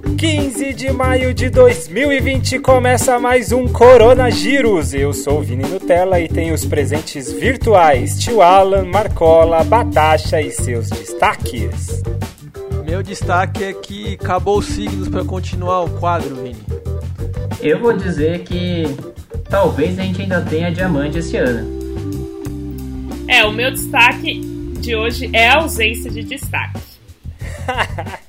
15 0.00 0.74
de 0.74 0.92
maio 0.92 1.34
de 1.34 1.50
2020 1.50 2.60
começa 2.60 3.18
mais 3.18 3.50
um 3.50 3.66
Corona 3.66 4.30
Giros. 4.30 4.94
Eu 4.94 5.12
sou 5.12 5.40
o 5.40 5.42
Vini 5.42 5.64
Nutella 5.64 6.20
e 6.20 6.28
tenho 6.28 6.54
os 6.54 6.64
presentes 6.64 7.32
virtuais: 7.32 8.18
Tio 8.18 8.40
Alan, 8.40 8.84
Marcola, 8.84 9.64
Batacha 9.64 10.40
e 10.40 10.50
seus 10.50 10.88
destaques. 10.88 12.02
Meu 12.84 13.02
destaque 13.02 13.64
é 13.64 13.72
que 13.72 14.14
acabou 14.14 14.58
os 14.58 14.66
signos 14.66 15.08
para 15.08 15.24
continuar 15.24 15.82
o 15.82 15.90
quadro, 15.98 16.36
Vini. 16.36 16.62
Eu 17.60 17.80
vou 17.80 17.92
dizer 17.92 18.44
que 18.44 18.84
talvez 19.50 19.98
a 19.98 20.02
gente 20.02 20.22
ainda 20.22 20.40
tenha 20.42 20.70
diamante 20.70 21.18
esse 21.18 21.36
ano. 21.36 21.78
É, 23.26 23.44
o 23.44 23.52
meu 23.52 23.72
destaque 23.72 24.40
de 24.80 24.94
hoje 24.94 25.28
é 25.32 25.48
a 25.48 25.56
ausência 25.56 26.10
de 26.10 26.22
destaque. 26.22 26.80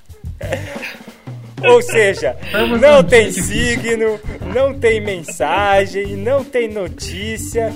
Ou 1.67 1.81
seja, 1.83 2.35
não 2.79 3.03
tem 3.03 3.31
signo, 3.31 4.19
não 4.53 4.77
tem 4.77 4.99
mensagem, 5.01 6.15
não 6.15 6.43
tem 6.43 6.67
notícia. 6.67 7.73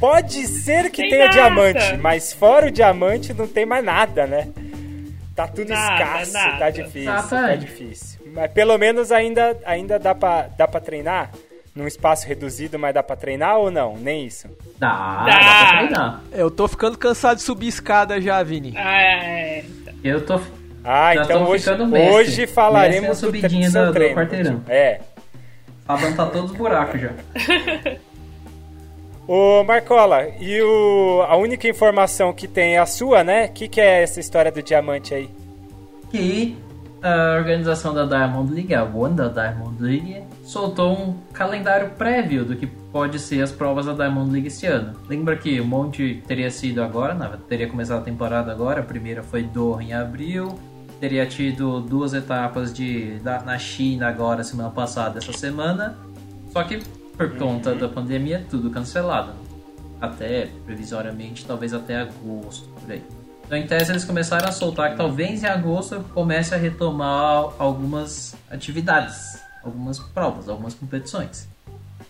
Pode 0.00 0.46
ser 0.46 0.90
que 0.90 1.02
Tem 1.02 1.10
tenha 1.10 1.24
nada. 1.26 1.32
diamante, 1.34 1.96
mas 1.98 2.32
fora 2.32 2.66
o 2.66 2.70
diamante 2.70 3.32
não 3.34 3.46
tem 3.46 3.66
mais 3.66 3.84
nada, 3.84 4.26
né? 4.26 4.48
Tá 5.34 5.46
tudo 5.46 5.68
Nada, 5.68 5.94
escasso, 6.22 6.32
nada. 6.32 6.58
tá 6.58 6.70
difícil, 6.70 7.10
Ah, 7.12 7.22
tá 7.22 7.28
tá. 7.48 7.54
difícil. 7.56 8.20
Mas 8.32 8.50
pelo 8.52 8.78
menos 8.78 9.12
ainda, 9.12 9.56
ainda 9.66 9.98
dá, 9.98 10.14
pra, 10.14 10.48
dá 10.56 10.66
pra 10.66 10.80
treinar? 10.80 11.30
Num 11.74 11.86
espaço 11.86 12.26
reduzido, 12.26 12.78
mas 12.78 12.94
dá 12.94 13.02
pra 13.02 13.16
treinar 13.16 13.58
ou 13.58 13.70
não? 13.70 13.98
Nem 13.98 14.24
isso. 14.24 14.48
Dá, 14.78 15.24
Dá. 15.24 15.24
dá 15.26 15.38
pra 15.38 15.78
treinar. 15.78 16.22
Eu 16.32 16.50
tô 16.50 16.66
ficando 16.66 16.96
cansado 16.96 17.36
de 17.36 17.42
subir 17.42 17.68
escada 17.68 18.18
já, 18.18 18.42
Vini. 18.42 18.72
Ah, 18.78 19.02
é. 19.02 19.64
Eu 20.02 20.24
tô. 20.24 20.40
Ah, 20.88 21.14
Já 21.16 21.24
então 21.24 21.48
hoje, 21.48 21.68
hoje 22.12 22.46
falaremos 22.46 23.08
Mestre 23.08 23.08
é 23.08 23.10
a 23.10 23.12
do, 23.12 23.16
subidinha 23.16 23.70
do 23.70 23.86
do- 23.86 23.92
treino. 23.92 24.14
quarteirão. 24.14 24.62
É. 24.68 25.00
Sabendo 25.84 26.16
tá 26.16 26.26
todos 26.26 26.50
os 26.52 26.56
buracos 26.56 27.00
já. 27.00 27.10
Ô 29.26 29.64
Marcola, 29.64 30.28
e 30.38 30.60
o, 30.62 31.22
a 31.28 31.36
única 31.36 31.66
informação 31.66 32.32
que 32.32 32.46
tem 32.46 32.74
é 32.76 32.78
a 32.78 32.86
sua, 32.86 33.24
né? 33.24 33.46
O 33.46 33.52
que, 33.52 33.66
que 33.66 33.80
é 33.80 34.02
essa 34.02 34.20
história 34.20 34.52
do 34.52 34.62
diamante 34.62 35.12
aí? 35.14 35.28
Que 36.12 36.56
a 37.02 37.34
organização 37.36 37.92
da 37.92 38.04
Diamond 38.04 38.52
League, 38.54 38.72
a 38.72 38.84
Wanda 38.84 39.28
Diamond 39.28 39.82
League, 39.82 40.22
soltou 40.44 40.92
um 40.92 41.14
calendário 41.32 41.90
prévio 41.90 42.44
do 42.44 42.54
que 42.54 42.66
pode 42.68 43.18
ser 43.18 43.42
as 43.42 43.50
provas 43.50 43.86
da 43.86 43.92
Diamond 43.94 44.30
League 44.30 44.46
este 44.46 44.66
ano. 44.66 44.92
Lembra 45.08 45.36
que 45.36 45.60
um 45.60 45.64
monte 45.66 46.22
teria 46.28 46.50
sido 46.50 46.80
agora, 46.80 47.14
teria 47.48 47.68
começado 47.68 47.98
a 47.98 48.04
temporada 48.04 48.52
agora. 48.52 48.80
A 48.80 48.84
primeira 48.84 49.24
foi 49.24 49.42
Doha 49.42 49.82
em 49.82 49.92
abril. 49.92 50.56
Teria 51.00 51.26
tido 51.26 51.80
duas 51.80 52.14
etapas 52.14 52.72
de, 52.72 53.18
da, 53.18 53.42
na 53.42 53.58
China 53.58 54.08
agora, 54.08 54.42
semana 54.42 54.70
passada, 54.70 55.18
essa 55.18 55.32
semana. 55.32 55.96
Só 56.52 56.62
que 56.62 56.82
por 57.16 57.36
conta 57.36 57.74
da 57.74 57.88
pandemia, 57.88 58.44
tudo 58.50 58.70
cancelado. 58.70 59.32
Até, 60.00 60.50
previsoriamente, 60.64 61.44
talvez 61.44 61.72
até 61.72 61.96
agosto, 61.96 62.68
por 62.68 62.90
aí. 62.90 63.02
Então, 63.44 63.56
em 63.56 63.66
tese, 63.66 63.92
eles 63.92 64.04
começaram 64.04 64.48
a 64.48 64.52
soltar 64.52 64.90
que 64.90 64.96
talvez 64.96 65.42
em 65.42 65.46
agosto 65.46 66.04
comece 66.12 66.54
a 66.54 66.58
retomar 66.58 67.54
algumas 67.58 68.34
atividades, 68.50 69.40
algumas 69.62 69.98
provas, 69.98 70.48
algumas 70.48 70.74
competições. 70.74 71.48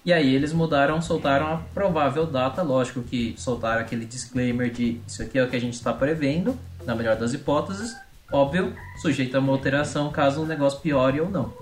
E 0.05 0.13
aí 0.13 0.35
eles 0.35 0.53
mudaram, 0.53 1.03
soltaram 1.03 1.47
a 1.47 1.57
provável 1.75 2.27
data, 2.27 2.63
lógico 2.63 3.03
que 3.03 3.35
soltaram 3.37 3.81
aquele 3.81 4.07
disclaimer 4.07 4.71
de 4.71 5.01
isso 5.07 5.23
aqui 5.23 5.39
é 5.39 5.43
o 5.43 5.49
que 5.49 5.57
a 5.57 5.61
gente 5.61 5.75
está 5.75 5.93
prevendo, 5.93 6.57
na 6.85 6.95
melhor 6.95 7.17
das 7.17 7.35
hipóteses, 7.35 7.95
óbvio, 8.31 8.75
sujeito 9.01 9.37
a 9.37 9.41
uma 9.41 9.53
alteração 9.53 10.11
caso 10.11 10.43
o 10.43 10.47
negócio 10.47 10.81
piore 10.81 11.21
ou 11.21 11.31
não. 11.31 11.53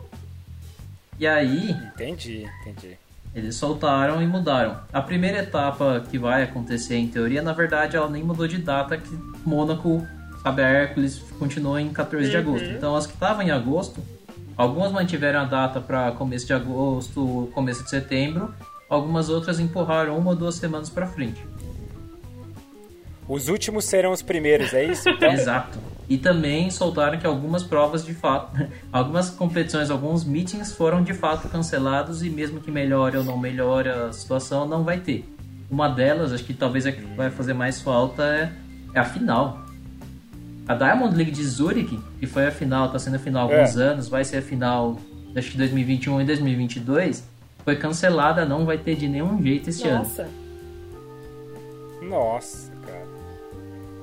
E 1.19 1.27
aí, 1.27 1.71
Entendi, 1.71 2.49
entendi. 2.67 2.99
eles 3.35 3.55
soltaram 3.55 4.21
e 4.21 4.27
mudaram. 4.27 4.79
A 4.93 5.01
primeira 5.01 5.39
etapa 5.39 6.05
que 6.11 6.19
vai 6.19 6.43
acontecer, 6.43 6.97
em 6.97 7.07
teoria, 7.07 7.41
na 7.43 7.53
verdade, 7.53 7.97
ela 7.97 8.09
nem 8.09 8.23
mudou 8.23 8.49
de 8.49 8.59
data, 8.59 8.97
que 8.97 9.11
Mônaco, 9.45 10.05
sabe, 10.43 10.63
a 10.63 10.69
Hércules 10.69 11.19
continuou 11.39 11.79
em 11.79 11.91
14 11.93 12.29
de 12.31 12.37
agosto. 12.37 12.67
Então, 12.69 12.97
as 12.97 13.07
que 13.07 13.13
estavam 13.15 13.43
em 13.43 13.51
agosto, 13.53 14.03
algumas 14.57 14.91
mantiveram 14.91 15.41
a 15.41 15.45
data 15.45 15.81
para 15.81 16.11
começo 16.13 16.47
de 16.47 16.53
agosto, 16.53 17.49
começo 17.55 17.85
de 17.85 17.91
setembro, 17.91 18.53
algumas 18.91 19.29
outras 19.29 19.61
empurraram 19.61 20.19
uma 20.19 20.31
ou 20.31 20.37
duas 20.37 20.57
semanas 20.57 20.91
para 20.91 21.07
frente. 21.07 21.41
Os 23.29 23.49
últimos 23.49 23.85
serão 23.85 24.11
os 24.13 24.21
primeiros, 24.21 24.75
é 24.75 24.85
isso? 24.85 25.09
Então, 25.15 25.31
Exato. 25.33 25.79
E 26.09 26.19
também 26.19 26.71
soltaram 26.71 27.19
que 27.19 27.27
algumas 27.27 27.63
provas 27.63 28.05
de 28.05 28.13
fato, 28.15 28.51
algumas 28.93 29.31
competições, 29.31 29.91
alguns 29.91 30.25
meetings 30.25 30.73
foram 30.73 31.03
de 31.03 31.15
fato 31.15 31.49
cancelados 31.49 32.23
e 32.23 32.29
mesmo 32.29 32.61
que 32.61 32.71
melhore 32.71 33.17
ou 33.17 33.25
não 33.25 33.39
melhore 33.39 33.89
a 33.89 34.13
situação, 34.13 34.67
não 34.69 34.85
vai 34.85 34.99
ter. 35.01 35.25
Uma 35.71 35.89
delas, 35.89 36.33
acho 36.33 36.45
que 36.45 36.53
talvez 36.53 36.85
a 36.87 36.93
que 36.93 37.01
vai 37.17 37.31
fazer 37.31 37.55
mais 37.55 37.81
falta 37.81 38.23
é, 38.23 38.53
é 38.93 39.01
a 39.01 39.05
final. 39.05 39.65
A 40.69 40.75
Diamond 40.75 41.15
League 41.17 41.31
de 41.31 41.45
Zurich, 41.45 41.99
que 42.21 42.27
foi 42.27 42.47
a 42.47 42.51
final, 42.51 42.91
tá 42.91 42.99
sendo 42.99 43.17
a 43.17 43.19
final 43.19 43.49
há 43.51 43.55
alguns 43.55 43.77
É. 43.77 43.83
anos, 43.83 44.09
vai 44.09 44.25
ser 44.25 44.39
a 44.39 44.43
final, 44.43 44.99
acho 45.37 45.51
que 45.53 45.59
2021 45.59 46.21
e 46.21 46.25
2022, 46.25 47.25
foi 47.65 47.77
cancelada, 47.77 48.45
não 48.45 48.65
vai 48.67 48.77
ter 48.79 48.95
de 48.95 49.09
nenhum 49.09 49.43
jeito 49.43 49.71
esse 49.71 49.87
ano. 49.89 50.01
Nossa. 52.03 52.74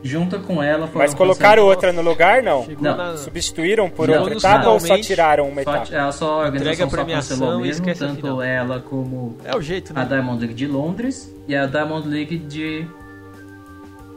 Junto 0.03 0.39
com 0.39 0.63
ela 0.63 0.87
foram 0.87 1.05
Mas 1.05 1.13
colocaram 1.13 1.63
outra 1.63 1.93
no 1.93 2.01
lugar, 2.01 2.41
não? 2.41 2.65
Não. 2.79 2.97
na... 2.97 3.17
Substituíram 3.17 3.89
por 3.89 4.07
Não, 4.07 4.19
outra 4.19 4.35
etapa 4.35 4.69
ou 4.69 4.79
só 4.79 4.97
tiraram 4.99 5.47
uma 5.47 5.63
Só, 5.63 5.75
etapa? 5.75 5.95
ela 5.95 6.11
só, 6.11 6.43
a 6.43 6.47
Entrega 6.47 6.83
organização 6.85 7.17
a 7.17 7.21
só 7.21 7.35
cancelou 7.35 7.59
mesmo, 7.61 7.89
a 7.89 7.93
tanto 7.93 8.15
final. 8.15 8.41
ela 8.41 8.79
como 8.79 9.37
É 9.43 9.55
o 9.55 9.61
jeito, 9.61 9.91
a 9.95 9.99
né? 10.01 10.05
Diamond 10.05 10.39
League 10.39 10.55
de 10.55 10.65
Londres 10.67 11.35
e 11.47 11.55
a 11.55 11.67
Diamond 11.67 12.07
League 12.07 12.37
de 12.37 12.87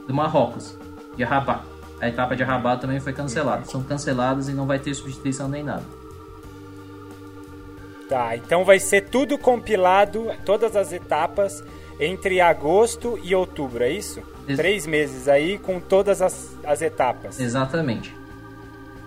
do 0.08 0.14
Marrocos, 0.14 0.78
de 1.16 1.24
Rabat. 1.24 1.62
A 2.00 2.08
etapa 2.08 2.34
de 2.34 2.42
Rabat 2.42 2.80
também 2.80 3.00
foi 3.00 3.12
cancelada. 3.12 3.64
São 3.64 3.82
canceladas 3.82 4.48
e 4.48 4.52
não 4.52 4.66
vai 4.66 4.78
ter 4.78 4.94
substituição 4.94 5.48
nem 5.48 5.62
nada. 5.62 5.84
Tá, 8.08 8.36
então 8.36 8.64
vai 8.64 8.78
ser 8.78 9.08
tudo 9.08 9.38
compilado, 9.38 10.30
todas 10.44 10.76
as 10.76 10.92
etapas, 10.92 11.64
entre 11.98 12.40
agosto 12.40 13.18
e 13.22 13.34
outubro, 13.34 13.82
é 13.82 13.90
isso? 13.90 14.22
Ex- 14.48 14.58
Três 14.58 14.86
meses 14.86 15.28
aí 15.28 15.58
com 15.58 15.80
todas 15.80 16.20
as, 16.20 16.50
as 16.64 16.82
etapas. 16.82 17.40
Exatamente. 17.40 18.14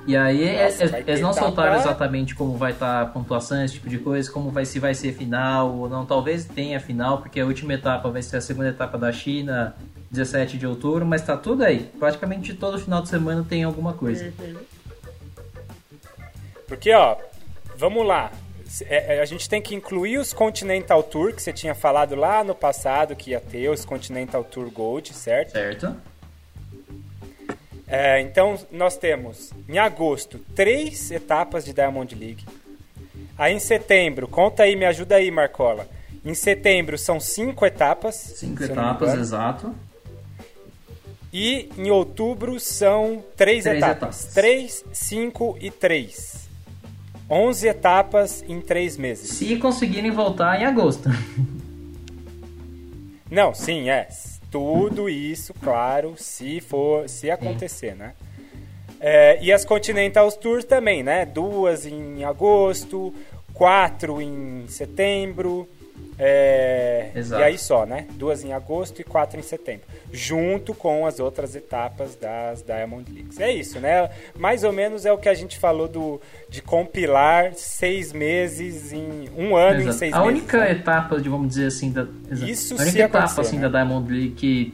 E 0.05 0.15
aí 0.15 0.53
Nossa, 0.63 0.81
eles, 0.83 0.91
vai 0.91 1.03
ter 1.03 1.11
eles 1.11 1.21
não 1.21 1.33
soltaram 1.33 1.75
exatamente 1.75 2.33
como 2.33 2.55
vai 2.55 2.71
estar 2.71 3.01
a 3.01 3.05
pontuação, 3.05 3.61
esse 3.63 3.73
tipo 3.73 3.89
de 3.89 3.97
coisa, 3.99 4.31
como 4.31 4.49
vai 4.49 4.63
se 4.65 4.79
vai 4.79 4.93
ser 4.95 5.13
final 5.13 5.69
ou 5.75 5.89
não. 5.89 6.05
Talvez 6.05 6.45
tenha 6.45 6.79
final, 6.79 7.17
porque 7.17 7.39
a 7.41 7.45
última 7.45 7.73
etapa 7.73 8.09
vai 8.09 8.21
ser 8.21 8.37
a 8.37 8.41
segunda 8.41 8.69
etapa 8.69 8.97
da 8.97 9.11
China, 9.11 9.75
17 10.09 10.57
de 10.57 10.65
outubro, 10.65 11.05
mas 11.05 11.21
tá 11.23 11.35
tudo 11.35 11.63
aí. 11.63 11.91
Praticamente 11.99 12.53
todo 12.53 12.79
final 12.79 13.01
de 13.01 13.09
semana 13.09 13.45
tem 13.47 13.65
alguma 13.65 13.91
coisa. 13.93 14.31
Porque, 16.67 16.93
ó, 16.93 17.17
vamos 17.77 18.07
lá. 18.07 18.31
É, 18.89 19.15
é, 19.15 19.21
a 19.21 19.25
gente 19.25 19.47
tem 19.47 19.61
que 19.61 19.73
incluir 19.73 20.17
os 20.17 20.33
Continental 20.33 21.01
Tour, 21.03 21.33
que 21.33 21.41
você 21.41 21.53
tinha 21.53 21.73
falado 21.73 22.15
lá 22.15 22.43
no 22.43 22.53
passado 22.53 23.15
que 23.15 23.31
ia 23.31 23.39
ter, 23.39 23.69
os 23.69 23.85
Continental 23.85 24.43
Tour 24.43 24.69
Gold, 24.69 25.13
certo? 25.13 25.51
Certo? 25.51 25.95
É, 27.87 28.19
então, 28.19 28.59
nós 28.69 28.97
temos, 28.97 29.51
em 29.67 29.77
agosto, 29.77 30.39
três 30.53 31.09
etapas 31.09 31.63
de 31.63 31.71
Diamond 31.73 32.13
League. 32.13 32.43
Aí, 33.37 33.53
em 33.53 33.59
setembro, 33.59 34.27
conta 34.27 34.63
aí, 34.63 34.75
me 34.75 34.85
ajuda 34.85 35.15
aí, 35.15 35.31
Marcola. 35.31 35.87
Em 36.25 36.33
setembro, 36.33 36.97
são 36.97 37.19
cinco 37.19 37.65
etapas. 37.65 38.15
Cinco 38.15 38.63
etapas, 38.63 39.13
exato. 39.13 39.73
E 41.31 41.69
em 41.77 41.89
outubro, 41.89 42.59
são 42.59 43.23
três, 43.37 43.63
Três 43.63 43.77
etapas. 43.77 43.97
etapas. 44.19 44.33
Três, 44.33 44.83
cinco 44.91 45.57
e 45.61 45.71
três. 45.71 46.46
Onze 47.29 47.67
etapas 47.67 48.43
em 48.47 48.61
três 48.61 48.95
meses. 48.97 49.31
Se 49.31 49.57
conseguirem 49.57 50.11
voltar 50.11 50.61
em 50.61 50.65
agosto. 50.65 51.09
Não, 53.29 53.53
sim, 53.53 53.89
é. 53.89 54.07
Tudo 54.49 55.09
isso, 55.09 55.53
claro, 55.55 56.15
se 56.15 56.61
for, 56.61 57.09
se 57.09 57.29
acontecer, 57.29 57.95
né? 57.95 58.13
É, 58.99 59.37
e 59.43 59.51
as 59.51 59.65
Continental 59.65 60.31
Tours 60.31 60.63
também, 60.63 61.03
né? 61.03 61.25
Duas 61.25 61.85
em 61.85 62.23
agosto, 62.23 63.13
quatro 63.53 64.21
em 64.21 64.65
setembro, 64.67 65.67
é, 66.19 67.11
e 67.15 67.33
aí 67.35 67.57
só, 67.59 67.85
né? 67.85 68.07
Duas 68.13 68.43
em 68.43 68.51
agosto 68.51 68.99
e 68.99 69.03
quatro 69.03 69.39
em 69.39 69.43
setembro, 69.43 69.85
junto 70.11 70.73
com 70.73 71.05
as 71.05 71.19
outras 71.19 71.55
etapas 71.55 72.15
das 72.15 72.63
Diamond 72.63 73.11
Leagues. 73.11 73.39
É 73.39 73.51
isso, 73.51 73.79
né? 73.79 74.09
Mais 74.35 74.63
ou 74.63 74.73
menos 74.73 75.05
é 75.05 75.11
o 75.11 75.17
que 75.17 75.29
a 75.29 75.35
gente 75.35 75.59
falou 75.59 75.87
do, 75.87 76.19
de 76.49 76.61
compilar 76.61 77.53
seis 77.53 78.11
meses 78.11 78.91
em 78.91 79.29
um 79.37 79.55
ano 79.55 79.79
em 79.79 79.83
Exato. 79.83 79.97
seis 79.97 80.13
a 80.13 80.19
meses. 80.21 80.33
única 80.33 80.57
né? 80.59 80.71
etapa, 80.71 81.21
de, 81.21 81.29
vamos 81.29 81.49
dizer 81.49 81.67
assim, 81.67 81.91
da, 81.91 82.07
exato. 82.31 82.51
Isso 82.51 82.73
a 82.73 82.81
única 82.81 82.99
etapa 82.99 83.41
assim, 83.41 83.57
né? 83.59 83.69
da 83.69 83.83
Diamond 83.83 84.11
League 84.11 84.31
que 84.31 84.73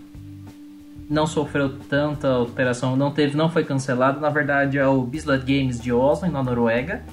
não 1.10 1.28
sofreu 1.28 1.78
tanta 1.90 2.30
alteração, 2.30 2.96
não 2.96 3.12
teve, 3.12 3.36
não 3.36 3.50
foi 3.50 3.66
cancelado, 3.66 4.20
na 4.22 4.30
verdade 4.30 4.78
é 4.78 4.88
o 4.88 5.02
Bislett 5.02 5.44
Games 5.46 5.80
de 5.80 5.92
Oslo, 5.92 6.32
na 6.32 6.42
Noruega. 6.42 7.04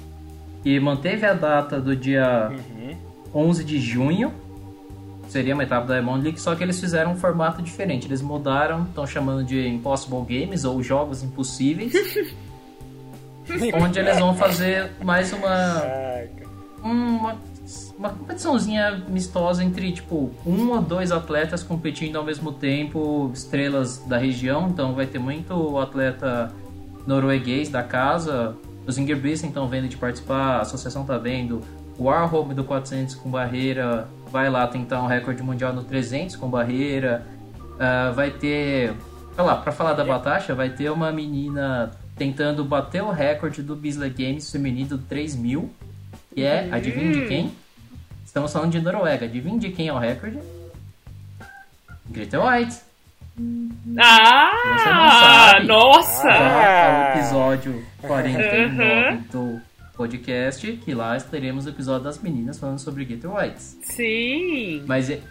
e 0.63 0.79
manteve 0.79 1.25
a 1.25 1.33
data 1.33 1.79
do 1.81 1.95
dia 1.95 2.49
Uhum. 2.49 2.70
11 3.33 3.63
de 3.63 3.79
junho. 3.79 4.33
Seria 5.27 5.53
uma 5.53 5.63
etapa 5.63 5.87
da 5.87 5.93
Diamond 5.93 6.23
League, 6.23 6.41
só 6.41 6.53
que 6.55 6.63
eles 6.63 6.79
fizeram 6.79 7.13
um 7.13 7.15
formato 7.15 7.61
diferente. 7.61 8.05
Eles 8.05 8.21
mudaram, 8.21 8.83
estão 8.83 9.07
chamando 9.07 9.43
de 9.45 9.65
Impossible 9.65 10.23
Games 10.27 10.65
ou 10.65 10.83
Jogos 10.83 11.23
Impossíveis. 11.23 11.93
onde 13.73 13.99
eles 13.99 14.19
vão 14.19 14.35
fazer 14.35 14.91
mais 15.03 15.33
uma, 15.33 15.83
uma, 16.83 17.37
uma 17.97 18.09
competiçãozinha 18.09 19.03
amistosa 19.07 19.63
entre, 19.63 19.91
tipo, 19.91 20.31
um 20.45 20.69
ou 20.71 20.81
dois 20.81 21.11
atletas 21.11 21.63
competindo 21.63 22.17
ao 22.17 22.23
mesmo 22.23 22.51
tempo, 22.51 23.31
estrelas 23.33 23.97
da 23.99 24.17
região. 24.17 24.67
Então 24.69 24.93
vai 24.93 25.05
ter 25.05 25.19
muito 25.19 25.77
atleta 25.77 26.53
norueguês 27.05 27.69
da 27.69 27.83
casa. 27.83 28.55
Os 28.85 28.97
Ingebrigtsen 28.97 29.49
estão 29.49 29.67
vendo 29.67 29.87
de 29.87 29.97
participar, 29.97 30.57
a 30.57 30.61
associação 30.61 31.05
tá 31.05 31.17
vendo. 31.17 31.61
O 32.01 32.05
Warholm 32.05 32.53
do 32.55 32.63
400 32.63 33.13
com 33.13 33.29
barreira 33.29 34.07
vai 34.31 34.49
lá 34.49 34.65
tentar 34.65 35.03
um 35.03 35.05
recorde 35.05 35.43
mundial 35.43 35.71
no 35.71 35.83
300 35.83 36.35
com 36.35 36.49
barreira. 36.49 37.23
Ah, 37.79 38.11
vai 38.15 38.31
ter. 38.31 38.91
Olha 39.37 39.45
lá, 39.47 39.55
pra 39.57 39.71
falar 39.71 39.93
da 39.93 40.03
Batasha, 40.03 40.55
vai 40.55 40.69
ter 40.71 40.89
uma 40.91 41.11
menina 41.11 41.91
tentando 42.17 42.65
bater 42.65 43.03
o 43.03 43.11
recorde 43.11 43.61
do 43.61 43.75
Bisley 43.75 44.09
Games 44.09 44.51
feminino 44.51 44.89
do 44.89 44.97
3000. 44.97 45.69
E 46.35 46.43
é, 46.43 46.69
adivinha 46.71 47.11
de 47.13 47.27
quem? 47.27 47.51
Estamos 48.25 48.51
falando 48.51 48.71
de 48.71 48.81
Noruega. 48.81 49.25
Adivinha 49.27 49.59
de 49.59 49.69
quem 49.69 49.87
é 49.89 49.93
o 49.93 49.99
recorde? 49.99 50.39
Greta 52.09 52.39
White. 52.43 52.73
Você 52.73 52.81
não 53.85 54.03
Ah, 54.03 55.51
sabe. 55.53 55.67
nossa! 55.67 56.27
Tá, 56.27 57.13
o 57.13 57.17
episódio 57.19 57.85
49 58.01 59.17
do 59.31 59.61
podcast, 60.01 60.71
que 60.83 60.93
lá 60.95 61.15
teremos 61.19 61.65
o 61.65 61.69
episódio 61.69 62.03
das 62.05 62.19
meninas 62.19 62.59
falando 62.59 62.79
sobre 62.79 63.05
Greta 63.05 63.29
White. 63.29 63.61
Sim. 63.83 64.83
Mas 64.87 65.09
e, 65.09 65.21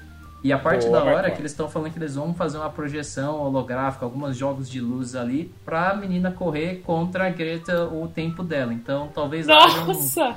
e 0.45 0.53
a 0.53 0.59
parte 0.59 0.87
Boa, 0.87 0.99
da 0.99 1.03
hora 1.05 1.11
é 1.11 1.15
Marcão. 1.15 1.35
que 1.35 1.41
eles 1.43 1.51
estão 1.51 1.69
falando 1.69 1.93
que 1.93 1.99
eles 1.99 2.15
vão 2.15 2.33
fazer 2.33 2.57
uma 2.59 2.71
projeção 2.71 3.41
holográfica, 3.41 4.05
alguns 4.05 4.37
jogos 4.37 4.71
de 4.71 4.81
luz 4.81 5.17
ali, 5.17 5.53
pra 5.65 5.95
menina 5.95 6.31
correr 6.31 6.83
contra 6.87 7.27
a 7.27 7.31
Greta 7.31 7.85
o 7.87 8.07
tempo 8.09 8.43
dela. 8.45 8.73
Então 8.73 9.11
talvez 9.15 9.47
um- 9.49 9.51
Nossa! 9.51 10.37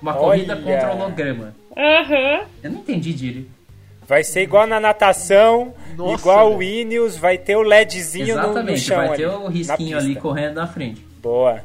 uma 0.00 0.12
corrida 0.14 0.54
Olha. 0.54 0.62
contra 0.62 0.92
o 0.92 0.96
holograma. 1.00 1.54
Aham. 1.76 2.44
Eu 2.62 2.70
não 2.72 2.78
entendi 2.80 3.14
direito. 3.14 3.50
Vai 4.08 4.24
ser 4.24 4.42
igual 4.42 4.66
na 4.66 4.80
natação, 4.80 5.72
Nossa, 5.96 6.20
igual 6.20 6.48
velho. 6.48 6.58
o 6.58 6.62
Ineos, 6.62 7.16
vai 7.16 7.38
ter 7.38 7.56
o 7.56 7.62
LEDzinho 7.62 8.34
no, 8.36 8.42
no 8.42 8.48
Exatamente, 8.48 8.80
chão 8.80 8.96
vai 8.96 9.06
ali, 9.08 9.16
ter 9.16 9.26
o 9.28 9.46
risquinho 9.46 9.96
ali 9.96 10.16
correndo 10.16 10.54
na 10.56 10.66
frente. 10.66 11.06
Boa. 11.22 11.60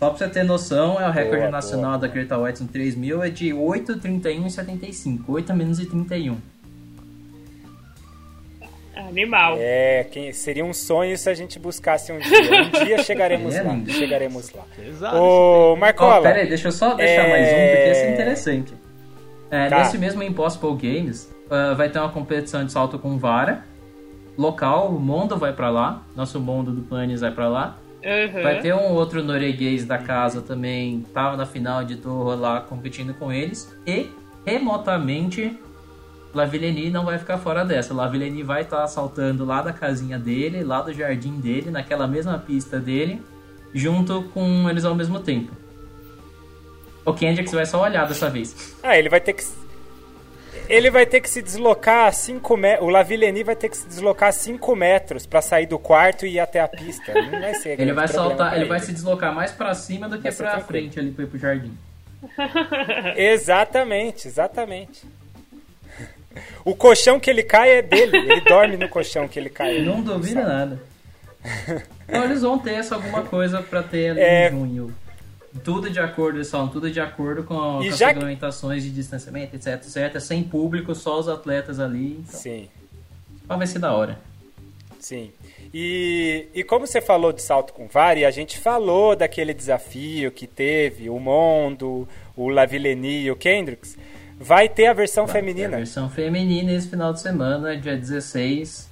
Só 0.00 0.08
pra 0.08 0.16
você 0.18 0.28
ter 0.28 0.42
noção, 0.44 0.98
é 0.98 1.06
o 1.06 1.10
recorde 1.12 1.40
Boa, 1.40 1.50
nacional 1.50 1.98
da 1.98 2.08
Greta 2.08 2.38
White 2.38 2.62
no 2.62 2.68
3000 2.70 3.22
é 3.22 3.28
de 3.28 3.50
8,31,75. 3.50 5.20
8 5.28 5.52
a 5.52 5.54
menos 5.54 5.76
de 5.78 5.84
31. 5.84 6.38
Animal. 8.96 9.56
É, 9.58 10.04
quem, 10.10 10.32
seria 10.32 10.64
um 10.64 10.72
sonho 10.72 11.18
se 11.18 11.28
a 11.28 11.34
gente 11.34 11.58
buscasse 11.58 12.12
um 12.12 12.18
dia. 12.18 12.62
Um 12.62 12.70
dia 12.84 13.02
chegaremos 13.02 13.54
É 13.54 13.62
lá. 13.62 13.72
lindo. 13.74 13.90
Chegaremos 13.92 14.50
lá. 14.52 14.62
Pesado 14.74 15.16
Ô, 15.18 15.76
Marcola, 15.76 16.22
pera 16.22 16.40
aí, 16.40 16.48
deixa 16.48 16.68
eu 16.68 16.72
só 16.72 16.94
deixar 16.94 17.26
É. 17.26 17.30
mais 17.30 17.46
um, 17.48 17.76
porque 17.76 17.90
esse 17.90 18.00
é 18.02 18.12
interessante. 18.14 18.74
É, 19.50 19.68
Tá. 19.68 19.78
Nesse 19.80 19.98
mesmo 19.98 20.22
Impossible 20.22 20.76
Games, 20.76 21.28
ah, 21.50 21.74
vai 21.74 21.90
ter 21.90 21.98
uma 21.98 22.08
competição 22.10 22.64
de 22.64 22.72
salto 22.72 22.98
com 22.98 23.18
vara. 23.18 23.64
Local, 24.38 24.88
o 24.88 24.98
Mondo 24.98 25.36
vai 25.36 25.52
pra 25.52 25.68
lá. 25.70 26.02
Nosso 26.16 26.40
Mondo 26.40 26.70
do 26.72 26.80
Planes 26.82 27.20
vai 27.20 27.32
pra 27.32 27.48
lá. 27.48 27.76
Aham. 28.04 28.42
Vai 28.42 28.60
ter 28.60 28.74
um 28.74 28.92
outro 28.92 29.22
norueguês 29.22 29.84
da 29.84 29.98
casa 29.98 30.40
também, 30.40 31.04
tava 31.12 31.36
na 31.36 31.46
final 31.46 31.84
de 31.84 31.96
Torre 31.96 32.36
lá 32.36 32.60
competindo 32.60 33.14
com 33.14 33.32
eles. 33.32 33.76
E, 33.86 34.08
remotamente, 34.44 35.58
Lavillenie 36.32 36.90
não 36.90 37.04
vai 37.04 37.18
ficar 37.18 37.38
fora 37.38 37.64
dessa. 37.64 37.92
Lavillenie 37.92 38.42
vai 38.42 38.62
estar 38.62 38.86
saltando 38.86 39.44
lá 39.44 39.62
da 39.62 39.72
casinha 39.72 40.18
dele, 40.18 40.62
lá 40.62 40.80
do 40.80 40.92
jardim 40.92 41.40
dele, 41.40 41.70
naquela 41.70 42.06
mesma 42.06 42.38
pista 42.38 42.78
dele, 42.78 43.20
junto 43.74 44.22
com 44.34 44.68
eles 44.70 44.84
ao 44.84 44.94
mesmo 44.94 45.20
tempo. 45.20 45.52
O 47.04 47.12
Kendricks 47.12 47.52
vai 47.52 47.66
só 47.66 47.82
olhar 47.82 48.06
dessa 48.06 48.30
vez. 48.30 48.76
ah, 48.82 48.96
ele 48.96 49.08
vai 49.08 49.20
ter 49.20 49.32
que 49.32 49.42
ele 50.70 50.90
vai 50.90 51.04
ter 51.06 51.20
que 51.20 51.28
se 51.28 51.42
deslocar 51.42 52.12
5 52.12 52.56
metros. 52.56 52.86
O 52.86 52.90
Lavillenie 52.90 53.42
vai 53.44 53.56
ter 53.56 53.68
que 53.68 53.76
se 53.76 53.86
deslocar 53.86 54.32
5 54.32 54.74
metros 54.76 55.26
pra 55.26 55.42
sair 55.42 55.66
do 55.66 55.78
quarto 55.78 56.24
e 56.24 56.34
ir 56.34 56.40
até 56.40 56.60
a 56.60 56.68
pista. 56.68 57.12
Não 57.12 57.40
vai 57.40 57.54
ser. 57.54 57.80
Ele 57.80 57.92
vai 57.92 58.08
saltar, 58.08 58.50
pra 58.50 58.56
ele 58.58 58.66
vai 58.68 58.80
se 58.80 58.92
deslocar 58.92 59.34
mais 59.34 59.50
pra 59.52 59.74
cima 59.74 60.08
do 60.08 60.18
que 60.20 60.30
tranquilo. 60.30 60.66
frente 60.66 60.98
ali 60.98 61.10
pra 61.10 61.24
ir 61.24 61.26
pro 61.28 61.38
jardim. 61.38 61.76
Exatamente, 63.16 64.28
exatamente. 64.28 65.04
O 66.64 66.74
colchão 66.76 67.18
que 67.18 67.28
ele 67.30 67.42
cai 67.42 67.78
é 67.78 67.82
dele. 67.82 68.16
Ele 68.16 68.40
dorme 68.42 68.76
no 68.76 68.88
colchão 68.88 69.26
que 69.26 69.38
ele 69.38 69.50
cai. 69.50 69.80
Não 69.80 70.00
duvida 70.02 70.42
nada. 70.46 70.80
Então 72.10 72.24
eles 72.24 72.42
vão 72.42 72.58
ter 72.58 72.72
essa 72.74 72.96
alguma 72.96 73.22
coisa 73.22 73.62
pra 73.62 73.84
ter 73.84 74.10
ali 74.10 74.20
É. 74.20 74.48
em 74.48 74.50
junho. 74.50 74.94
Tudo 75.64 75.90
de 75.90 75.98
acordo, 75.98 76.44
falam, 76.44 76.68
tudo 76.68 76.90
de 76.90 77.00
acordo 77.00 77.42
com, 77.42 77.82
E 77.82 77.88
com 77.88 77.92
as 77.92 77.98
já 77.98 78.08
regulamentações 78.08 78.82
de 78.84 78.90
distanciamento, 78.90 79.56
etc, 79.56 79.74
etc. 79.74 80.20
Sem 80.20 80.44
público, 80.44 80.94
só 80.94 81.18
os 81.18 81.28
atletas 81.28 81.80
ali. 81.80 82.22
Então, 82.26 82.40
Sim. 82.40 82.68
vai 83.46 83.66
ser 83.66 83.80
da 83.80 83.92
hora. 83.92 84.18
Sim. 85.00 85.32
E, 85.72 86.46
e 86.54 86.62
como 86.62 86.86
você 86.86 87.00
falou 87.00 87.32
de 87.32 87.42
salto 87.42 87.72
com 87.72 87.88
vara, 87.88 88.18
e 88.18 88.24
a 88.24 88.30
gente 88.30 88.58
falou 88.58 89.16
daquele 89.16 89.54
desafio 89.54 90.30
que 90.30 90.46
teve 90.46 91.08
o 91.08 91.18
Mondo, 91.18 92.06
o 92.36 92.48
Lavillenie 92.48 93.24
e 93.24 93.30
o 93.30 93.36
Kendricks, 93.36 93.96
vai 94.38 94.68
ter 94.68 94.86
a 94.86 94.92
versão 94.92 95.26
Vai 95.26 95.36
feminina. 95.36 95.76
A 95.76 95.78
versão 95.78 96.08
feminina 96.08 96.72
esse 96.72 96.88
final 96.88 97.12
de 97.12 97.20
semana, 97.20 97.76
dia 97.76 97.96
16. 97.96 98.88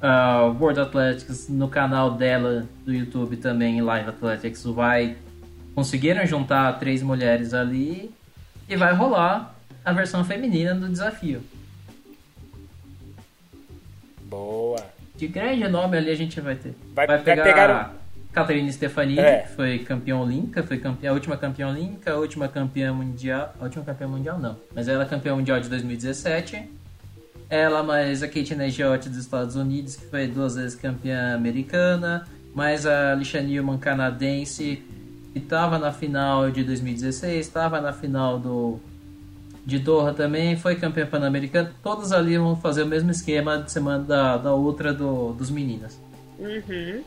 Ah, 0.00 0.44
O 0.44 0.62
World 0.62 0.80
Athletics 0.80 1.48
no 1.48 1.68
canal 1.68 2.12
dela 2.12 2.66
do 2.84 2.92
YouTube 2.92 3.36
também, 3.36 3.80
Live 3.80 4.10
Athletics, 4.10 4.64
vai. 4.64 5.16
Conseguiram 5.76 6.24
juntar 6.26 6.72
três 6.78 7.02
mulheres 7.02 7.52
ali 7.52 8.10
e 8.66 8.74
vai 8.76 8.94
rolar 8.94 9.54
a 9.84 9.92
versão 9.92 10.24
feminina 10.24 10.74
do 10.74 10.88
desafio. 10.88 11.42
Boa. 14.22 14.82
De 15.14 15.28
grande 15.28 15.68
nome 15.68 15.98
ali 15.98 16.10
a 16.10 16.14
gente 16.14 16.40
vai 16.40 16.54
ter. 16.56 16.74
Vai- 16.94 17.06
vai 17.06 17.22
pegar, 17.22 17.42
pegar 17.42 17.70
a 17.70 17.90
Caterine 18.32 18.72
Stefanini, 18.72 19.18
É. 19.20 19.40
que 19.42 19.48
foi 19.54 19.78
campeã 19.80 20.16
olímpica, 20.16 20.62
foi 20.62 20.78
campeã, 20.78 21.10
a 21.10 21.12
última 21.12 21.36
campeã 21.36 21.68
olímpica, 21.68 22.12
a 22.12 22.16
última 22.16 22.48
campeã 22.48 22.92
mundial. 22.94 23.54
A 23.60 23.64
última 23.64 23.84
campeã 23.84 24.08
mundial 24.08 24.38
não, 24.38 24.56
mas 24.74 24.88
ela 24.88 25.04
é 25.04 25.06
campeã 25.06 25.36
mundial 25.36 25.60
de 25.60 25.68
2017. 25.68 26.70
Ela 27.50 27.82
mais 27.82 28.22
a 28.22 28.28
Kate 28.28 28.54
Negiot 28.54 29.10
dos 29.10 29.18
Estados 29.18 29.56
Unidos, 29.56 29.94
que 29.94 30.06
foi 30.06 30.26
duas 30.26 30.56
vezes 30.56 30.74
campeã 30.74 31.34
americana. 31.34 32.26
Mais 32.54 32.86
a 32.86 33.14
Lisha 33.14 33.42
Newman 33.42 33.76
canadense, 33.76 34.82
que 35.36 35.44
estava 35.44 35.78
na 35.78 35.92
final 35.92 36.50
de 36.50 36.64
2016, 36.64 37.46
estava 37.46 37.78
na 37.78 37.92
final 37.92 38.38
do 38.38 38.80
de 39.66 39.78
Doha 39.78 40.14
também, 40.14 40.56
foi 40.56 40.76
campeã 40.76 41.04
pan-americana. 41.04 41.72
Todos 41.82 42.10
ali 42.12 42.38
vão 42.38 42.56
fazer 42.56 42.84
o 42.84 42.86
mesmo 42.86 43.10
esquema 43.10 43.58
de 43.58 43.70
semana 43.70 44.02
da, 44.02 44.36
da 44.38 44.54
outra 44.54 44.94
do, 44.94 45.32
dos 45.32 45.50
meninos. 45.50 46.00
Uhum. 46.38 47.02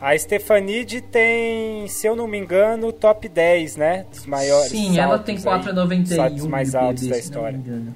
A 0.00 0.18
Stefanide 0.18 1.00
tem, 1.00 1.86
se 1.86 2.08
eu 2.08 2.16
não 2.16 2.26
me 2.26 2.38
engano, 2.38 2.90
top 2.90 3.28
10, 3.28 3.76
né? 3.76 4.04
Dos 4.10 4.26
maiores. 4.26 4.70
Sim, 4.70 4.98
ela 4.98 5.18
tem 5.18 5.36
aí, 5.36 5.42
4,91 5.42 6.06
saltos 6.06 6.46
mais 6.46 6.74
altos 6.74 7.04
PB, 7.04 7.14
da 7.14 7.22
se 7.22 7.30
não 7.30 7.42
me 7.42 7.48
história. 7.50 7.56
engano. 7.56 7.94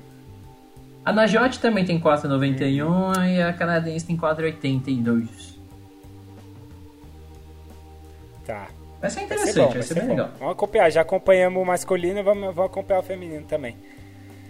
A 1.04 1.12
Najot 1.12 1.58
também 1.58 1.84
tem 1.84 1.98
4,91 1.98 3.34
e 3.34 3.42
a 3.42 3.52
canadense 3.52 4.06
tem 4.06 4.16
4,82. 4.16 5.55
Tá. 8.46 8.68
Vai 9.00 9.10
ser 9.10 9.16
Vai 9.16 9.24
interessante, 9.24 9.52
ser 9.54 9.60
bom, 9.60 9.68
vai 9.72 9.82
ser, 9.82 9.94
bem 9.94 10.02
bom. 10.04 10.10
legal. 10.10 10.30
Vamos 10.38 10.52
acompanhar. 10.54 10.90
Já 10.90 11.00
acompanhamos 11.02 11.62
o 11.62 11.66
masculino, 11.66 12.22
vamos, 12.24 12.54
vamos 12.54 12.70
acompanhar 12.70 13.00
o 13.00 13.02
feminino 13.02 13.44
também. 13.46 13.76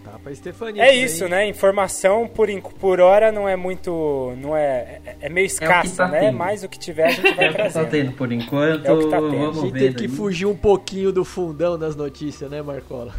Tá 0.05 0.17
pra 0.23 0.33
Stefania. 0.33 0.83
É 0.83 0.95
isso, 0.95 1.27
né? 1.27 1.45
Informação 1.47 2.27
por, 2.29 2.47
por 2.79 3.01
hora 3.01 3.29
não 3.29 3.47
é 3.49 3.57
muito. 3.57 4.33
não 4.37 4.55
é, 4.55 5.01
é- 5.05 5.15
é 5.21 5.29
meio 5.29 5.45
escassa, 5.45 6.05
tá 6.05 6.07
né? 6.07 6.19
tendo. 6.21 6.37
Mas 6.37 6.63
o 6.63 6.69
que 6.69 6.79
tiver 6.79 7.07
a 7.07 7.09
gente 7.09 7.31
vai 7.35 7.45
É 7.45 7.49
o 7.49 7.51
que 7.51 7.57
tá 7.57 7.69
trazer. 7.69 7.89
tendo 7.89 8.11
por 8.13 8.31
enquanto. 8.31 8.85
É 8.85 8.91
o 8.93 8.99
que 8.99 9.09
tá 9.09 9.17
tendo. 9.17 9.27
A 9.35 9.39
Vamos 9.39 9.61
gente 9.63 9.73
ver. 9.73 9.79
teve 9.79 9.95
que 9.95 10.07
fugir 10.07 10.45
um 10.45 10.55
pouquinho 10.55 11.11
do 11.11 11.25
fundão 11.25 11.77
das 11.77 11.95
notícias, 11.95 12.49
né, 12.49 12.61
Marcola? 12.61 13.13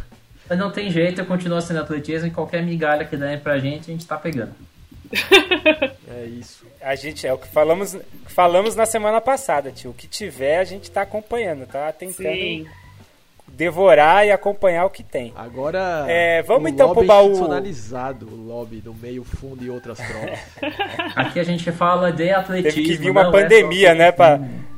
Mas 0.49 0.57
não 0.57 0.71
tem 0.71 0.89
jeito, 0.89 1.21
eu 1.21 1.25
continuo 1.27 1.61
sendo 1.61 1.79
atletismo 1.81 2.27
e 2.27 2.31
qualquer 2.31 2.63
migalha 2.63 3.05
que 3.05 3.15
derem 3.15 3.37
pra 3.37 3.59
gente, 3.59 3.91
a 3.91 3.93
gente 3.93 4.07
tá 4.07 4.17
pegando. 4.17 4.53
É 6.07 6.25
isso. 6.25 6.65
A 6.81 6.95
gente 6.95 7.25
é 7.25 7.33
o 7.33 7.37
que 7.37 7.47
falamos, 7.47 7.97
falamos 8.27 8.75
na 8.75 8.85
semana 8.85 9.19
passada, 9.19 9.71
tio. 9.71 9.91
O 9.91 9.93
que 9.93 10.07
tiver 10.07 10.59
a 10.59 10.63
gente 10.63 10.89
tá 10.91 11.01
acompanhando, 11.01 11.65
tá 11.65 11.91
tentando 11.91 12.29
Sim. 12.29 12.65
devorar 13.47 14.25
e 14.25 14.31
acompanhar 14.31 14.85
o 14.85 14.89
que 14.89 15.03
tem. 15.03 15.33
Agora, 15.35 16.05
É, 16.07 16.41
vamos 16.43 16.69
o 16.71 16.73
então 16.73 16.87
lobby 16.87 16.99
pro 16.99 17.07
baú. 17.07 17.25
institucionalizado, 17.31 18.27
o 18.27 18.47
lobby 18.47 18.77
do 18.81 18.93
meio 18.93 19.23
fundo 19.23 19.63
e 19.63 19.69
outras 19.69 19.99
provas. 19.99 20.39
Aqui 21.15 21.39
a 21.39 21.43
gente 21.43 21.71
fala 21.71 22.11
de 22.11 22.29
atletismo. 22.31 22.75
Teve 22.75 22.87
que 22.87 22.95
vir 22.97 23.09
uma 23.09 23.23
não 23.23 23.29
é 23.29 23.41
pandemia, 23.41 23.93
né, 23.93 24.11
pra- 24.11 24.35
atletismo. 24.35 24.69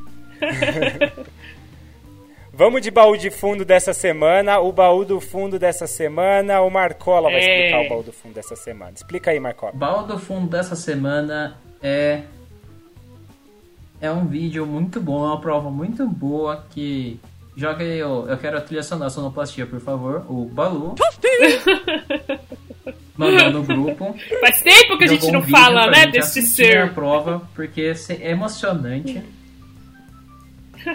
Vamos 2.62 2.84
de 2.84 2.92
baú 2.92 3.18
de 3.18 3.32
fundo 3.32 3.66
dessa 3.66 3.92
semana. 3.92 4.60
O 4.60 4.72
baú 4.72 5.04
do 5.04 5.20
fundo 5.20 5.58
dessa 5.58 5.88
semana, 5.88 6.62
o 6.62 6.70
Marcola 6.70 7.28
vai 7.28 7.40
É. 7.40 7.58
explicar 7.58 7.86
o 7.88 7.90
baú 7.90 8.04
do 8.04 8.14
fundo 8.14 8.36
dessa 8.36 8.56
semana. 8.56 8.92
Explica 8.94 9.32
aí, 9.32 9.40
Marcola. 9.40 9.72
Baú 9.74 10.06
do 10.06 10.20
fundo 10.20 10.48
dessa 10.48 10.76
semana 10.76 11.58
é. 11.82 12.22
É 14.00 14.12
um 14.12 14.28
vídeo 14.28 14.64
muito 14.68 15.02
bom, 15.02 15.26
é 15.26 15.30
uma 15.30 15.42
prova 15.42 15.72
muito 15.72 16.08
boa 16.08 16.64
que. 16.70 17.20
Joga 17.58 17.84
aí, 17.84 17.98
eu, 17.98 18.28
eu 18.30 18.38
quero 18.38 18.60
a 18.60 18.62
trilha 18.62 18.84
sonora 18.84 19.10
sonoplastia, 19.10 19.66
por 19.66 19.80
favor. 19.80 20.24
O 20.30 20.46
Balu. 20.46 20.94
Mandou 23.18 23.50
no 23.54 23.64
grupo. 23.64 24.16
Faz 24.40 24.62
tempo 24.62 25.00
que 25.00 25.06
a 25.06 25.08
gente 25.08 25.32
não 25.32 25.40
um 25.40 25.48
fala, 25.50 25.88
né, 25.90 26.06
desse 26.06 26.38
assistir 26.38 26.78
a 26.78 26.86
ser. 26.86 26.94
prova, 26.94 27.42
porque 27.56 27.92
é 28.08 28.30
emocionante. 28.30 29.41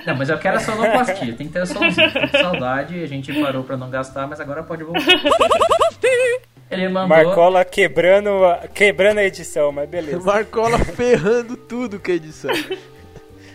Não, 0.07 0.17
mas 0.17 0.29
eu 0.29 0.39
quero 0.39 0.57
a 0.57 0.61
sonoplastia, 0.61 1.33
tem 1.35 1.47
que 1.47 1.53
ter 1.53 1.63
a 1.63 1.67
com 1.67 2.39
saudade, 2.43 3.03
a 3.03 3.07
gente 3.07 3.33
parou 3.41 3.63
pra 3.63 3.77
não 3.77 3.89
gastar, 3.91 4.27
mas 4.27 4.41
agora 4.41 4.63
pode 4.63 4.83
voltar. 4.85 5.03
Ele 6.71 6.89
mandou. 6.89 7.09
Marcola 7.09 7.65
quebrando, 7.65 8.45
a- 8.45 8.67
quebrando 8.73 9.19
a 9.19 9.25
edição, 9.25 9.71
mas 9.71 9.89
beleza. 9.89 10.19
Marcola 10.21 10.79
ferrando 10.85 11.57
tudo 11.57 12.01
com 12.01 12.11
a 12.11 12.15
edição. 12.15 12.51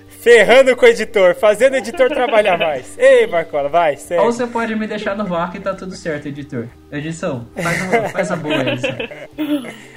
Ferrando 0.07 0.75
com 0.75 0.85
o 0.85 0.87
editor, 0.87 1.33
fazendo 1.35 1.73
o 1.73 1.77
editor 1.77 2.07
trabalhar 2.09 2.57
mais. 2.57 2.95
Ei, 2.97 3.25
Marcola, 3.25 3.67
vai, 3.67 3.93
Ou 3.93 3.97
segue. 3.97 4.23
você 4.23 4.45
pode 4.47 4.75
me 4.75 4.85
deixar 4.87 5.15
no 5.15 5.25
vácuo 5.25 5.57
e 5.57 5.59
tá 5.59 5.73
tudo 5.73 5.95
certo, 5.95 6.27
editor. 6.27 6.67
Edição, 6.91 7.47
faz, 7.55 7.81
uma, 7.81 8.09
faz 8.09 8.31
a 8.31 8.35
boa 8.35 8.61
edição. 8.61 8.95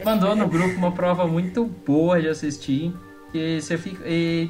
Mandou 0.02 0.34
no 0.34 0.48
grupo 0.48 0.74
uma 0.76 0.90
prova 0.92 1.26
muito 1.26 1.66
boa 1.66 2.20
de 2.20 2.28
assistir. 2.28 2.92
Que 3.30 3.60
você 3.60 3.76
fica. 3.76 4.02
E 4.08 4.48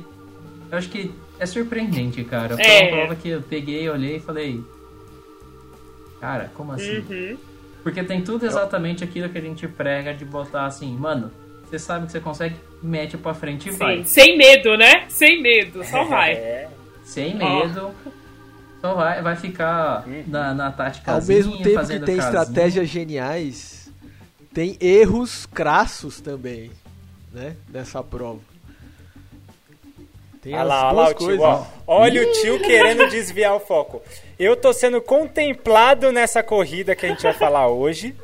eu 0.71 0.79
acho 0.79 0.89
que 0.91 1.13
é 1.39 1.47
surpreendente, 1.47 2.23
cara. 2.25 2.57
Foi 2.57 2.65
É. 2.65 2.83
uma 2.83 2.91
prova 2.97 3.17
que 3.17 3.29
eu 3.29 3.43
peguei, 3.43 3.89
olhei 3.89 4.17
e 4.17 4.21
falei. 4.21 4.61
Cara, 6.21 6.51
como 6.55 6.73
assim? 6.73 6.99
Uhum. 6.99 7.37
Porque 7.83 8.03
tem 8.03 8.23
tudo 8.23 8.47
exatamente 8.47 9.05
aquilo 9.05 9.29
que 9.29 9.37
a 9.37 9.41
gente 9.43 9.69
prega 9.69 10.15
de 10.15 10.25
botar 10.25 10.65
assim, 10.65 10.97
mano, 10.97 11.31
você 11.69 11.79
sabe 11.79 12.07
que 12.07 12.13
você 12.13 12.21
consegue, 12.21 12.57
mete 12.83 13.17
pra 13.19 13.35
frente 13.35 13.69
e 13.69 13.73
vai. 13.73 13.99
Sim, 13.99 14.05
sem 14.05 14.39
medo, 14.39 14.77
né? 14.77 15.05
Sem 15.09 15.43
medo, 15.43 15.85
só 15.85 16.05
vai. 16.05 16.33
É, 16.33 16.69
Sem 17.05 17.35
medo. 17.37 17.91
Só 18.81 18.95
vai, 18.95 19.23
vai 19.23 19.37
ficar 19.37 20.05
na, 20.27 20.55
na 20.55 20.71
tática 20.71 21.13
Ao 21.13 21.23
mesmo 21.23 21.57
tempo 21.63 21.87
que 21.87 22.01
tem 22.01 22.19
estratégias 22.19 22.89
geniais, 22.89 23.91
tem 24.53 24.77
erros 24.81 25.47
crassos 25.47 26.21
também, 26.21 26.71
né? 27.33 27.57
Nessa 27.71 28.03
prova. 28.03 28.41
Tem 30.45 30.53
Olha 30.55 30.63
as 30.63 30.69
lá, 30.69 30.93
lá 30.93 31.05
o 31.09 31.15
tio. 31.15 31.27
coisas. 31.27 31.45
ó. 31.45 31.67
Olha 31.87 32.23
o 32.23 32.33
tio 32.33 32.61
querendo 32.61 33.09
desviar 33.09 33.57
o 33.57 33.61
foco. 33.61 34.01
Eu 34.39 34.55
tô 34.55 34.73
sendo 34.73 35.01
contemplado 35.01 36.13
nessa 36.13 36.43
corrida 36.43 36.95
que 36.95 37.07
a 37.07 37.09
gente 37.09 37.23
vai 37.23 37.33
falar 37.33 37.67
hoje. 37.69 38.15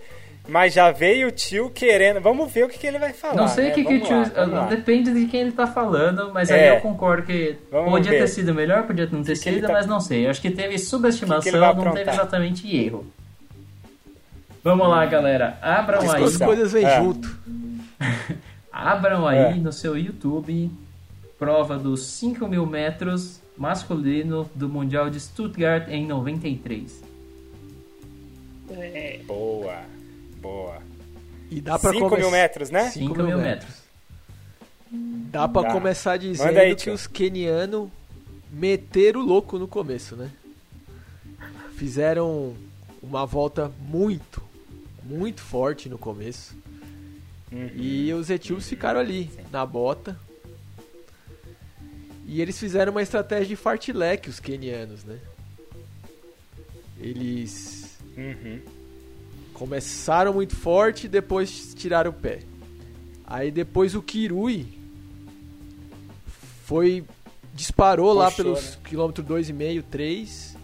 Mas 0.49 0.73
já 0.75 0.91
veio 0.91 1.29
o 1.29 1.31
tio 1.31 1.71
querendo. 1.71 2.21
Vamos 2.21 2.51
ver 2.51 2.65
o 2.65 2.69
que, 2.69 2.77
que 2.79 2.87
ele 2.87 2.99
vai 2.99 3.13
falar. 3.13 3.37
Não 3.37 3.47
sei 3.49 3.67
o 3.67 3.69
né? 3.69 3.75
que, 3.75 3.85
que 3.85 3.95
o 3.95 4.01
tio. 4.01 4.17
lá. 4.49 4.67
Depende 4.67 5.13
de 5.15 5.27
quem 5.27 5.43
ele 5.43 5.53
tá 5.53 5.67
falando, 5.67 6.31
mas 6.35 6.51
É. 6.51 6.71
aí 6.71 6.77
eu 6.77 6.81
concordo 6.81 7.23
que 7.23 7.57
Vamos 7.71 7.91
podia 7.91 8.11
ver. 8.11 8.19
ter 8.21 8.27
sido 8.29 8.53
melhor, 8.53 8.83
podia 8.85 9.07
não 9.13 9.23
ter 9.23 9.33
que 9.33 9.37
sido, 9.39 9.67
tá- 9.67 9.73
mas 9.73 9.87
não 9.87 10.01
sei. 10.01 10.27
Eu 10.27 10.31
acho 10.31 10.41
que 10.43 10.51
teve 10.51 10.71
Que 10.71 10.75
que 10.75 10.79
subestimação, 10.81 11.53
vai 11.61 11.75
não 11.75 11.93
teve 11.93 12.11
exatamente 12.11 12.77
erro. 12.77 13.07
Vamos 14.65 14.89
lá, 14.89 15.07
galera. 15.07 15.57
Abram 15.63 15.99
As 16.01 16.15
aí. 16.15 16.21
duas 16.21 16.37
coisas 16.37 16.73
vêm 16.73 16.85
É. 16.85 16.97
junto. 17.01 17.31
Abram 18.73 19.27
aí 19.29 19.39
É. 19.39 19.55
no 19.55 19.73
seu 19.73 19.97
YouTube 19.97 20.71
prova 21.41 21.79
dos 21.79 22.03
5 22.05 22.47
mil 22.47 22.67
metros 22.67 23.41
masculino 23.57 24.49
do 24.55 24.69
Mundial 24.69 25.09
de 25.11 25.19
Stuttgart 25.19 25.89
em 25.89 26.07
93. 26.07 27.03
É. 28.71 29.21
Boa, 29.27 29.83
boa. 30.41 30.79
E 31.51 31.61
dá 31.61 31.79
pra 31.79 31.93
5 31.93 32.09
come- 32.09 32.21
mil 32.21 32.31
metros, 32.31 32.71
né? 32.71 32.91
5 32.91 33.23
mil 33.23 33.39
metros. 33.39 33.75
Dá 34.93 35.49
pra 35.49 35.63
Tá. 35.63 35.73
começar 35.73 36.17
dizendo 36.19 36.59
aí, 36.59 36.77
que 36.77 36.91
os 36.91 37.07
kenianos 37.07 37.89
meteram 38.53 39.21
o 39.21 39.25
louco 39.25 39.59
no 39.59 39.67
começo, 39.67 40.15
né? 40.17 40.31
Fizeram 41.77 42.55
uma 43.03 43.25
volta 43.25 43.73
muito, 43.89 44.43
muito 45.05 45.41
forte 45.41 45.89
no 45.89 45.97
começo. 45.97 46.55
Uhum. 47.51 47.71
E 47.75 48.13
os 48.13 48.29
etíopes 48.31 48.69
ficaram 48.69 49.01
ali, 49.01 49.31
na 49.51 49.65
bota. 49.65 50.17
E 52.33 52.41
eles 52.41 52.57
fizeram 52.61 52.93
uma 52.93 53.03
estratégia 53.03 53.47
de 53.47 53.57
fartlek, 53.57 54.31
os 54.31 54.39
kenianos, 54.39 55.03
né? 55.03 55.19
Eles 56.97 57.99
Uhum. 58.17 58.61
começaram 59.53 60.33
muito 60.33 60.55
forte 60.55 61.07
e 61.07 61.09
depois 61.09 61.75
tiraram 61.75 62.11
o 62.13 62.15
pé. 62.15 62.39
Aí 63.27 63.51
depois 63.51 63.97
o 63.97 64.03
Kirui 64.03 64.79
foi 66.65 67.05
disparou 67.53 68.13
lá 68.13 68.31
pelos 68.31 68.77
né? 68.77 68.77
quilômetro 68.85 69.25
2,5, 69.25 69.83
3 69.91 70.57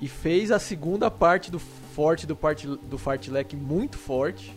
e 0.00 0.08
fez 0.08 0.50
a 0.50 0.58
segunda 0.58 1.10
parte 1.10 1.50
do 1.50 1.58
forte 1.58 2.26
do, 2.26 2.34
part, 2.34 2.66
do 2.66 2.96
fartlek 2.96 3.54
muito 3.54 3.98
forte. 3.98 4.50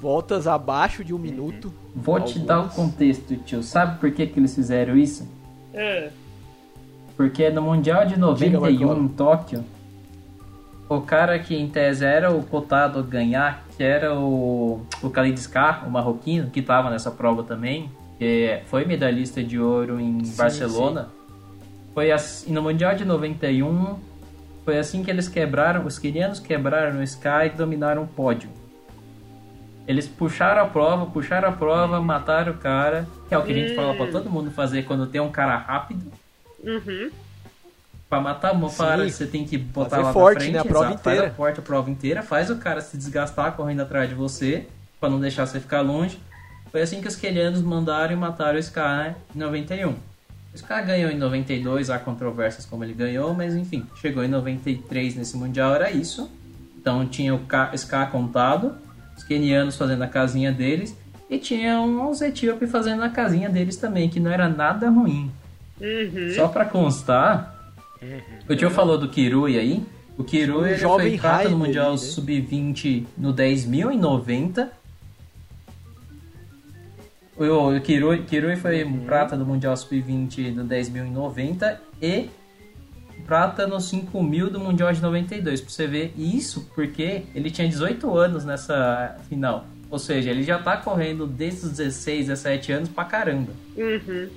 Voltas 0.00 0.46
abaixo 0.46 1.02
de 1.02 1.12
um 1.12 1.18
minuto. 1.18 1.74
Vou 1.94 2.20
te 2.20 2.38
dar 2.38 2.58
o 2.58 2.62
Algumas. 2.62 2.76
contexto, 2.76 3.36
tio. 3.38 3.62
Sabe 3.64 3.98
por 3.98 4.12
que, 4.12 4.26
que 4.28 4.38
eles 4.38 4.54
fizeram 4.54 4.96
isso? 4.96 5.26
Porque 7.16 7.50
no 7.50 7.62
Mundial 7.62 8.06
de 8.06 8.18
91 8.18 8.60
Marcola. 8.60 8.98
em 8.98 9.08
Tóquio, 9.08 9.64
o 10.88 11.00
cara 11.00 11.38
que 11.38 11.56
em 11.56 11.68
tese 11.68 12.04
era 12.04 12.30
o 12.30 12.42
cotado 12.42 12.98
a 12.98 13.02
ganhar, 13.02 13.64
que 13.76 13.82
era 13.82 14.14
o, 14.14 14.86
o 15.02 15.08
Khalid 15.08 15.38
Skar, 15.38 15.86
o 15.86 15.90
marroquino, 15.90 16.50
que 16.50 16.60
estava 16.60 16.90
nessa 16.90 17.10
prova 17.10 17.42
também, 17.42 17.90
que 18.18 18.60
foi 18.66 18.84
medalhista 18.84 19.42
de 19.42 19.58
ouro 19.58 20.00
em 20.00 20.24
Sim, 20.24 20.36
Barcelona. 20.36 21.08
Foi 21.92 22.12
assim, 22.12 22.52
no 22.52 22.62
Mundial 22.62 22.94
de 22.94 23.04
91, 23.04 23.96
foi 24.64 24.78
assim 24.78 25.02
que 25.02 25.10
eles 25.10 25.28
quebraram, 25.28 25.86
os 25.86 25.98
quenianos 25.98 26.38
quebraram 26.38 27.00
o 27.00 27.02
Sky 27.02 27.46
e 27.46 27.50
dominaram 27.50 28.02
o 28.02 28.06
pódio. 28.06 28.50
Eles 29.86 30.08
puxaram 30.08 30.62
a 30.62 30.66
prova, 30.66 31.06
puxaram 31.06 31.48
a 31.48 31.52
prova, 31.52 32.00
mataram 32.00 32.52
o 32.52 32.56
cara, 32.56 33.06
que 33.28 33.34
é 33.34 33.38
o 33.38 33.42
que 33.42 33.52
a 33.52 33.54
gente 33.54 33.74
fala 33.74 33.94
pra 33.94 34.06
todo 34.08 34.28
mundo 34.28 34.50
fazer 34.50 34.82
quando 34.84 35.06
tem 35.06 35.20
um 35.20 35.30
cara 35.30 35.56
rápido. 35.56 36.10
uhum. 36.64 37.10
Pra 38.08 38.20
matar 38.20 38.52
uma 38.52 38.68
Sim. 38.68 38.76
para, 38.76 39.08
você 39.08 39.26
tem 39.26 39.44
que 39.44 39.58
botar 39.58 39.90
Fazer 39.90 40.02
lá 40.02 40.12
forte, 40.12 40.34
na 40.34 40.40
frente, 40.40 40.52
né? 40.54 40.58
A 40.60 40.64
prova 40.64 40.86
exato, 40.86 41.02
faz 41.02 41.16
inteira. 41.16 41.32
a 41.32 41.34
forte 41.36 41.58
a 41.58 41.62
prova 41.62 41.90
inteira, 41.90 42.22
faz 42.22 42.50
o 42.50 42.56
cara 42.56 42.80
se 42.80 42.96
desgastar 42.96 43.52
correndo 43.52 43.80
atrás 43.80 44.08
de 44.08 44.14
você, 44.14 44.68
pra 45.00 45.10
não 45.10 45.18
deixar 45.18 45.44
você 45.44 45.58
ficar 45.58 45.80
longe. 45.80 46.18
Foi 46.70 46.82
assim 46.82 47.00
que 47.00 47.08
os 47.08 47.16
quenianos 47.16 47.62
mandaram 47.62 48.12
e 48.12 48.16
mataram 48.16 48.56
o 48.56 48.60
Sky 48.60 49.14
em 49.34 49.38
91. 49.38 49.90
O 49.90 49.96
Sky 50.54 50.82
ganhou 50.86 51.10
em 51.10 51.18
92, 51.18 51.90
há 51.90 51.98
controvérsias 51.98 52.64
como 52.64 52.84
ele 52.84 52.94
ganhou, 52.94 53.34
mas 53.34 53.54
enfim, 53.56 53.84
chegou 53.96 54.22
em 54.22 54.28
93 54.28 55.16
nesse 55.16 55.36
Mundial, 55.36 55.74
era 55.74 55.90
isso. 55.90 56.30
Então 56.78 57.04
tinha 57.06 57.34
o 57.34 57.40
Sky 57.74 58.06
contado, 58.12 58.76
os 59.16 59.24
quenianos 59.24 59.76
fazendo 59.76 60.02
a 60.02 60.06
casinha 60.06 60.52
deles, 60.52 60.96
e 61.28 61.38
tinha 61.38 61.80
uns 61.80 62.20
etíopes 62.20 62.70
fazendo 62.70 63.02
a 63.02 63.08
casinha 63.08 63.48
deles 63.48 63.76
também, 63.76 64.08
que 64.08 64.20
não 64.20 64.30
era 64.30 64.48
nada 64.48 64.88
ruim. 64.88 65.30
Uhum. 65.80 66.34
Só 66.34 66.48
pra 66.48 66.64
constar, 66.64 67.74
o 68.48 68.54
tio 68.54 68.70
falou 68.70 68.98
do 68.98 69.08
Kirui 69.08 69.58
aí. 69.58 69.82
O 70.16 70.24
Kirui 70.24 70.76
foi 70.76 71.18
prata 71.18 71.48
no 71.48 71.58
Mundial 71.58 71.92
né? 71.92 71.96
Sub-20 71.98 73.06
no 73.18 73.34
10.000 73.34 73.92
em 73.92 73.98
90. 73.98 74.70
O, 77.36 77.76
o 77.76 77.80
Kirui, 77.80 78.22
Kirui 78.22 78.56
foi 78.56 78.84
prata 79.04 79.36
no 79.36 79.44
Mundial 79.44 79.76
Sub-20 79.76 80.54
no 80.54 80.64
10.000 80.64 81.06
em 81.06 81.10
90 81.10 81.80
e 82.00 82.30
prata 83.26 83.66
no 83.66 83.76
5.000 83.76 84.48
do 84.48 84.60
Mundial 84.60 84.92
de 84.92 85.02
92. 85.02 85.60
Pra 85.60 85.70
você 85.70 85.86
ver 85.86 86.14
isso 86.16 86.70
porque 86.74 87.24
ele 87.34 87.50
tinha 87.50 87.68
18 87.68 88.16
anos 88.16 88.44
nessa 88.44 89.16
final. 89.28 89.66
Ou 89.90 89.98
seja, 89.98 90.30
ele 90.30 90.42
já 90.42 90.58
tá 90.58 90.76
correndo 90.76 91.26
desde 91.26 91.66
os 91.66 91.72
16, 91.72 92.26
17 92.28 92.72
anos 92.72 92.88
pra 92.88 93.04
caramba. 93.04 93.52
Uhum. 93.76 94.28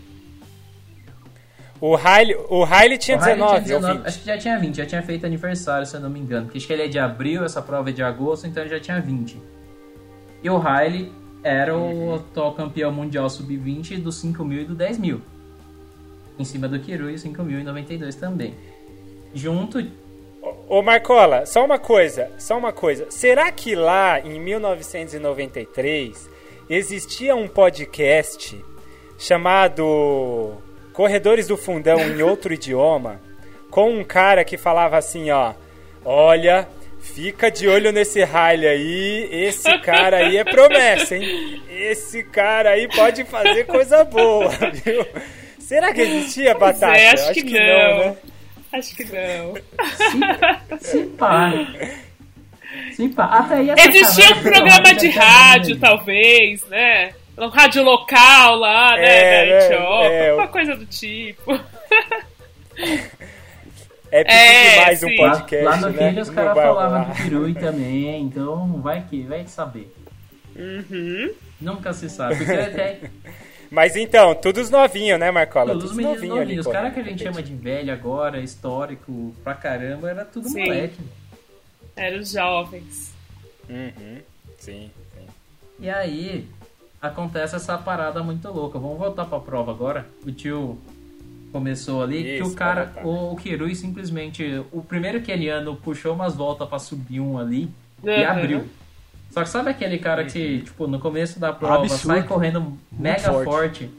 O 1.82 1.96
Riley, 1.96 2.36
o 2.50 2.64
Riley 2.66 2.98
tinha 2.98 3.18
O 3.18 3.22
Riley 3.22 3.38
19, 3.38 3.66
tinha 3.66 3.78
ou 3.78 3.82
20. 3.82 4.08
Acho 4.08 4.20
que 4.20 4.26
já 4.26 4.38
tinha 4.38 4.60
20, 4.60 4.76
já 4.76 4.86
tinha 4.86 5.02
feito 5.02 5.26
aniversário, 5.26 5.88
se 5.88 5.96
eu 5.96 6.02
não 6.02 6.10
me 6.10 6.20
engano. 6.20 6.46
Porque 6.46 6.58
acho 6.58 6.68
que 6.68 6.74
ele 6.74 6.84
é 6.84 6.88
de 6.88 7.00
abril, 7.00 7.44
essa 7.46 7.62
prova 7.62 7.90
é 7.90 7.94
de 7.94 8.04
agosto, 8.04 8.46
então 8.46 8.62
ele 8.62 8.70
já 8.70 8.80
tinha 8.80 9.00
20. 9.00 9.38
E 10.44 10.50
o 10.50 10.58
Riley 10.58 11.12
era 11.42 11.76
o 11.78 12.16
atual 12.16 12.54
campeão 12.54 12.92
mundial 12.92 13.30
sub-20 13.30 14.02
do 14.02 14.12
5 14.12 14.44
mil 14.44 14.62
e 14.62 14.66
do 14.66 14.76
10 14.76 14.98
mil. 14.98 15.22
Em 16.40 16.46
cima 16.46 16.68
do 16.68 16.80
Kirui, 16.80 17.18
5 17.18 17.44
mil 17.44 17.60
e 17.60 17.64
92 17.64 18.16
também. 18.16 18.56
Junto, 19.34 19.86
Ô 20.68 20.82
Marcola, 20.82 21.46
só 21.46 21.66
uma 21.66 21.78
coisa, 21.78 22.32
só 22.40 22.58
uma 22.58 22.72
coisa. 22.72 23.06
Será 23.10 23.52
que 23.52 23.76
lá 23.76 24.22
em 24.22 24.40
1993 24.40 26.30
existia 26.70 27.36
um 27.36 27.48
podcast 27.48 28.58
chamado 29.18 30.54
Corredores 30.94 31.46
do 31.46 31.58
Fundão 31.58 32.00
em 32.00 32.22
outro 32.22 32.54
idioma? 32.54 33.20
com 33.70 33.92
um 33.92 34.04
cara 34.04 34.44
que 34.44 34.58
falava 34.58 34.98
assim, 34.98 35.30
ó, 35.32 35.54
olha, 36.04 36.68
fica 37.00 37.50
de 37.50 37.68
olho 37.68 37.92
nesse 37.92 38.24
Riley 38.24 38.68
aí, 38.68 39.30
esse 39.32 39.78
cara 39.80 40.18
aí 40.18 40.38
é 40.38 40.44
promessa, 40.44 41.16
hein? 41.16 41.62
Esse 41.70 42.24
cara 42.24 42.72
aí 42.72 42.88
pode 42.88 43.24
fazer 43.24 43.66
coisa 43.66 44.04
boa, 44.04 44.50
viu? 44.74 45.06
Será 45.70 45.94
que 45.94 46.02
existia 46.02 46.56
Pois 46.56 46.80
batata? 46.80 46.98
é, 47.00 47.12
acho, 47.12 47.34
que, 47.34 47.44
não. 47.44 48.00
né? 48.00 48.18
Acho 48.74 48.96
que 48.96 49.04
não. 49.06 50.80
Se 50.80 51.04
pá. 51.18 51.54
Pá. 53.16 53.26
Até 53.40 53.56
aí 53.56 53.70
Existia 53.88 54.36
um 54.36 54.42
programa 54.42 54.94
de 54.96 55.10
rádio, 55.10 55.80
talvez, 55.80 56.66
né? 56.68 57.14
Um 57.38 57.48
rádio 57.50 57.84
local 57.84 58.56
lá, 58.56 58.96
né? 58.98 59.06
É, 59.06 59.46
da 59.46 59.52
né? 59.52 59.66
Etiópia, 59.66 60.10
É, 60.10 60.30
alguma 60.32 60.48
o- 60.48 60.52
coisa 60.52 60.76
do 60.76 60.86
tipo. 60.88 61.60
É 64.12 64.24
pedir 64.24 64.36
É, 64.36 64.72
demais 64.72 65.04
um 65.04 65.08
sim. 65.08 65.18
Lá, 65.22 65.30
podcast, 65.32 65.66
lá 65.66 65.78
no 65.78 65.90
né? 65.92 66.08
vídeo 66.08 66.22
os 66.24 66.28
Não 66.30 66.36
caras 66.36 66.54
falavam 66.56 67.04
do 67.04 67.14
Kirui 67.16 67.54
também, 67.62 68.22
então 68.24 68.82
vai 68.82 69.04
que, 69.08 69.22
vai 69.22 69.46
saber. 69.48 69.94
Uhum. 70.56 71.32
Nunca 71.62 71.94
se 71.94 72.10
sabe. 72.10 72.38
Porque 72.38 72.52
até 72.52 72.98
Mas 73.72 73.96
então, 73.96 74.34
todos 74.36 74.70
novinhos, 74.70 75.20
né, 75.20 75.30
Marcola? 75.32 75.74
todos 75.74 75.84
Todos 75.84 75.92
os 75.92 75.98
meninos 75.98 76.16
novinhos 76.18 76.38
ali. 76.38 76.46
novinhos, 76.46 76.66
os 76.66 76.72
caras 76.72 76.94
que 76.94 77.00
a 77.00 77.04
gente 77.04 77.24
chama 77.24 77.44
de 77.44 77.54
velho 77.54 77.94
agora, 77.94 78.40
histórico 78.40 79.34
pra 79.44 79.54
caramba, 79.54 80.10
era 80.10 80.26
tudo 80.26 80.50
Sim. 80.50 80.60
moleque. 80.64 80.98
Eram 81.96 82.20
os 82.20 82.32
jovens. 82.32 83.14
Uhum, 83.70 84.18
sim, 84.58 84.90
sim. 85.14 85.26
E 85.80 85.90
aí, 85.90 86.48
acontece 87.02 87.56
essa 87.56 87.78
parada 87.78 88.24
muito 88.24 88.48
louca. 88.50 88.80
Vamos 88.80 88.98
voltar 88.98 89.26
pra 89.26 89.40
prova 89.40 89.72
agora. 89.72 90.08
O 90.26 90.32
tio 90.32 90.80
começou 91.52 92.02
ali, 92.02 92.24
que 92.24 92.40
Isso, 92.40 92.52
o 92.52 92.56
cara, 92.56 92.92
o, 93.04 93.34
o 93.34 93.36
Kirui 93.36 93.76
simplesmente, 93.76 94.64
o 94.72 94.82
primeiro 94.82 95.22
keniano 95.22 95.76
puxou 95.76 96.14
umas 96.14 96.36
voltas 96.36 96.68
pra 96.68 96.80
subir 96.80 97.20
um 97.20 97.38
ali 97.38 97.70
e 98.04 98.10
Uhum. 98.10 98.28
abriu. 98.30 98.68
Só 99.32 99.44
que 99.44 99.50
sabe 99.50 99.70
aquele 99.70 99.98
cara 100.00 100.26
que, 100.26 100.62
tipo, 100.62 100.88
no 100.88 101.00
começo 101.00 101.40
da 101.40 101.54
prova 101.54 101.84
Absurdo. 101.84 102.02
sai 102.08 102.24
correndo 102.24 102.78
mega 102.92 103.32
forte. 103.32 103.46
forte. 103.46 103.90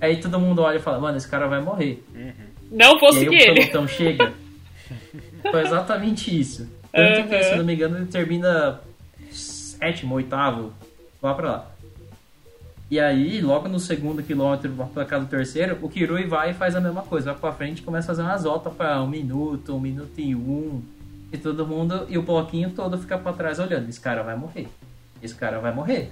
Aí 0.00 0.16
todo 0.20 0.38
mundo 0.40 0.62
olha 0.62 0.76
e 0.78 0.80
fala, 0.80 0.98
mano, 0.98 1.18
esse 1.18 1.28
cara 1.28 1.46
vai 1.46 1.60
morrer. 1.60 2.02
Não 2.70 2.98
vou 2.98 3.10
E 3.12 3.16
aí 3.16 3.24
seguir 3.24 3.28
o 3.28 3.34
ele. 3.42 3.54
pelotão 3.60 3.88
chega. 3.88 4.32
Foi 5.50 5.62
exatamente 5.66 6.38
isso. 6.38 6.68
Tanto 6.92 7.28
que, 7.28 7.34
Uhum. 7.36 7.42
se 7.42 7.56
não 7.56 7.64
me 7.64 7.74
engano, 7.74 7.96
ele 7.98 8.06
termina 8.06 8.80
sétimo, 9.30 10.14
oitavo, 10.14 10.72
lá 11.22 11.34
pra 11.34 11.50
lá. 11.50 11.70
E 12.90 12.98
aí, 12.98 13.42
logo 13.42 13.68
no 13.68 13.78
segundo 13.78 14.22
quilômetro, 14.22 14.70
pra 14.94 15.04
cá 15.04 15.18
do 15.18 15.26
terceiro, 15.26 15.78
o 15.82 15.88
Kirui 15.90 16.24
vai 16.26 16.52
e 16.52 16.54
faz 16.54 16.74
a 16.74 16.80
mesma 16.80 17.02
coisa. 17.02 17.32
Vai 17.32 17.40
pra 17.40 17.52
frente 17.52 17.80
e 17.80 17.82
começa 17.82 18.06
a 18.10 18.14
fazer 18.14 18.22
umas 18.26 18.44
voltas 18.44 18.72
pra 18.72 19.02
um 19.02 19.06
minuto, 19.06 19.74
um 19.76 19.80
minuto 19.80 20.18
e 20.18 20.34
um. 20.34 20.82
E 21.32 21.36
todo 21.36 21.66
mundo, 21.66 22.06
e 22.08 22.16
o 22.16 22.22
bloquinho 22.22 22.70
todo 22.70 22.96
fica 22.98 23.18
pra 23.18 23.32
trás 23.32 23.58
olhando. 23.58 23.88
Esse 23.88 24.00
cara 24.00 24.22
vai 24.22 24.36
morrer. 24.36 24.68
Esse 25.22 25.34
cara 25.34 25.58
vai 25.58 25.74
morrer. 25.74 26.10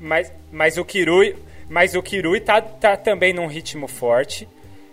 Mas, 0.00 0.32
mas 0.52 0.76
o 0.76 0.84
Kirui, 0.84 1.36
mas 1.68 1.94
o 1.94 2.02
Kirui 2.02 2.40
tá, 2.40 2.60
tá 2.60 2.96
também 2.96 3.32
num 3.32 3.46
ritmo 3.46 3.88
forte 3.88 4.46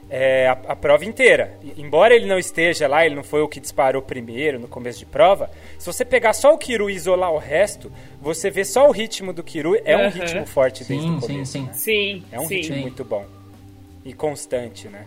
é, 0.10 0.48
a, 0.48 0.51
a 0.70 0.75
prova 0.75 1.03
inteira. 1.03 1.58
Embora 1.77 2.15
ele 2.15 2.25
não 2.25 2.39
esteja 2.39 2.88
lá, 2.88 3.05
ele 3.05 3.15
não 3.15 3.24
foi 3.24 3.41
o 3.41 3.48
que 3.48 3.60
disparou 3.60 4.01
primeiro 4.01 4.60
no 4.60 4.67
começo 4.67 5.00
de 5.00 5.05
prova. 5.05 5.50
Se 5.77 5.86
você 5.86 6.05
pegar 6.05 6.34
só 6.34 6.53
o 6.53 6.58
Kirui 6.58 6.94
e 6.94 6.96
isolar 6.96 7.32
o 7.34 7.38
resto, 7.38 7.91
você 8.22 8.50
vê 8.50 8.63
só 8.63 8.88
o 8.88 8.91
ritmo 8.91 9.34
do 9.34 9.44
Kirui. 9.44 9.82
É 9.84 9.98
um 9.98 10.01
Aham. 10.01 10.10
ritmo 10.10 10.46
forte 10.46 10.84
desde 10.86 11.05
Sim, 11.08 11.17
o 11.17 11.22
sim, 11.22 11.27
começo. 11.27 11.51
sim. 11.51 11.62
né? 11.65 11.74
Sim, 11.74 12.24
É 12.32 12.39
um 12.39 12.48
sim. 12.48 12.55
ritmo 12.55 12.75
Sim. 12.75 12.82
muito 12.82 13.03
bom. 13.03 13.25
E 14.05 14.13
constante, 14.13 14.88
né? 14.88 15.05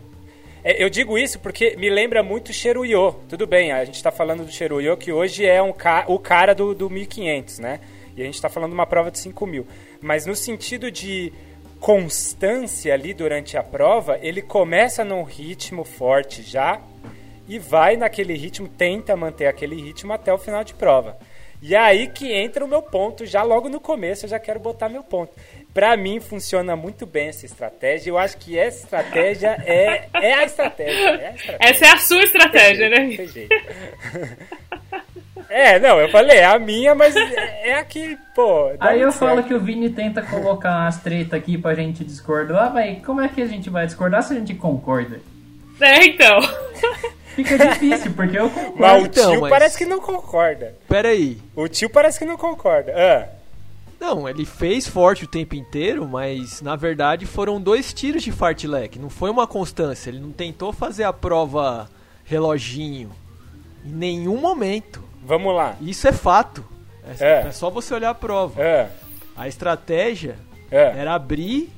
É, 0.65 0.83
eu 0.83 0.91
digo 0.91 1.17
isso 1.17 1.39
porque 1.39 1.77
me 1.77 1.89
lembra 1.89 2.23
muito 2.23 2.53
Cheruyo. 2.53 3.13
Tudo 3.29 3.47
bem, 3.47 3.73
a 3.73 3.85
gente 3.85 4.03
tá 4.03 4.11
falando 4.11 4.45
do 4.45 4.51
Cheruyo, 4.51 4.97
que 4.97 5.13
hoje 5.13 5.47
é 5.47 5.63
um 5.63 5.73
ca 5.73 6.05
o 6.09 6.19
cara 6.19 6.55
do, 6.55 6.75
do 6.75 6.91
1500, 6.91 7.59
né? 7.59 7.81
E 8.17 8.23
a 8.23 8.25
gente 8.25 8.41
tá 8.41 8.49
falando 8.49 8.71
de 8.71 8.75
uma 8.75 8.87
prova 8.87 9.11
de 9.11 9.19
5000. 9.19 9.67
Mas 10.01 10.27
no 10.27 10.35
sentido 10.35 10.91
de 10.91 11.33
constância 11.79 12.93
ali 12.93 13.15
durante 13.15 13.57
a 13.57 13.63
prova, 13.63 14.19
ele 14.21 14.43
começa 14.43 15.05
num 15.05 15.23
ritmo 15.23 15.85
forte 15.85 16.43
já 16.43 16.81
e 17.47 17.59
vai 17.59 17.97
naquele 17.97 18.35
ritmo, 18.35 18.69
tenta 18.69 19.17
manter 19.17 19.47
aquele 19.47 19.77
ritmo 19.77 20.13
até 20.13 20.33
o 20.33 20.39
final 20.39 20.65
de 20.65 20.75
prova. 20.75 21.17
E 21.61 21.75
é 21.75 21.79
aí 21.79 22.09
que 22.09 22.33
entra 22.33 22.65
o 22.65 22.69
meu 22.69 22.83
ponto, 22.83 23.27
já 23.27 23.43
logo 23.43 23.69
no 23.69 23.81
começo 23.81 24.25
eu 24.25 24.29
já 24.29 24.39
quero 24.39 24.61
botar 24.61 24.89
meu 24.89 25.03
ponto. 25.03 25.33
Pra 25.79 25.97
mim 25.97 26.19
funciona 26.19 26.75
muito 26.75 27.07
bem 27.07 27.29
essa 27.29 27.47
estratégia, 27.47 28.11
eu 28.11 28.19
acho 28.19 28.37
que 28.37 28.59
essa 28.59 28.83
estratégia 28.83 29.57
é, 29.65 30.09
é 30.13 30.35
a 30.35 30.43
estratégia. 30.45 31.09
É 31.09 31.29
a 31.29 31.35
estratégia. 31.35 31.57
Essa 31.61 31.85
é 31.85 31.89
a 31.93 31.97
sua 31.99 32.19
estratégia, 32.25 32.91
Não 32.91 32.97
né? 33.09 33.17
tem 33.17 33.29
jeito. 33.29 33.55
É, 35.49 35.79
não, 35.79 36.01
eu 36.01 36.09
falei, 36.11 36.39
é 36.39 36.45
a 36.47 36.59
minha, 36.59 36.97
mas 36.97 37.15
é, 37.15 37.71
é 37.71 37.75
a 37.75 37.85
que, 37.85 38.19
pô. 38.35 38.73
Aí 38.81 38.99
eu 39.01 39.07
muito 39.07 39.19
falo 39.21 39.37
certo. 39.37 39.47
que 39.47 39.55
o 39.55 39.61
Vini 39.61 39.89
tenta 39.91 40.21
colocar 40.21 40.89
as 40.89 41.01
tretas 41.01 41.35
aqui 41.39 41.57
pra 41.57 41.75
gente 41.77 42.05
discordar. 42.05 42.73
Vai, 42.73 42.97
como 42.97 43.21
é 43.21 43.29
que 43.29 43.41
a 43.41 43.47
gente 43.47 43.71
vai 43.71 43.87
discordar 43.87 44.25
se 44.25 44.33
a 44.35 44.37
gente 44.37 44.55
concorda? 44.57 45.21
É, 45.81 46.05
então. 46.07 46.41
Fica 47.37 47.57
difícil, 47.57 48.13
porque 48.15 48.37
eu 48.37 48.51
concordo. 48.51 48.81
Mas 48.81 49.03
o 49.03 49.07
Então, 49.07 49.31
tio 49.31 49.41
mas- 49.43 49.51
parece 49.51 49.79
que 49.79 49.85
não 49.87 50.01
concorda. 50.01 50.75
Pera 50.89 51.11
aí. 51.11 51.39
O 51.55 51.69
tio 51.69 51.89
parece 51.89 52.19
que 52.19 52.25
não 52.25 52.37
concorda. 52.37 52.93
Ah, 52.97 53.38
Não, 54.01 54.29
ele 54.29 54.45
fez 54.45 54.87
forte 54.87 55.25
o 55.25 55.29
tempo 55.29 55.57
inteiro, 55.57 56.07
mas 56.07 56.63
na 56.63 56.77
verdade 56.77 57.27
foram 57.27 57.61
dois 57.61 57.93
tiros 57.93 58.23
de 58.23 58.31
fartlek. 58.31 58.99
Não 58.99 59.11
foi 59.11 59.31
uma 59.31 59.47
constância. 59.47 60.09
Ele 60.11 60.21
não 60.21 60.31
tentou 60.31 60.73
fazer 60.73 61.05
a 61.05 61.13
prova 61.13 61.91
reloginho. 62.25 63.11
Em 63.85 63.91
nenhum 63.91 64.41
momento. 64.41 65.03
vamos 65.25 65.55
lá. 65.55 65.77
Isso 65.81 66.07
é 66.07 66.13
fato. 66.13 66.65
É, 67.19 67.25
É. 67.25 67.49
é 67.49 67.53
só 67.53 67.71
você 67.71 67.93
olhar 67.95 68.11
a 68.11 68.15
prova. 68.15 68.61
Ah, 68.63 68.89
A 69.37 69.49
estratégia 69.49 70.37
ah. 70.71 70.75
era 70.77 71.15
abrir, 71.15 71.71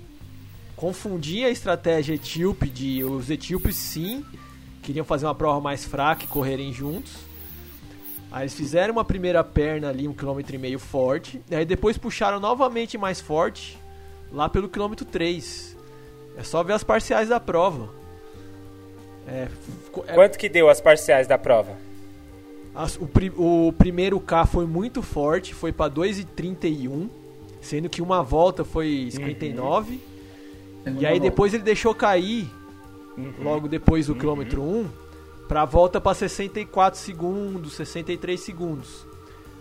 confundir 0.77 1.45
a 1.47 1.51
estratégia 1.51 2.15
etíope 2.15 2.69
de 2.69 3.05
os 3.05 3.31
etíopes 3.31 3.77
sim 3.77 4.25
queriam 4.83 5.05
fazer 5.05 5.27
uma 5.27 5.35
prova 5.35 5.61
mais 5.61 5.85
fraca 5.85 6.25
e 6.25 6.27
correrem 6.27 6.73
juntos. 6.73 7.13
Aí 8.31 8.43
eles 8.43 8.55
fizeram 8.55 8.93
uma 8.95 9.05
primeira 9.05 9.43
perna 9.43 9.89
ali, 9.89 10.07
um 10.07 10.13
quilômetro 10.15 10.55
e 10.55 10.59
meio 10.59 10.79
forte, 10.79 11.41
e 11.51 11.55
aí 11.55 11.65
depois 11.65 11.99
puxaram 11.99 12.39
novamente 12.39 12.97
mais 12.97 13.21
forte 13.21 13.77
lá 14.33 14.49
pelo 14.49 14.69
quilômetro 14.69 15.05
3. 15.05 15.77
É 16.37 16.43
só 16.45 16.63
ver 16.63 16.75
as 16.75 16.85
parciais 16.85 17.29
da 17.29 17.41
prova. 17.41 17.89
É, 19.27 19.49
é- 20.07 20.15
Quanto 20.15 20.39
que 20.39 20.49
deu 20.49 20.69
as 20.71 20.81
parciais 20.81 21.27
da 21.27 21.37
prova? 21.37 21.77
as- 22.75 22.97
o, 22.97 23.07
pri- 23.07 23.33
o 23.37 23.75
primeiro 23.77 24.19
K 24.21 24.47
foi 24.47 24.65
muito 24.65 25.03
forte, 25.03 25.53
foi 25.53 25.73
para 25.73 25.91
2,31, 25.93 27.09
sendo 27.61 27.89
que 27.89 28.01
uma 28.01 28.23
volta 28.23 28.65
foi 28.65 29.09
59. 29.11 30.01
Segunda 30.85 31.03
E 31.03 31.07
aí 31.07 31.19
depois 31.21 31.53
ele 31.53 31.65
deixou 31.65 31.93
cair, 31.95 32.49
logo 33.43 33.67
depois 33.69 34.07
do 34.07 34.15
quilômetro 34.15 34.63
1, 34.63 34.89
pra 35.51 35.65
volta 35.65 36.01
pra 36.01 36.15
64 36.15 36.97
segundos, 36.97 37.73
63 37.73 38.39
segundos. 38.39 39.05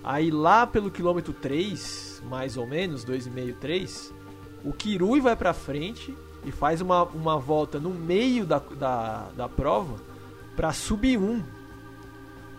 Aí 0.04 0.30
lá 0.30 0.68
pelo 0.68 0.92
quilômetro 0.92 1.34
3, 1.34 2.22
mais 2.30 2.58
ou 2.58 2.68
menos, 2.68 3.04
2,5, 3.04 3.56
3, 3.60 4.14
o 4.64 4.72
Kirui 4.72 5.20
vai 5.20 5.36
pra 5.36 5.52
frente 5.52 6.16
e 6.46 6.52
faz 6.52 6.80
uma, 6.80 7.06
uma 7.06 7.40
volta 7.40 7.80
no 7.80 7.90
meio 7.90 8.46
da, 8.46 8.60
da, 8.60 9.30
da 9.36 9.50
prova 9.50 9.96
pra 10.56 10.72
sub 10.74 11.18
1. 11.18 11.42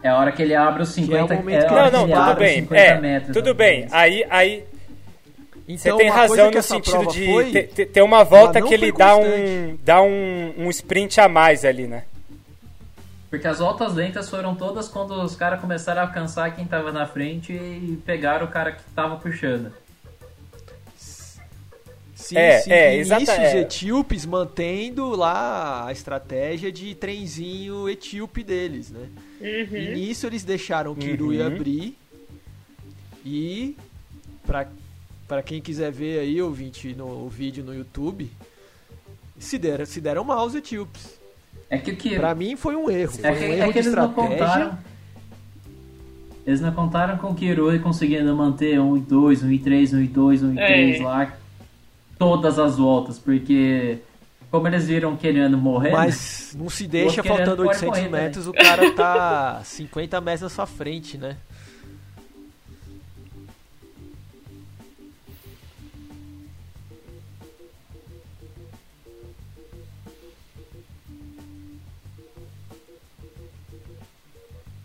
É 0.02 0.08
a 0.08 0.18
hora 0.18 0.32
que 0.32 0.42
ele 0.42 0.56
abre 0.56 0.82
os 0.82 0.92
Que 0.92 1.02
é 1.02 1.04
o 1.22 1.28
50 1.28 1.34
momento 1.36 1.62
é 1.62 1.68
que 1.68 1.72
hora 1.72 1.90
Não, 1.92 2.06
não, 2.08 2.24
tudo 2.26 2.36
bem. 2.36 2.60
50 2.62 2.80
É, 2.82 3.00
metros, 3.00 3.32
tudo 3.32 3.54
bem. 3.54 3.86
Aí, 3.92 4.24
aí 4.28 4.64
Então, 5.68 5.96
você 5.96 6.02
tem 6.02 6.08
razão 6.10 6.50
no 6.50 6.62
sentido 6.64 7.06
de 7.06 7.26
foi- 7.26 7.52
ter, 7.52 7.86
ter- 7.86 8.02
uma 8.02 8.24
volta 8.24 8.60
que 8.60 8.74
ele 8.74 8.90
dá 8.90 9.14
um, 9.16 9.78
dá 9.84 10.02
um, 10.02 10.52
um 10.58 10.68
sprint 10.70 11.20
a 11.20 11.28
mais 11.28 11.64
ali, 11.64 11.86
né? 11.86 12.06
Porque 13.30 13.46
as 13.46 13.60
voltas 13.60 13.94
lentas 13.94 14.28
foram 14.28 14.56
todas 14.56 14.88
quando 14.88 15.12
os 15.22 15.36
caras 15.36 15.60
começaram 15.60 16.02
a 16.02 16.04
alcançar 16.06 16.54
quem 16.56 16.66
tava 16.66 16.90
na 16.90 17.06
frente 17.06 17.52
e 17.52 17.96
pegaram 18.04 18.44
o 18.46 18.50
cara 18.50 18.72
que 18.72 18.82
tava 18.94 19.16
puxando. 19.16 19.72
Sim, 22.14 22.36
É, 22.36 22.58
sim. 22.60 22.70
é, 22.72 22.96
e 22.96 23.00
exata- 23.00 23.20
nisso 23.20 23.32
os 23.32 23.38
é. 23.38 23.60
etíopes 23.60 24.26
mantendo 24.26 25.10
lá 25.16 25.86
a 25.86 25.92
estratégia 25.92 26.70
de 26.70 26.94
trenzinho 26.94 27.88
etíope 27.88 28.42
deles, 28.44 28.90
né? 28.90 29.08
E 29.40 29.94
nisso 29.94 30.26
eles 30.26 30.44
deixaram 30.44 30.92
o 30.92 30.96
Kirui 30.96 31.40
Uhum. 31.40 31.46
abrir 31.46 31.96
e 33.24 33.76
pra, 34.46 34.68
pra 35.26 35.42
quem 35.42 35.60
quiser 35.62 35.90
ver 35.90 36.20
aí, 36.20 36.40
ouvinte, 36.42 36.94
no 36.94 37.06
o 37.06 37.28
vídeo 37.28 37.64
no 37.64 37.74
YouTube, 37.74 38.30
se 39.38 39.56
deram, 39.58 39.86
se 39.86 40.00
deram 40.00 40.22
mal 40.22 40.44
os 40.46 40.54
etíopes. 40.54 41.18
É 41.70 41.78
que 41.78 41.92
o 41.92 41.96
que 41.96 42.16
Pra 42.16 42.34
mim 42.34 42.56
foi 42.56 42.74
um 42.74 42.90
erro, 42.90 43.12
é 43.22 43.32
foi 43.32 43.38
que, 43.38 43.44
um 43.44 43.48
é 43.48 43.58
erro 43.58 43.72
que 43.72 43.80
de 43.80 43.88
eles 43.88 43.94
não 43.94 44.12
contaram. 44.12 44.78
Eles 46.46 46.60
não 46.60 46.72
contaram 46.72 47.16
com 47.16 47.28
o 47.28 47.34
Kirui 47.34 47.78
conseguindo 47.78 48.34
manter 48.34 48.80
1 48.80 48.96
e 48.96 49.00
2, 49.00 49.42
1 49.44 49.52
e 49.52 49.58
3, 49.58 49.92
1 49.94 50.00
e 50.00 50.06
2, 50.08 50.42
1 50.42 50.54
e 50.54 50.58
É. 50.58 50.66
3 50.66 51.00
lá 51.02 51.32
todas 52.18 52.58
as 52.58 52.76
voltas, 52.76 53.18
porque 53.18 53.98
como 54.50 54.66
eles 54.66 54.86
viram 54.86 55.16
querendo 55.16 55.56
morrer, 55.56 55.90
né? 55.90 55.96
Mas 55.96 56.54
não 56.58 56.68
se 56.68 56.86
deixa 56.86 57.22
faltando 57.22 57.64
pode 57.64 57.68
800 57.68 57.88
correr 57.88 58.08
metros, 58.10 58.46
o 58.46 58.52
cara 58.52 58.92
tá 58.92 59.62
50 59.64 60.20
metros 60.20 60.42
na 60.42 60.48
sua 60.50 60.66
frente, 60.66 61.16
né? 61.16 61.36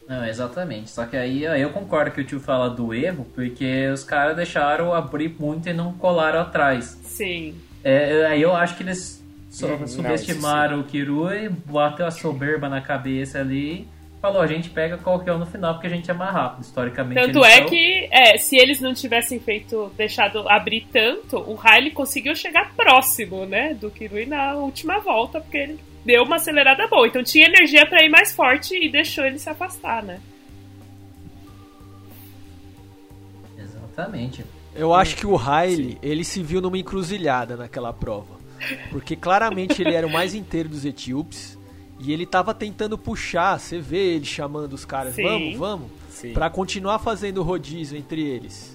Não, 0.07 0.25
exatamente. 0.25 0.89
Só 0.89 1.05
que 1.05 1.17
aí, 1.17 1.47
aí 1.47 1.61
eu 1.61 1.71
concordo 1.71 2.11
que 2.11 2.21
o 2.21 2.23
tio 2.23 2.39
fala 2.39 2.69
do 2.69 2.93
erro, 2.93 3.25
porque 3.33 3.87
os 3.87 4.03
caras 4.03 4.35
deixaram 4.35 4.93
abrir 4.93 5.35
muito 5.39 5.67
e 5.67 5.73
não 5.73 5.93
colaram 5.93 6.41
atrás. 6.41 6.99
Sim. 7.03 7.55
É, 7.83 8.25
aí 8.27 8.41
eu 8.41 8.55
acho 8.55 8.75
que 8.77 8.83
eles 8.83 9.23
so- 9.49 9.67
Uhum, 9.67 9.79
não, 9.79 9.87
subestimaram 9.87 10.79
o 10.79 10.83
Kirui, 10.83 11.49
bateu 11.49 12.05
a 12.05 12.11
soberba 12.11 12.67
na 12.69 12.81
cabeça 12.81 13.39
ali, 13.39 13.87
falou, 14.21 14.41
a 14.41 14.47
gente 14.47 14.69
pega 14.71 14.97
qualquer 14.97 15.33
um 15.33 15.37
no 15.39 15.45
final 15.45 15.73
porque 15.75 15.87
a 15.87 15.89
gente 15.89 16.09
é 16.09 16.13
mais 16.13 16.33
rápido. 16.33 16.63
Historicamente 16.63 17.19
Tanto 17.21 17.43
é 17.45 17.57
são. 17.57 17.65
que, 17.67 18.07
é, 18.11 18.37
se 18.37 18.57
eles 18.57 18.79
não 18.81 18.93
tivessem 18.93 19.39
feito, 19.39 19.91
deixado 19.97 20.47
abrir 20.49 20.87
tanto, 20.91 21.37
o 21.37 21.55
Riley 21.55 21.91
conseguiu 21.91 22.35
chegar 22.35 22.73
próximo, 22.75 23.45
né, 23.45 23.73
do 23.73 23.89
Kirui 23.91 24.25
na 24.25 24.53
última 24.55 24.99
volta, 24.99 25.39
porque 25.39 25.57
ele 25.57 25.79
deu 26.05 26.23
uma 26.23 26.35
acelerada 26.35 26.87
boa. 26.87 27.07
Então 27.07 27.23
tinha 27.23 27.47
energia 27.47 27.85
pra 27.85 28.03
ir 28.03 28.09
mais 28.09 28.31
forte 28.31 28.75
e 28.75 28.89
deixou 28.89 29.25
ele 29.25 29.39
se 29.39 29.49
afastar, 29.49 30.03
né? 30.03 30.21
Exatamente. 33.57 34.45
Eu 34.75 34.93
acho 34.93 35.15
que 35.15 35.25
o 35.25 35.35
Riley, 35.35 35.97
ele 36.01 36.23
se 36.23 36.43
viu 36.43 36.61
numa 36.61 36.77
encruzilhada 36.77 37.55
naquela 37.55 37.91
prova. 37.91 38.35
Porque 38.91 39.15
claramente 39.15 39.81
ele 39.81 39.93
era 39.93 40.05
o 40.05 40.11
mais 40.11 40.33
inteiro 40.33 40.69
dos 40.69 40.85
etíopes. 40.85 41.57
E 41.99 42.11
ele 42.11 42.25
tava 42.25 42.53
tentando 42.53 42.97
puxar, 42.97 43.57
você 43.57 43.79
vê 43.79 44.15
ele 44.15 44.25
chamando 44.25 44.73
os 44.73 44.83
caras, 44.83 45.15
Sim. 45.15 45.23
vamos, 45.23 45.57
vamos, 45.57 45.91
pra 46.33 46.49
continuar 46.49 46.99
fazendo 46.99 47.41
rodízio 47.41 47.97
entre 47.97 48.21
eles. 48.21 48.74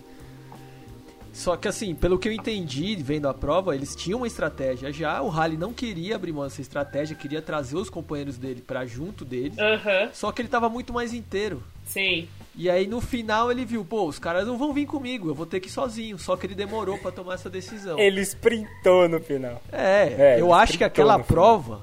Só 1.32 1.56
que 1.56 1.68
assim, 1.68 1.94
pelo 1.94 2.18
que 2.18 2.28
eu 2.28 2.32
entendi 2.32 2.96
vendo 2.96 3.28
a 3.28 3.34
prova, 3.34 3.74
eles 3.74 3.94
tinham 3.94 4.18
uma 4.20 4.26
estratégia 4.26 4.92
já. 4.92 5.22
O 5.22 5.28
Riley 5.28 5.56
não 5.56 5.72
queria 5.72 6.16
abrir 6.16 6.32
mão 6.32 6.44
dessa 6.44 6.60
estratégia, 6.60 7.14
queria 7.16 7.40
trazer 7.40 7.76
os 7.76 7.88
companheiros 7.88 8.36
dele 8.36 8.60
pra 8.66 8.84
junto 8.84 9.24
dele. 9.24 9.52
Aham, 9.58 10.10
Só 10.12 10.32
que 10.32 10.42
ele 10.42 10.48
tava 10.48 10.68
muito 10.68 10.92
mais 10.92 11.14
inteiro. 11.14 11.62
sim. 11.86 12.28
E 12.56 12.68
aí 12.68 12.86
no 12.86 13.00
final 13.00 13.50
ele 13.50 13.64
viu, 13.64 13.84
pô, 13.84 14.06
os 14.06 14.18
caras 14.18 14.44
não 14.46 14.58
vão 14.58 14.74
vir 14.74 14.84
comigo, 14.84 15.28
eu 15.28 15.34
vou 15.34 15.46
ter 15.46 15.60
que 15.60 15.68
ir 15.68 15.70
sozinho. 15.70 16.18
Só 16.18 16.36
que 16.36 16.46
ele 16.46 16.54
demorou 16.54 16.98
pra 16.98 17.12
tomar 17.12 17.34
essa 17.34 17.48
decisão. 17.48 17.96
Ele 17.98 18.20
sprintou 18.22 19.08
no 19.08 19.20
final. 19.20 19.62
É, 19.70 20.34
É, 20.36 20.40
eu 20.40 20.52
acho 20.52 20.76
que 20.76 20.82
aquela 20.84 21.14
final. 21.14 21.26
prova, 21.26 21.80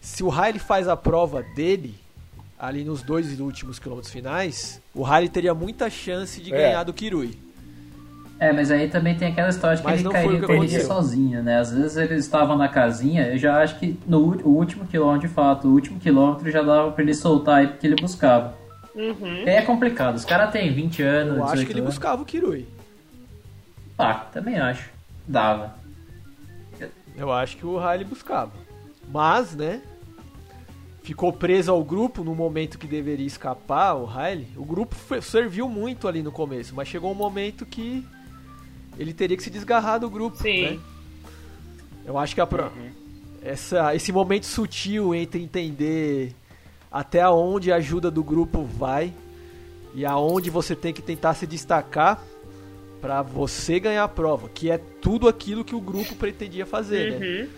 se 0.00 0.24
o 0.24 0.28
Riley 0.30 0.58
faz 0.58 0.88
a 0.88 0.96
prova 0.96 1.42
dele, 1.54 1.94
ali 2.58 2.82
nos 2.84 3.02
dois 3.02 3.38
últimos 3.38 3.78
quilômetros 3.78 4.10
finais, 4.12 4.80
o 4.94 5.02
Riley 5.04 5.28
teria 5.28 5.52
muita 5.54 5.90
chance 5.90 6.40
de 6.40 6.52
É. 6.52 6.56
ganhar 6.56 6.82
do 6.84 6.92
Kirui. 6.94 7.38
É, 8.42 8.52
mas 8.52 8.72
aí 8.72 8.88
também 8.88 9.14
tem 9.14 9.28
aquela 9.28 9.50
história 9.50 9.76
de 9.76 9.82
que 9.84 9.88
Mas 9.88 10.00
ele 10.00 10.08
cairia 10.10 10.36
o 10.38 10.46
que 10.46 10.52
aconteceu. 10.52 10.80
sozinho, 10.86 11.42
né? 11.44 11.58
Às 11.60 11.72
vezes 11.72 11.96
eles 11.96 12.24
estavam 12.24 12.56
na 12.58 12.68
casinha, 12.68 13.28
eu 13.28 13.38
já 13.38 13.62
acho 13.62 13.78
que 13.78 13.96
no 14.04 14.18
último 14.18 14.84
quilômetro, 14.84 15.28
de 15.28 15.32
fato, 15.32 15.68
o 15.68 15.70
último 15.72 16.00
quilômetro 16.00 16.50
já 16.50 16.60
dava 16.60 16.90
pra 16.90 17.04
ele 17.04 17.14
soltar 17.14 17.58
aí 17.60 17.68
porque 17.68 17.86
ele 17.86 17.94
buscava. 17.94 18.54
Uhum. 18.96 19.44
É 19.46 19.62
complicado, 19.62 20.16
os 20.16 20.24
caras 20.24 20.50
têm 20.50 20.74
20 20.74 21.02
anos, 21.02 21.36
Eu 21.36 21.44
acho 21.44 21.52
18 21.52 21.66
que 21.68 21.72
ele 21.72 21.80
anos. 21.82 21.94
buscava 21.94 22.20
o 22.22 22.24
Kirui. 22.24 22.66
Ah, 23.96 24.14
também 24.32 24.58
acho. 24.58 24.90
Dava. 25.28 25.74
Eu 27.16 27.30
acho 27.32 27.56
que 27.56 27.64
o 27.64 27.78
Riley 27.78 28.04
buscava. 28.04 28.50
Mas, 29.08 29.54
né? 29.54 29.80
Ficou 31.04 31.32
preso 31.32 31.70
ao 31.70 31.84
grupo 31.84 32.24
no 32.24 32.34
momento 32.34 32.76
que 32.76 32.88
deveria 32.88 33.26
escapar, 33.26 33.94
o 33.94 34.04
Riley. 34.04 34.48
O 34.56 34.64
grupo 34.64 34.96
foi- 34.96 35.22
serviu 35.22 35.68
muito 35.68 36.08
ali 36.08 36.24
no 36.24 36.32
começo, 36.32 36.74
mas 36.74 36.88
chegou 36.88 37.12
um 37.12 37.14
momento 37.14 37.64
que 37.64 38.04
ele 38.98 39.12
teria 39.12 39.36
que 39.36 39.42
se 39.42 39.50
desgarrar 39.50 39.98
do 39.98 40.10
grupo, 40.10 40.36
Sim. 40.36 40.62
né? 40.62 40.80
Eu 42.04 42.18
acho 42.18 42.34
que 42.34 42.40
a 42.40 42.46
pro... 42.46 42.70
essa, 43.42 43.94
esse 43.94 44.12
momento 44.12 44.46
sutil 44.46 45.14
entre 45.14 45.42
entender 45.42 46.34
até 46.90 47.26
onde 47.28 47.72
a 47.72 47.76
ajuda 47.76 48.10
do 48.10 48.22
grupo 48.22 48.64
vai 48.64 49.12
e 49.94 50.04
aonde 50.04 50.50
você 50.50 50.74
tem 50.74 50.92
que 50.92 51.02
tentar 51.02 51.34
se 51.34 51.46
destacar 51.46 52.22
pra 53.00 53.22
você 53.22 53.80
ganhar 53.80 54.04
a 54.04 54.08
prova, 54.08 54.48
que 54.48 54.70
é 54.70 54.78
tudo 54.78 55.28
aquilo 55.28 55.64
que 55.64 55.74
o 55.74 55.80
grupo 55.80 56.14
pretendia 56.14 56.64
fazer, 56.64 57.18
né? 57.18 57.26
Uhum. 57.26 57.48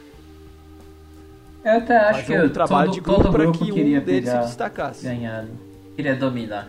Eu 1.65 1.79
até 1.79 1.97
acho 1.97 2.21
Fazer 2.21 2.41
que 2.41 2.47
um 2.47 2.49
trabalho 2.51 2.87
todo, 2.87 2.95
de 2.95 3.01
grupo 3.01 3.33
grupo 3.33 3.65
que 3.65 3.73
um 3.73 4.01
deles 4.01 4.29
se 4.29 4.39
destacasse. 4.39 5.05
ganhar, 5.05 5.41
ali. 5.41 5.53
queria 5.97 6.15
dominar. 6.15 6.69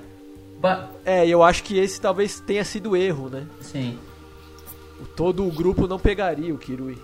Ba 0.60 0.90
É, 1.06 1.28
eu 1.28 1.44
acho 1.44 1.64
que 1.64 1.78
esse 1.78 2.00
talvez 2.00 2.40
tenha 2.40 2.64
sido 2.64 2.92
o 2.92 2.96
erro, 2.96 3.30
né? 3.30 3.46
sim. 3.60 3.98
O- 5.02 5.06
Todo 5.06 5.46
o 5.48 5.52
grupo 5.52 5.88
não 5.88 6.00
pegaria 6.00 6.54
o 6.54 6.58
Kirui. 6.58 6.98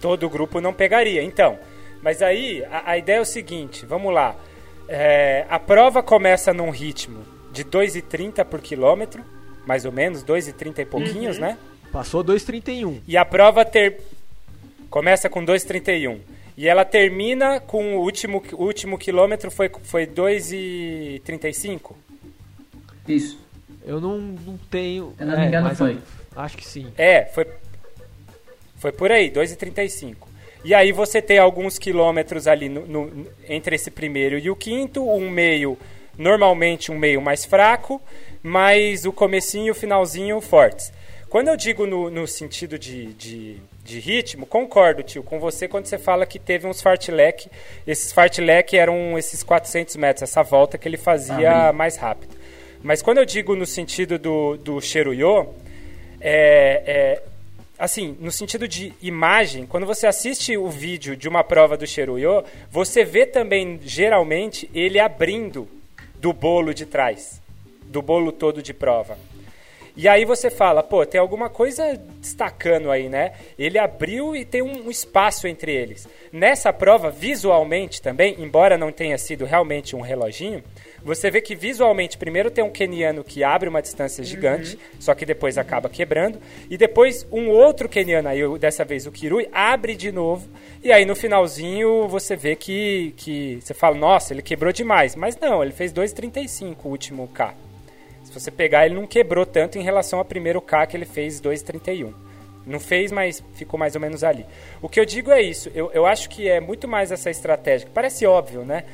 Todo 0.00 0.26
o 0.26 0.30
grupo 0.30 0.60
não 0.60 0.72
pegaria. 0.74 1.22
Então, 1.22 1.58
mas 2.02 2.20
aí 2.22 2.64
a, 2.64 2.90
a 2.92 2.98
ideia 2.98 3.18
é 3.18 3.20
o 3.20 3.24
seguinte: 3.24 3.86
vamos 3.86 4.12
lá. 4.12 4.34
É, 4.88 5.46
a 5.48 5.58
prova 5.58 6.02
começa 6.02 6.52
num 6.52 6.70
ritmo 6.70 7.20
de 7.52 7.64
2,30 7.64 8.44
por 8.44 8.60
quilômetro, 8.60 9.22
mais 9.66 9.84
ou 9.84 9.92
menos, 9.92 10.24
2,30 10.24 10.80
e 10.80 10.84
pouquinhos, 10.84 11.38
né? 11.38 11.56
Passou 11.92 12.24
2,31. 12.24 13.00
E 13.06 13.16
a 13.16 13.24
prova 13.24 13.64
ter... 13.64 14.00
começa 14.90 15.28
com 15.28 15.44
2,31. 15.44 16.18
E 16.56 16.66
ela 16.68 16.84
termina 16.84 17.60
com 17.60 17.96
o 17.96 18.00
último, 18.00 18.42
o 18.52 18.64
último 18.64 18.98
quilômetro 18.98 19.50
foi, 19.50 19.70
foi 19.84 20.06
2,35. 20.06 21.92
Isso. 23.06 23.38
Eu 23.84 24.00
não, 24.00 24.18
não 24.18 24.56
tenho. 24.70 25.14
Se 25.18 25.24
não 25.24 25.38
me 25.38 25.46
engano, 25.46 25.68
mas 25.68 25.78
foi. 25.78 25.98
Acho 26.36 26.56
que 26.56 26.66
sim. 26.66 26.92
É, 26.96 27.24
foi, 27.26 27.46
foi 28.76 28.92
por 28.92 29.10
aí, 29.12 29.30
2,35. 29.30 30.16
E 30.64 30.74
aí 30.74 30.92
você 30.92 31.20
tem 31.20 31.38
alguns 31.38 31.78
quilômetros 31.78 32.46
ali 32.46 32.68
no, 32.68 32.86
no- 32.86 33.26
entre 33.48 33.74
esse 33.76 33.90
primeiro 33.90 34.38
e 34.38 34.48
o 34.50 34.54
quinto, 34.56 35.02
um 35.08 35.28
meio, 35.28 35.76
normalmente 36.16 36.92
um 36.92 36.98
meio 36.98 37.20
mais 37.20 37.44
fraco, 37.44 38.00
mas 38.42 39.04
o 39.04 39.12
comecinho 39.12 39.66
e 39.66 39.70
o 39.70 39.74
finalzinho 39.74 40.40
fortes. 40.40 40.92
Quando 41.28 41.48
eu 41.48 41.56
digo 41.56 41.86
no, 41.86 42.10
no 42.10 42.26
sentido 42.28 42.78
de, 42.78 43.06
de, 43.14 43.56
de 43.82 43.98
ritmo, 43.98 44.44
concordo, 44.46 45.02
tio, 45.02 45.22
com 45.22 45.40
você 45.40 45.66
quando 45.66 45.86
você 45.86 45.96
fala 45.98 46.26
que 46.26 46.38
teve 46.38 46.66
uns 46.66 46.82
fartlek. 46.82 47.48
Esses 47.86 48.12
fartlek 48.12 48.76
eram 48.76 49.18
esses 49.18 49.42
400 49.42 49.96
metros, 49.96 50.22
essa 50.22 50.42
volta 50.42 50.76
que 50.78 50.86
ele 50.86 50.98
fazia 50.98 51.68
Ah, 51.68 51.72
mais 51.72 51.96
rápido. 51.96 52.36
Mas 52.82 53.00
quando 53.00 53.18
eu 53.18 53.24
digo 53.24 53.54
no 53.54 53.64
sentido 53.64 54.18
do, 54.18 54.56
do 54.56 54.80
Cheruyo, 54.80 55.54
é, 56.20 56.82
é, 56.84 57.22
assim, 57.78 58.16
no 58.20 58.30
sentido 58.30 58.66
de 58.66 58.92
imagem, 59.00 59.66
quando 59.66 59.86
você 59.86 60.06
assiste 60.06 60.56
o 60.56 60.68
vídeo 60.68 61.16
de 61.16 61.28
uma 61.28 61.44
prova 61.44 61.76
do 61.76 61.86
Cheruyo, 61.86 62.44
você 62.70 63.04
vê 63.04 63.24
também, 63.24 63.78
geralmente, 63.82 64.68
ele 64.74 64.98
abrindo 64.98 65.68
do 66.16 66.32
bolo 66.32 66.74
de 66.74 66.84
trás, 66.84 67.40
do 67.84 68.02
bolo 68.02 68.32
todo 68.32 68.62
de 68.62 68.74
prova. 68.74 69.16
E 69.94 70.08
aí 70.08 70.24
você 70.24 70.50
fala, 70.50 70.82
pô, 70.82 71.04
tem 71.04 71.20
alguma 71.20 71.50
coisa 71.50 72.00
destacando 72.18 72.90
aí, 72.90 73.10
né? 73.10 73.32
Ele 73.58 73.78
abriu 73.78 74.34
e 74.34 74.42
tem 74.44 74.62
um, 74.62 74.86
um 74.86 74.90
espaço 74.90 75.46
entre 75.46 75.70
eles. 75.74 76.08
Nessa 76.32 76.72
prova, 76.72 77.10
visualmente 77.10 78.00
também, 78.00 78.36
embora 78.38 78.78
não 78.78 78.90
tenha 78.90 79.18
sido 79.18 79.44
realmente 79.44 79.94
um 79.94 80.00
reloginho, 80.00 80.64
você 81.04 81.30
vê 81.30 81.40
que 81.40 81.54
visualmente 81.54 82.16
primeiro 82.16 82.50
tem 82.50 82.62
um 82.62 82.70
keniano 82.70 83.24
que 83.24 83.42
abre 83.42 83.68
uma 83.68 83.82
distância 83.82 84.22
gigante, 84.22 84.78
só 85.00 85.14
que 85.14 85.26
depois 85.26 85.58
acaba 85.58 85.88
quebrando, 85.88 86.38
e 86.70 86.76
depois 86.76 87.26
um 87.30 87.48
outro 87.48 87.88
keniano, 87.88 88.28
aí 88.28 88.40
dessa 88.58 88.84
vez 88.84 89.06
o 89.06 89.12
Kirui, 89.12 89.48
abre 89.52 89.94
de 89.94 90.12
novo, 90.12 90.48
e 90.82 90.92
aí 90.92 91.04
no 91.04 91.14
finalzinho 91.14 92.08
você 92.08 92.34
vê 92.34 92.56
que, 92.56 93.14
que 93.16 93.58
você 93.60 93.72
fala, 93.72 93.96
nossa, 93.96 94.32
ele 94.34 94.42
quebrou 94.42 94.72
demais. 94.72 95.14
Mas 95.14 95.36
não, 95.38 95.62
ele 95.62 95.72
fez 95.72 95.92
2,35 95.92 96.76
o 96.84 96.88
último 96.88 97.28
K. 97.28 97.54
Se 98.24 98.32
você 98.32 98.50
pegar, 98.50 98.86
ele 98.86 98.94
não 98.94 99.06
quebrou 99.06 99.46
tanto 99.46 99.78
em 99.78 99.82
relação 99.82 100.18
ao 100.18 100.24
primeiro 100.24 100.60
K 100.60 100.86
que 100.86 100.96
ele 100.96 101.04
fez 101.04 101.40
2,31. 101.40 102.12
Não 102.66 102.78
fez, 102.78 103.10
mas 103.10 103.42
ficou 103.54 103.78
mais 103.78 103.94
ou 103.94 104.00
menos 104.00 104.22
ali. 104.22 104.46
O 104.80 104.88
que 104.88 104.98
eu 104.98 105.04
digo 105.04 105.30
é 105.30 105.42
isso. 105.42 105.70
Eu, 105.74 105.90
eu 105.92 106.06
acho 106.06 106.28
que 106.28 106.48
é 106.48 106.60
muito 106.60 106.86
mais 106.86 107.10
essa 107.10 107.30
estratégia, 107.30 107.86
que 107.86 107.92
parece 107.92 108.24
óbvio, 108.24 108.64
né? 108.64 108.84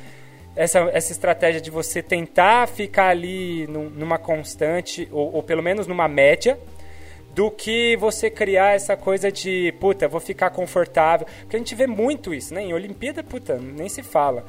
Essa, 0.55 0.79
essa 0.93 1.11
estratégia 1.11 1.61
de 1.61 1.71
você 1.71 2.01
tentar 2.01 2.67
ficar 2.67 3.07
ali 3.09 3.65
num- 3.67 3.89
numa 3.89 4.17
constante, 4.17 5.07
ou, 5.11 5.35
ou 5.35 5.43
pelo 5.43 5.63
menos 5.63 5.87
numa 5.87 6.07
média, 6.07 6.57
do 7.33 7.49
que 7.49 7.95
você 7.97 8.29
criar 8.29 8.75
essa 8.75 8.97
coisa 8.97 9.31
de, 9.31 9.71
puta, 9.79 10.07
vou 10.07 10.19
ficar 10.19 10.49
confortável. 10.49 11.25
Porque 11.41 11.55
a 11.55 11.59
gente 11.59 11.75
vê 11.75 11.87
muito 11.87 12.33
isso, 12.33 12.53
né? 12.53 12.61
Em 12.63 12.73
Olimpíada, 12.73 13.23
puta, 13.23 13.57
nem 13.57 13.87
se 13.87 14.01
fala. 14.03 14.43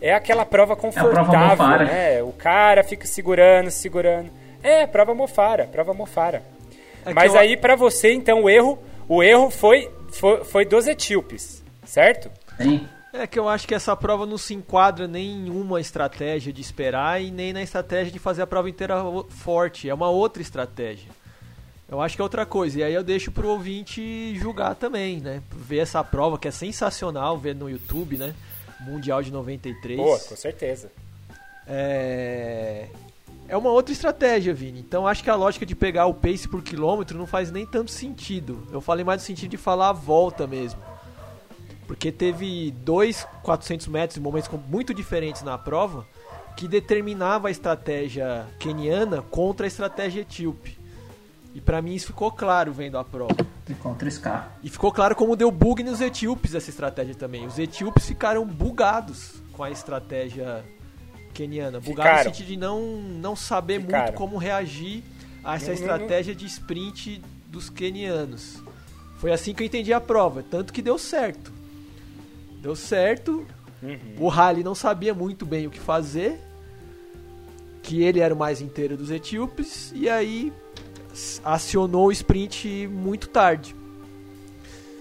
É 0.00 0.12
aquela 0.14 0.44
prova 0.44 0.76
confortável, 0.76 1.38
mofara. 1.48 1.84
né? 1.86 2.22
O 2.22 2.32
cara 2.32 2.84
fica 2.84 3.06
segurando, 3.06 3.70
segurando. 3.70 4.30
É, 4.62 4.86
prova 4.86 5.14
mofara, 5.14 5.64
prova 5.66 5.94
mofara. 5.94 6.42
É 7.04 7.12
Mas 7.14 7.34
eu- 7.34 7.40
aí, 7.40 7.56
pra 7.56 7.74
você, 7.74 8.12
então, 8.12 8.42
o 8.44 8.50
erro, 8.50 8.78
O 9.08 9.22
erro 9.22 9.50
foi, 9.50 9.88
foi, 10.12 10.42
foi 10.44 10.64
dos 10.64 10.86
etíopes, 10.88 11.62
certo? 11.84 12.28
Sim. 12.60 12.88
É 13.18 13.26
que 13.26 13.38
eu 13.38 13.48
acho 13.48 13.66
que 13.66 13.74
essa 13.74 13.96
prova 13.96 14.26
não 14.26 14.36
se 14.36 14.52
enquadra 14.52 15.08
nem 15.08 15.46
em 15.46 15.50
uma 15.50 15.80
estratégia 15.80 16.52
de 16.52 16.60
esperar 16.60 17.22
e 17.22 17.30
nem 17.30 17.52
na 17.52 17.62
estratégia 17.62 18.12
de 18.12 18.18
fazer 18.18 18.42
a 18.42 18.46
prova 18.46 18.68
inteira 18.68 18.96
forte. 19.30 19.88
É 19.88 19.94
uma 19.94 20.10
outra 20.10 20.42
estratégia. 20.42 21.10
Eu 21.88 22.00
acho 22.00 22.14
que 22.14 22.20
é 22.20 22.24
outra 22.24 22.44
coisa. 22.44 22.80
E 22.80 22.82
aí 22.82 22.92
eu 22.92 23.02
deixo 23.02 23.32
pro 23.32 23.48
ouvinte 23.48 24.36
julgar 24.36 24.74
também, 24.74 25.20
né? 25.20 25.42
Ver 25.50 25.78
essa 25.78 26.04
prova 26.04 26.38
que 26.38 26.46
é 26.46 26.50
sensacional, 26.50 27.38
ver 27.38 27.54
no 27.54 27.70
YouTube, 27.70 28.18
né? 28.18 28.34
Mundial 28.80 29.22
de 29.22 29.32
93. 29.32 29.98
Pô, 29.98 30.18
com 30.18 30.36
certeza. 30.36 30.90
É... 31.66 32.88
é 33.48 33.56
uma 33.56 33.70
outra 33.70 33.92
estratégia, 33.92 34.52
Vini. 34.52 34.80
Então 34.80 35.06
acho 35.06 35.24
que 35.24 35.30
a 35.30 35.34
lógica 35.34 35.64
de 35.64 35.74
pegar 35.74 36.06
o 36.06 36.14
pace 36.14 36.46
por 36.46 36.62
quilômetro 36.62 37.16
não 37.16 37.26
faz 37.26 37.50
nem 37.50 37.64
tanto 37.64 37.90
sentido. 37.90 38.66
Eu 38.70 38.82
falei 38.82 39.04
mais 39.04 39.22
no 39.22 39.26
sentido 39.26 39.52
de 39.52 39.56
falar 39.56 39.88
a 39.88 39.92
volta 39.92 40.46
mesmo. 40.46 40.80
Porque 41.86 42.10
teve 42.10 42.72
dois 42.82 43.26
400 43.42 43.86
metros 43.86 44.18
em 44.18 44.20
momentos 44.20 44.50
muito 44.68 44.92
diferentes 44.92 45.42
na 45.42 45.56
prova 45.56 46.06
que 46.56 46.66
determinava 46.66 47.48
a 47.48 47.50
estratégia 47.50 48.46
keniana 48.58 49.22
contra 49.22 49.66
a 49.66 49.68
estratégia 49.68 50.22
etíope. 50.22 50.78
E 51.54 51.60
para 51.60 51.80
mim 51.80 51.94
isso 51.94 52.08
ficou 52.08 52.30
claro 52.30 52.72
vendo 52.72 52.98
a 52.98 53.04
prova. 53.04 53.34
E 53.68 53.74
contra 53.74 54.08
o 54.08 54.10
Scar. 54.10 54.52
E 54.62 54.68
ficou 54.68 54.92
claro 54.92 55.14
como 55.14 55.36
deu 55.36 55.50
bug 55.50 55.82
nos 55.82 56.00
etíopes 56.00 56.54
essa 56.54 56.70
estratégia 56.70 57.14
também. 57.14 57.46
Os 57.46 57.58
etíopes 57.58 58.06
ficaram 58.06 58.44
bugados 58.44 59.42
com 59.52 59.62
a 59.62 59.70
estratégia 59.70 60.64
keniana. 61.32 61.78
Bugados 61.80 61.88
Ficaram. 61.88 62.18
no 62.18 62.24
sentido 62.24 62.46
de 62.46 62.56
não, 62.56 62.80
não 62.98 63.36
saber 63.36 63.80
Ficaram. 63.80 64.04
muito 64.04 64.16
como 64.16 64.36
reagir 64.36 65.02
a 65.44 65.56
essa 65.56 65.72
Não, 65.72 65.74
não, 65.74 65.80
estratégia 65.80 66.34
de 66.34 66.46
sprint 66.46 67.22
dos 67.48 67.70
kenianos. 67.70 68.62
Foi 69.18 69.32
assim 69.32 69.54
que 69.54 69.62
eu 69.62 69.66
entendi 69.66 69.92
a 69.92 70.00
prova, 70.00 70.42
tanto 70.42 70.72
que 70.72 70.82
deu 70.82 70.98
certo. 70.98 71.55
Deu 72.60 72.74
certo. 72.76 73.46
Uhum. 73.82 73.98
O 74.18 74.28
Rally 74.28 74.64
não 74.64 74.74
sabia 74.74 75.14
muito 75.14 75.44
bem 75.46 75.66
o 75.66 75.70
que 75.70 75.80
fazer. 75.80 76.38
Que 77.82 78.02
ele 78.02 78.20
era 78.20 78.34
o 78.34 78.36
mais 78.36 78.60
inteiro 78.60 78.96
dos 78.96 79.10
etíopes. 79.10 79.92
E 79.94 80.08
aí 80.08 80.52
acionou 81.44 82.06
o 82.06 82.12
sprint 82.12 82.88
muito 82.88 83.28
tarde. 83.28 83.74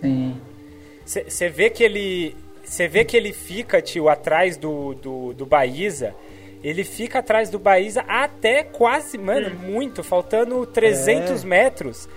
Sim. 0.02 0.39
Você 1.06 1.50
vê 1.50 1.70
que 1.70 1.84
ele. 1.84 2.36
Você 2.63 2.88
vê 2.88 3.06
que 3.06 3.15
ele 3.15 3.32
fica, 3.32 3.80
tio, 3.82 4.10
atrás 4.10 4.58
do, 4.58 4.96
do, 4.96 5.34
do 5.34 5.46
Baíza. 5.46 6.15
Ele 6.63 6.84
fica 6.84 7.20
atrás 7.20 7.50
do 7.52 7.60
Baíza 7.60 8.02
até 8.08 8.63
quase, 8.63 9.20
mano, 9.20 9.56
muito, 9.56 10.04
faltando 10.04 10.65
300 10.65 11.44
É. 11.44 11.46
metros. 11.46 12.10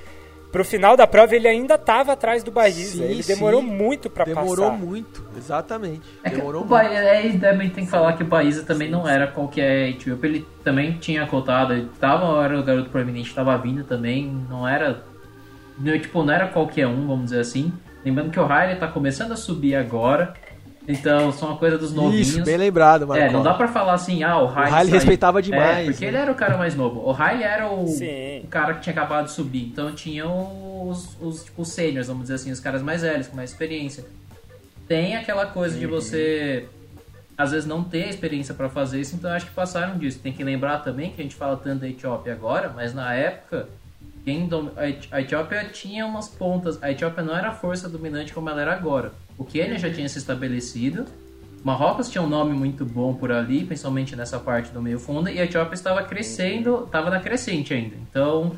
Pro 0.50 0.64
final 0.64 0.96
da 0.96 1.06
prova 1.06 1.36
ele 1.36 1.46
ainda 1.46 1.76
tava 1.76 2.12
atrás 2.12 2.42
do. 2.42 2.52
Sim, 2.72 3.02
ele 3.04 3.22
demorou 3.22 3.60
sim. 3.60 3.66
muito 3.66 4.08
pra 4.08 4.24
Demorou 4.24 4.70
passar. 4.70 4.78
muito, 4.78 5.24
exatamente. 5.36 6.02
É 6.24 6.30
Demorou 6.30 6.62
o 6.62 6.66
muito. 6.66 6.70
Bahia, 6.70 6.98
é, 6.98 7.38
também 7.38 7.68
tem 7.68 7.84
que 7.84 7.90
falar 7.90 8.14
que 8.14 8.22
o 8.22 8.26
Baíza 8.26 8.64
também 8.64 8.90
não 8.90 9.06
era 9.06 9.26
qualquer 9.26 9.90
etíope, 9.90 10.26
ele 10.26 10.46
também 10.64 10.92
tinha 10.92 11.26
cotado, 11.26 11.74
ele 11.74 11.88
tava, 12.00 12.42
era 12.42 12.58
o 12.58 12.62
garoto 12.62 12.88
proeminente, 12.88 13.34
tava 13.34 13.56
vindo 13.58 13.84
também, 13.84 14.26
não 14.48 14.66
era, 14.66 15.04
não, 15.78 15.98
tipo, 15.98 16.22
não 16.22 16.32
era 16.32 16.48
qualquer 16.48 16.86
um, 16.86 17.06
vamos 17.06 17.24
dizer 17.24 17.40
assim. 17.40 17.72
Lembrando 18.04 18.30
que 18.30 18.40
o 18.40 18.46
Riley 18.46 18.76
tá 18.76 18.88
começando 18.88 19.32
a 19.32 19.36
subir 19.36 19.74
agora, 19.74 20.32
então 20.88 21.30
são 21.32 21.50
uma 21.50 21.58
coisa 21.58 21.76
dos 21.76 21.92
novinhos. 21.92 22.28
Isso, 22.28 22.42
bem 22.44 22.56
lembrado, 22.56 23.06
Marcos. 23.06 23.26
É, 23.26 23.30
não 23.30 23.42
dá 23.42 23.52
pra 23.54 23.68
falar 23.68 23.92
assim, 23.94 24.22
ah, 24.22 24.38
o 24.38 24.46
Riley. 24.46 24.64
Riley 24.64 24.84
saiu. 24.84 24.94
respeitava 24.94 25.42
demais, 25.42 25.86
É, 25.88 25.90
porque 25.90 26.04
né? 26.06 26.10
ele 26.10 26.16
era 26.16 26.32
o 26.32 26.34
cara 26.34 26.56
mais 26.56 26.74
novo. 26.74 27.00
O 27.00 27.12
Riley 27.12 27.42
era 27.44 27.68
o, 27.68 27.84
o 27.84 28.46
cara 28.48 28.74
que 28.74 28.80
tinha 28.80 28.92
acabado 28.92 29.26
de 29.26 29.32
subir. 29.32 29.64
Então 29.66 29.92
tinha 29.94 30.26
os, 30.26 31.16
os, 31.20 31.44
tipo, 31.44 31.62
os 31.62 31.68
seniors, 31.68 32.06
vamos 32.08 32.22
dizer 32.22 32.34
assim, 32.34 32.50
os 32.50 32.58
caras 32.60 32.80
mais 32.82 33.02
velhos, 33.02 33.26
com 33.28 33.36
mais 33.36 33.50
experiência. 33.50 34.04
Tem 34.88 35.14
aquela 35.16 35.44
coisa 35.46 35.78
de 35.78 35.86
você, 35.86 36.66
às 37.36 37.50
vezes, 37.50 37.66
não 37.68 37.84
ter 37.84 38.04
a 38.04 38.08
experiência 38.08 38.54
pra 38.54 38.70
fazer 38.70 39.00
isso, 39.00 39.14
então 39.14 39.30
acho 39.30 39.44
que 39.46 39.52
passaram 39.52 39.98
disso. 39.98 40.18
Tem 40.22 40.32
que 40.32 40.42
lembrar 40.42 40.78
também 40.78 41.10
que 41.10 41.20
a 41.20 41.22
gente 41.22 41.34
fala 41.36 41.56
tanto 41.56 41.80
da 41.82 41.88
Etiópia 41.88 42.32
agora, 42.32 42.72
mas 42.74 42.94
na 42.94 43.12
época. 43.14 43.68
Quem 44.24 44.46
dom- 44.46 44.70
a 45.10 45.20
Etiópia 45.20 45.64
tinha 45.72 46.04
umas 46.04 46.28
pontas. 46.28 46.82
A 46.82 46.90
Etiópia 46.90 47.22
não 47.22 47.34
era 47.34 47.48
a 47.48 47.52
força 47.52 47.88
dominante 47.88 48.32
como 48.34 48.50
ela 48.50 48.60
era 48.60 48.72
agora. 48.74 49.12
O 49.38 49.44
Quênia 49.44 49.78
já 49.78 49.90
tinha 49.90 50.08
se 50.08 50.18
estabelecido. 50.18 51.06
Marrocos 51.64 52.08
tinha 52.08 52.22
um 52.22 52.28
nome 52.28 52.52
muito 52.54 52.84
bom 52.84 53.14
por 53.14 53.32
ali, 53.32 53.64
principalmente 53.64 54.14
nessa 54.14 54.38
parte 54.38 54.70
do 54.72 54.80
meio 54.82 54.98
fundo, 54.98 55.28
e 55.28 55.40
a 55.40 55.44
Etiópia 55.44 55.74
estava 55.74 56.02
crescendo, 56.02 56.84
estava 56.84 57.10
na 57.10 57.20
crescente 57.20 57.74
ainda. 57.74 57.96
Então, 58.10 58.52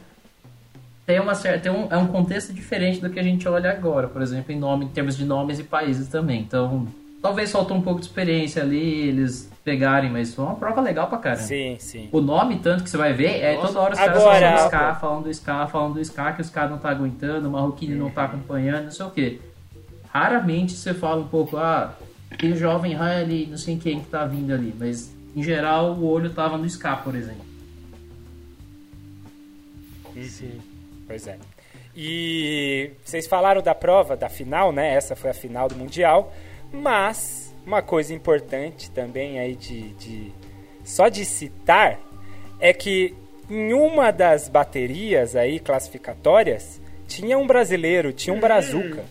tem 1.06 1.18
uma 1.18 1.34
certa, 1.34 1.60
tem 1.60 1.72
um, 1.72 1.88
é 1.90 1.96
um 1.96 2.06
contexto 2.06 2.52
diferente 2.52 3.00
do 3.00 3.10
que 3.10 3.18
a 3.18 3.22
gente 3.22 3.48
olha 3.48 3.70
agora, 3.70 4.06
por 4.06 4.20
exemplo, 4.22 4.52
em, 4.52 4.58
nome, 4.58 4.84
em 4.84 4.88
termos 4.88 5.16
de 5.16 5.24
nomes 5.24 5.58
e 5.58 5.64
países 5.64 6.08
também. 6.08 6.40
Então, 6.40 6.86
talvez 7.22 7.50
faltou 7.50 7.76
um 7.76 7.82
pouco 7.82 8.00
de 8.00 8.06
experiência 8.06 8.62
ali, 8.62 9.08
eles 9.08 9.50
pegarem, 9.64 10.10
mas 10.10 10.34
foi 10.34 10.44
uma 10.44 10.54
prova 10.54 10.80
legal 10.82 11.08
pra 11.08 11.18
caramba. 11.18 11.42
Sim, 11.42 11.76
sim. 11.78 12.08
O 12.12 12.20
nome, 12.20 12.58
tanto 12.58 12.84
que 12.84 12.90
você 12.90 12.96
vai 12.98 13.12
ver, 13.14 13.40
é 13.40 13.54
Nossa. 13.56 13.68
toda 13.68 13.80
hora 13.80 13.92
os 13.94 13.98
caras 13.98 14.16
Agora- 14.18 14.34
falando 14.40 14.54
do 14.54 14.60
Ska, 14.60 14.94
falando 14.94 15.24
do 15.24 15.30
Ska, 15.30 15.66
falando 15.66 15.94
do 15.94 16.00
Ska, 16.00 16.32
que 16.32 16.42
os 16.42 16.50
caras 16.50 16.70
não 16.70 16.78
tá 16.78 16.90
aguentando, 16.90 17.48
o 17.48 17.52
Marroquini 17.52 17.94
não 17.94 18.10
tá 18.10 18.24
acompanhando, 18.24 18.84
não 18.84 18.90
sei 18.92 19.06
o 19.06 19.10
quê. 19.10 19.40
Raramente 20.12 20.72
você 20.72 20.92
fala 20.92 21.20
um 21.20 21.28
pouco, 21.28 21.56
ah, 21.56 21.96
tem 22.38 22.52
o 22.52 22.56
jovem 22.56 22.96
Riley, 22.96 23.46
não 23.46 23.56
sei 23.56 23.76
quem 23.76 24.00
que 24.00 24.06
tá 24.08 24.24
vindo 24.24 24.52
ali, 24.52 24.74
mas 24.78 25.14
em 25.34 25.42
geral 25.42 25.94
o 25.94 26.06
olho 26.06 26.30
tava 26.30 26.58
no 26.58 26.66
Ska, 26.66 26.96
por 26.96 27.14
exemplo. 27.14 27.44
Sim. 30.22 30.60
Pois 31.06 31.26
é. 31.26 31.38
E 31.96 32.90
vocês 33.04 33.26
falaram 33.26 33.62
da 33.62 33.74
prova, 33.74 34.16
da 34.16 34.28
final, 34.28 34.72
né? 34.72 34.94
Essa 34.94 35.16
foi 35.16 35.30
a 35.30 35.34
final 35.34 35.68
do 35.68 35.76
Mundial. 35.76 36.32
Mas 36.72 37.54
uma 37.66 37.82
coisa 37.82 38.14
importante 38.14 38.90
também 38.90 39.38
aí 39.38 39.56
de, 39.56 39.92
de 39.94 40.32
só 40.84 41.08
de 41.08 41.24
citar 41.24 41.98
é 42.60 42.72
que 42.72 43.14
em 43.48 43.72
uma 43.72 44.10
das 44.10 44.48
baterias 44.48 45.34
aí 45.34 45.58
classificatórias 45.58 46.80
tinha 47.08 47.36
um 47.36 47.46
brasileiro, 47.46 48.12
tinha 48.12 48.34
um 48.34 48.40
brazuca. 48.40 49.04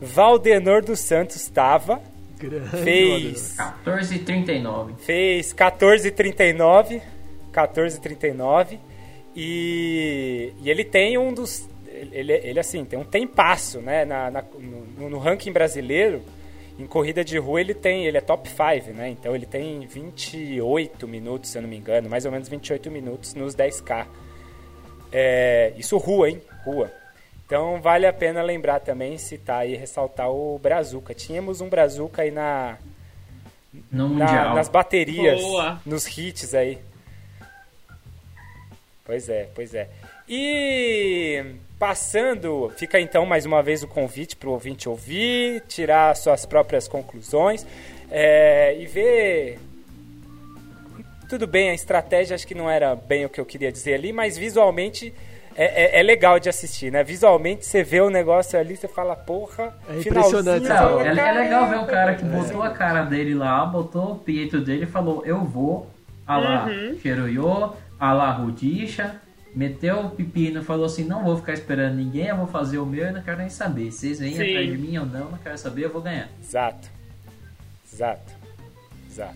Valdenor 0.00 0.82
dos 0.84 1.00
Santos 1.00 1.36
estava, 1.36 2.00
Grande 2.38 2.68
fez 2.78 3.54
14h39. 3.84 4.96
fez 4.98 5.52
14,39 5.54 7.02
14,39 7.52 8.78
e, 9.36 10.52
e 10.62 10.70
ele 10.70 10.84
tem 10.84 11.18
um 11.18 11.32
dos 11.32 11.68
ele, 11.92 12.32
ele 12.32 12.58
assim 12.58 12.84
tem 12.84 12.98
um 12.98 13.04
tempasso 13.04 13.80
né 13.80 14.04
na, 14.04 14.30
na- 14.30 14.44
no, 14.96 15.10
no 15.10 15.18
ranking 15.18 15.52
brasileiro 15.52 16.22
em 16.78 16.86
corrida 16.86 17.22
de 17.22 17.36
rua 17.36 17.60
ele 17.60 17.74
tem 17.74 18.06
ele 18.06 18.16
é 18.16 18.20
top 18.22 18.48
5 18.48 18.92
né 18.96 19.10
então 19.10 19.34
ele 19.34 19.44
tem 19.46 19.80
28 19.86 21.06
minutos 21.06 21.50
se 21.50 21.58
eu 21.58 21.62
não 21.62 21.68
me 21.68 21.76
engano 21.76 22.08
mais 22.08 22.24
ou 22.24 22.32
menos 22.32 22.48
28 22.48 22.90
minutos 22.90 23.34
nos 23.34 23.54
10k 23.54 24.06
é, 25.12 25.72
isso 25.76 25.96
rua 25.98 26.30
hein 26.30 26.40
rua 26.64 26.90
então 27.50 27.80
vale 27.80 28.06
a 28.06 28.12
pena 28.12 28.42
lembrar 28.42 28.78
também 28.78 29.18
citar 29.18 29.68
e 29.68 29.74
ressaltar 29.74 30.30
o 30.30 30.56
Brazuca 30.60 31.12
tínhamos 31.12 31.60
um 31.60 31.68
Brazuca 31.68 32.22
aí 32.22 32.30
na 32.30 32.78
No 33.90 34.08
na- 34.08 34.24
Mundial. 34.26 34.54
nas 34.54 34.68
baterias, 34.68 35.40
Boa. 35.40 35.80
nos 35.84 36.06
hits 36.16 36.54
aí. 36.54 36.78
Pois 39.04 39.28
é, 39.28 39.48
pois 39.52 39.74
é. 39.74 39.88
E 40.28 41.44
passando, 41.76 42.72
fica 42.76 43.00
então 43.00 43.26
mais 43.26 43.44
uma 43.44 43.60
vez 43.64 43.82
o 43.82 43.88
convite 43.88 44.36
para 44.36 44.48
o 44.48 44.52
ouvinte 44.52 44.88
ouvir, 44.88 45.62
tirar 45.66 46.14
suas 46.14 46.46
próprias 46.46 46.86
conclusões 46.86 47.66
é, 48.12 48.76
e 48.78 48.86
ver. 48.86 49.58
Tudo 51.28 51.48
bem, 51.48 51.70
a 51.70 51.74
estratégia 51.74 52.36
acho 52.36 52.46
que 52.46 52.54
não 52.54 52.70
era 52.70 52.94
bem 52.94 53.24
o 53.24 53.28
que 53.28 53.40
eu 53.40 53.44
queria 53.44 53.72
dizer 53.72 53.94
ali, 53.94 54.12
mas 54.12 54.38
visualmente 54.38 55.12
é, 55.56 55.96
é- 55.96 56.00
é 56.00 56.02
legal 56.02 56.38
de 56.38 56.48
assistir, 56.48 56.90
né? 56.92 57.02
Visualmente 57.04 57.66
você 57.66 57.82
vê 57.82 58.00
o 58.00 58.08
negócio 58.10 58.58
ali, 58.58 58.76
você 58.76 58.88
fala, 58.88 59.14
porra, 59.16 59.76
É 59.88 59.98
impressionante 59.98 60.68
Não, 60.68 61.00
é, 61.00 61.08
é 61.08 61.32
legal 61.32 61.68
ver 61.68 61.78
o 61.78 61.86
cara 61.86 62.14
que 62.14 62.24
É. 62.24 62.28
botou 62.28 62.62
a 62.62 62.70
cara 62.70 63.02
dele 63.02 63.34
lá, 63.34 63.64
botou 63.66 64.12
o 64.12 64.16
peito 64.18 64.60
dele 64.60 64.84
e 64.84 64.86
falou, 64.86 65.24
eu 65.26 65.44
vou, 65.44 65.90
a 66.26 66.36
lá 66.36 66.66
Uhum. 66.66 66.98
Cheruyo, 67.02 67.72
a 67.98 68.12
lá 68.12 68.30
Rudisha, 68.30 69.16
meteu 69.54 69.98
o 70.00 70.10
pepino, 70.10 70.62
falou 70.62 70.86
assim, 70.86 71.04
não 71.04 71.24
vou 71.24 71.36
ficar 71.36 71.52
esperando 71.52 71.96
ninguém, 71.96 72.28
eu 72.28 72.36
vou 72.36 72.46
fazer 72.46 72.78
o 72.78 72.86
meu 72.86 73.08
e 73.08 73.10
não 73.10 73.20
quero 73.22 73.38
nem 73.38 73.48
saber. 73.48 73.90
Se 73.90 74.14
vocês 74.14 74.20
vêm 74.20 74.32
Sim. 74.34 74.42
atrás 74.48 74.66
de 74.70 74.78
mim 74.78 74.96
ou 74.98 75.04
não, 75.06 75.30
não 75.30 75.38
quero 75.38 75.58
saber, 75.58 75.84
eu 75.86 75.90
vou 75.90 76.00
ganhar. 76.00 76.28
Exato. 76.40 76.88
Exato. 77.92 78.32
Exato. 79.10 79.34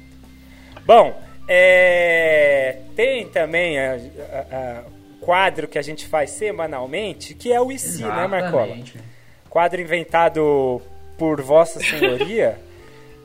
Bom, 0.86 1.20
é, 1.48 2.78
tem 2.94 3.26
também 3.28 3.78
a- 3.78 3.94
a- 3.94 4.56
a- 4.56 4.82
quadro 5.24 5.66
que 5.66 5.78
a 5.78 5.82
gente 5.82 6.06
faz 6.06 6.30
semanalmente, 6.30 7.34
que 7.34 7.50
é 7.50 7.58
o 7.58 7.72
IC, 7.72 8.02
né, 8.02 8.26
Marcola? 8.26 8.64
Exatamente. 8.64 9.00
Quadro 9.48 9.80
inventado 9.80 10.82
por 11.16 11.40
Vossa 11.40 11.80
Senhoria. 11.80 12.58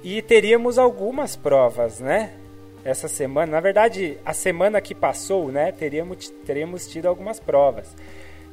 e 0.01 0.21
teríamos 0.21 0.77
algumas 0.77 1.35
provas, 1.35 1.99
né? 1.99 2.31
Essa 2.85 3.09
semana. 3.09 3.51
Na 3.51 3.59
verdade, 3.59 4.17
a 4.23 4.33
semana 4.33 4.79
que 4.79 4.95
passou, 4.95 5.51
né? 5.51 5.73
Teríamos, 5.73 6.29
teríamos 6.45 6.87
tido 6.87 7.07
algumas 7.07 7.39
provas. 7.39 7.93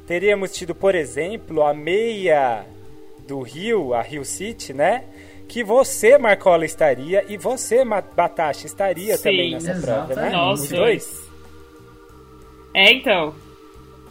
teríamos 0.05 0.51
tido, 0.51 0.75
por 0.75 0.93
exemplo, 0.93 1.63
a 1.63 1.73
meia 1.73 2.65
do 3.25 3.41
Rio, 3.41 3.93
a 3.93 4.01
Rio 4.01 4.25
City, 4.25 4.73
né? 4.73 5.05
Que 5.47 5.63
você, 5.63 6.17
Marcola, 6.17 6.65
estaria 6.65 7.23
e 7.29 7.37
você, 7.37 7.83
Batacha, 7.85 8.65
estaria 8.65 9.15
Sim, 9.15 9.23
também 9.23 9.51
nessa 9.51 9.73
prova, 9.75 10.15
né? 10.15 10.27
exatamente. 10.27 10.53
Os 10.53 10.69
dois. 10.69 11.26
É, 12.77 12.93
então. 12.93 13.33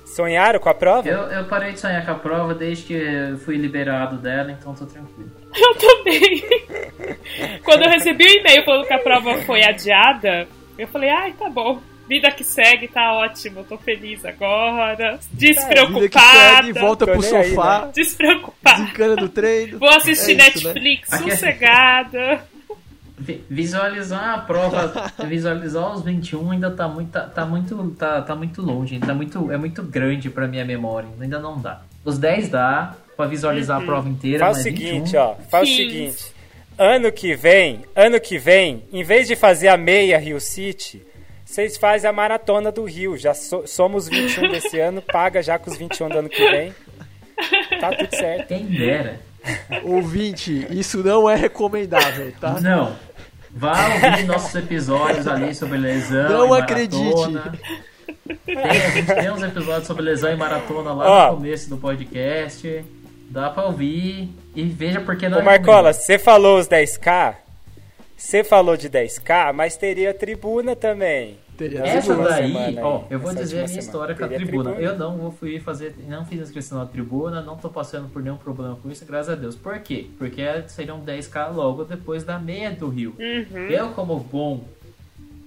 Sonharam 0.05 0.59
com 0.61 0.69
a 0.69 0.75
prova? 0.75 1.09
Eu, 1.09 1.19
eu 1.31 1.45
parei 1.45 1.73
de 1.73 1.81
sonhar 1.81 2.05
com 2.05 2.13
a 2.13 2.15
prova 2.15 2.55
desde 2.55 2.85
que 2.85 2.95
eu 2.95 3.39
fui 3.39 3.57
liberado 3.57 4.17
dela, 4.19 4.51
então 4.53 4.75
tô 4.75 4.87
tranquilo. 4.87 5.31
Eu 5.57 5.75
também. 5.75 6.45
Quando 7.65 7.83
eu 7.85 7.91
recebi 7.91 8.25
o 8.25 8.29
e-mail 8.41 8.63
falando 8.65 8.87
que 8.87 8.93
a 8.93 8.99
prova 8.99 9.39
foi 9.43 9.65
adiada, 9.65 10.47
eu 10.79 10.87
falei, 10.89 11.09
ai, 11.09 11.33
tá 11.33 11.49
bom. 11.49 11.81
Vida 12.09 12.31
que 12.31 12.45
segue, 12.45 12.87
tá 12.89 13.15
ótimo. 13.15 13.65
Tô 13.65 13.77
feliz 13.79 14.23
agora. 14.25 15.13
Vida 15.13 15.19
que 15.19 15.25
segue, 15.25 15.57
Despreocupada. 15.57 16.81
volta 16.81 17.07
Tô 17.07 17.13
pro 17.13 17.21
nem 17.23 17.37
aí, 17.37 17.49
sofá, 17.51 17.81
né? 17.87 17.91
Despreocupada. 17.95 18.81
desencana 18.83 19.17
do 19.17 19.29
treino. 19.31 19.79
Vou 19.79 19.89
assistir 19.89 20.39
É 20.41 20.49
isso, 20.49 20.67
né? 20.69 20.73
Netflix 20.75 21.13
Aqui- 21.13 21.31
sossegada. 21.31 22.45
Vi- 23.19 23.43
Visualizar 23.49 24.35
a 24.35 24.39
prova, 24.39 25.11
visualizar 25.27 25.93
os 25.95 26.03
21 26.03 26.51
ainda 26.53 26.71
tá 26.71 26.87
muito, 26.87 27.11
tá, 27.11 27.21
tá 27.23 27.47
muito, 27.47 27.91
tá, 27.99 28.23
tá 28.23 28.35
muito 28.37 28.61
longe, 28.63 28.99
tá 28.99 29.15
muito, 29.15 29.51
é 29.51 29.57
muito 29.57 29.83
grande 29.83 30.29
pra 30.31 30.47
minha 30.47 30.65
memória, 30.65 31.09
ainda 31.21 31.39
não 31.39 31.59
dá. 31.61 31.81
Os 32.05 32.19
10 32.19 32.49
dá 32.51 32.95
pra 33.17 33.27
visualizar 33.27 33.81
a 33.81 33.85
prova 33.85 34.09
inteira, 34.09 34.39
Faz 34.41 34.59
o 34.59 34.63
seguinte, 34.63 35.13
21, 35.13 35.21
ó. 35.21 35.35
Faz 35.51 35.65
o 35.65 35.67
Sim. 35.73 35.77
seguinte. 35.77 36.37
Ano 36.79 37.11
que 37.11 37.35
vem, 37.35 37.85
ano 37.95 38.21
que 38.21 38.39
vem, 38.39 38.83
em 38.93 39.03
vez 39.03 39.27
de 39.27 39.35
fazer 39.35 39.69
a 39.69 39.77
meia 39.79 40.19
Rio 40.19 40.39
City, 40.39 41.03
vocês 41.43 41.79
fazem 41.79 42.11
a 42.11 42.13
maratona 42.13 42.71
do 42.71 42.85
Rio. 42.85 43.17
Já 43.17 43.33
so- 43.33 43.67
somos 43.67 44.09
21 44.09 44.51
desse 44.51 44.79
ano, 44.79 45.01
paga 45.01 45.43
já 45.43 45.59
com 45.59 45.71
os 45.71 45.79
21 45.79 46.09
do 46.11 46.19
ano 46.19 46.29
que 46.29 46.51
vem. 46.51 46.75
Tá 47.81 47.91
tudo 47.97 48.15
certo. 48.15 48.49
Quem 48.49 48.67
dera. 48.67 49.21
Ouvinte, 49.85 50.67
isso 50.71 51.03
não 51.03 51.29
é 51.31 51.37
recomendável, 51.37 52.33
tá? 52.41 52.61
Não. 52.61 52.93
Vá 53.57 53.88
ouvir 53.95 54.25
nossos 54.27 54.55
episódios 54.55 55.27
ali 55.27 55.55
sobre 55.55 55.79
lesão. 55.79 56.29
Não 56.29 56.55
e 56.55 56.61
acredite. 56.61 57.03
maratona. 57.03 57.53
Tem, 58.45 58.59
a 58.59 58.90
gente 58.90 59.14
tem 59.14 59.31
uns 59.31 59.42
episódios 59.42 59.87
sobre 59.87 60.03
lesão 60.03 60.31
e 60.31 60.37
maratona 60.37 60.92
lá 60.92 61.07
Ó. 61.09 61.31
no 61.31 61.37
começo 61.38 61.71
do 61.71 61.79
podcast. 61.79 62.85
Dá 63.31 63.49
pra 63.49 63.64
ouvir 63.64 64.29
e 64.55 64.64
veja 64.64 65.01
porque 65.01 65.27
não 65.29 65.38
Ô 65.38 65.40
é 65.40 65.45
Marcola, 65.45 65.95
você 65.95 66.19
falou 66.19 66.59
os 66.59 66.69
10k? 66.69 67.35
Você 68.14 68.45
falou 68.45 68.77
de 68.77 68.90
10k, 68.90 69.55
mas 69.55 69.77
teria 69.77 70.12
tribuna 70.12 70.77
também. 70.77 71.38
Teria 71.57 71.81
Essa 71.87 72.14
daí, 72.16 72.53
semana 72.53 72.81
ó, 72.87 73.05
eu 73.09 73.19
vou 73.19 73.35
dizer 73.35 73.55
a 73.55 73.57
minha 73.59 73.69
semana. 73.69 73.79
história 73.87 74.14
com 74.14 74.25
a 74.25 74.29
tribuna. 74.29 74.71
tribuna? 74.73 74.90
Eu 74.92 74.99
não 74.99 75.16
vou 75.16 75.31
fui 75.31 75.59
fazer, 75.59 75.95
não 76.07 76.25
fiz 76.27 76.40
inscrição 76.40 76.79
na 76.79 76.87
tribuna, 76.87 77.40
não 77.40 77.57
tô 77.57 77.69
passando 77.71 78.09
por 78.09 78.23
nenhum 78.23 78.37
problema 78.37 78.77
com 78.83 78.90
isso, 78.90 79.05
graças 79.07 79.33
a 79.33 79.37
Deus. 79.37 79.55
Por 79.57 79.79
quê? 79.81 80.07
Porque 80.19 80.42
seriam 80.69 81.01
10k 81.01 81.53
logo 81.55 81.85
depois 81.85 82.25
da 82.25 82.38
meia 82.38 82.71
do 82.71 82.88
Rio. 82.88 83.14
Uhum. 83.19 83.59
Eu, 83.69 83.88
como 83.90 84.19
bom 84.21 84.64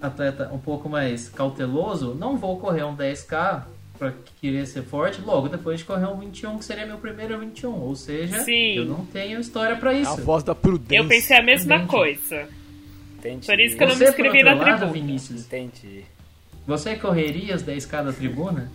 atleta 0.01 0.49
um 0.53 0.57
pouco 0.57 0.87
mais 0.89 1.29
cauteloso, 1.29 2.15
não 2.15 2.37
vou 2.37 2.57
correr 2.59 2.83
um 2.83 2.95
10k 2.95 3.63
pra 3.97 4.13
querer 4.39 4.65
ser 4.65 4.81
forte 4.83 5.19
logo 5.21 5.49
depois 5.49 5.79
de 5.79 5.85
correr 5.85 6.05
um 6.07 6.17
21, 6.19 6.57
que 6.57 6.63
seria 6.65 6.85
meu 6.85 6.97
primeiro 6.97 7.37
21. 7.37 7.71
Ou 7.81 7.95
seja, 7.95 8.39
Sim. 8.39 8.75
eu 8.77 8.85
não 8.85 9.05
tenho 9.05 9.39
história 9.41 9.75
pra 9.75 9.91
É 9.93 9.97
a 9.97 9.99
isso. 10.01 10.21
voz 10.21 10.41
da 10.41 10.55
prudência. 10.55 11.03
Eu 11.03 11.07
pensei 11.07 11.37
a 11.37 11.43
mesma 11.43 11.85
coisa. 11.85 12.47
Entendi. 13.19 13.45
Por 13.45 13.59
isso 13.59 13.77
que 13.77 13.83
eu 13.83 13.87
não 13.89 13.95
me 13.95 14.05
inscrevi 14.05 14.43
na 14.43 14.53
lado, 14.53 14.63
tribuna. 14.65 14.91
Vinícius, 14.93 15.45
Entendi. 15.45 16.05
você 16.65 16.95
correria 16.95 17.55
os 17.55 17.63
10k 17.63 18.03
da 18.05 18.13
tribuna? 18.13 18.71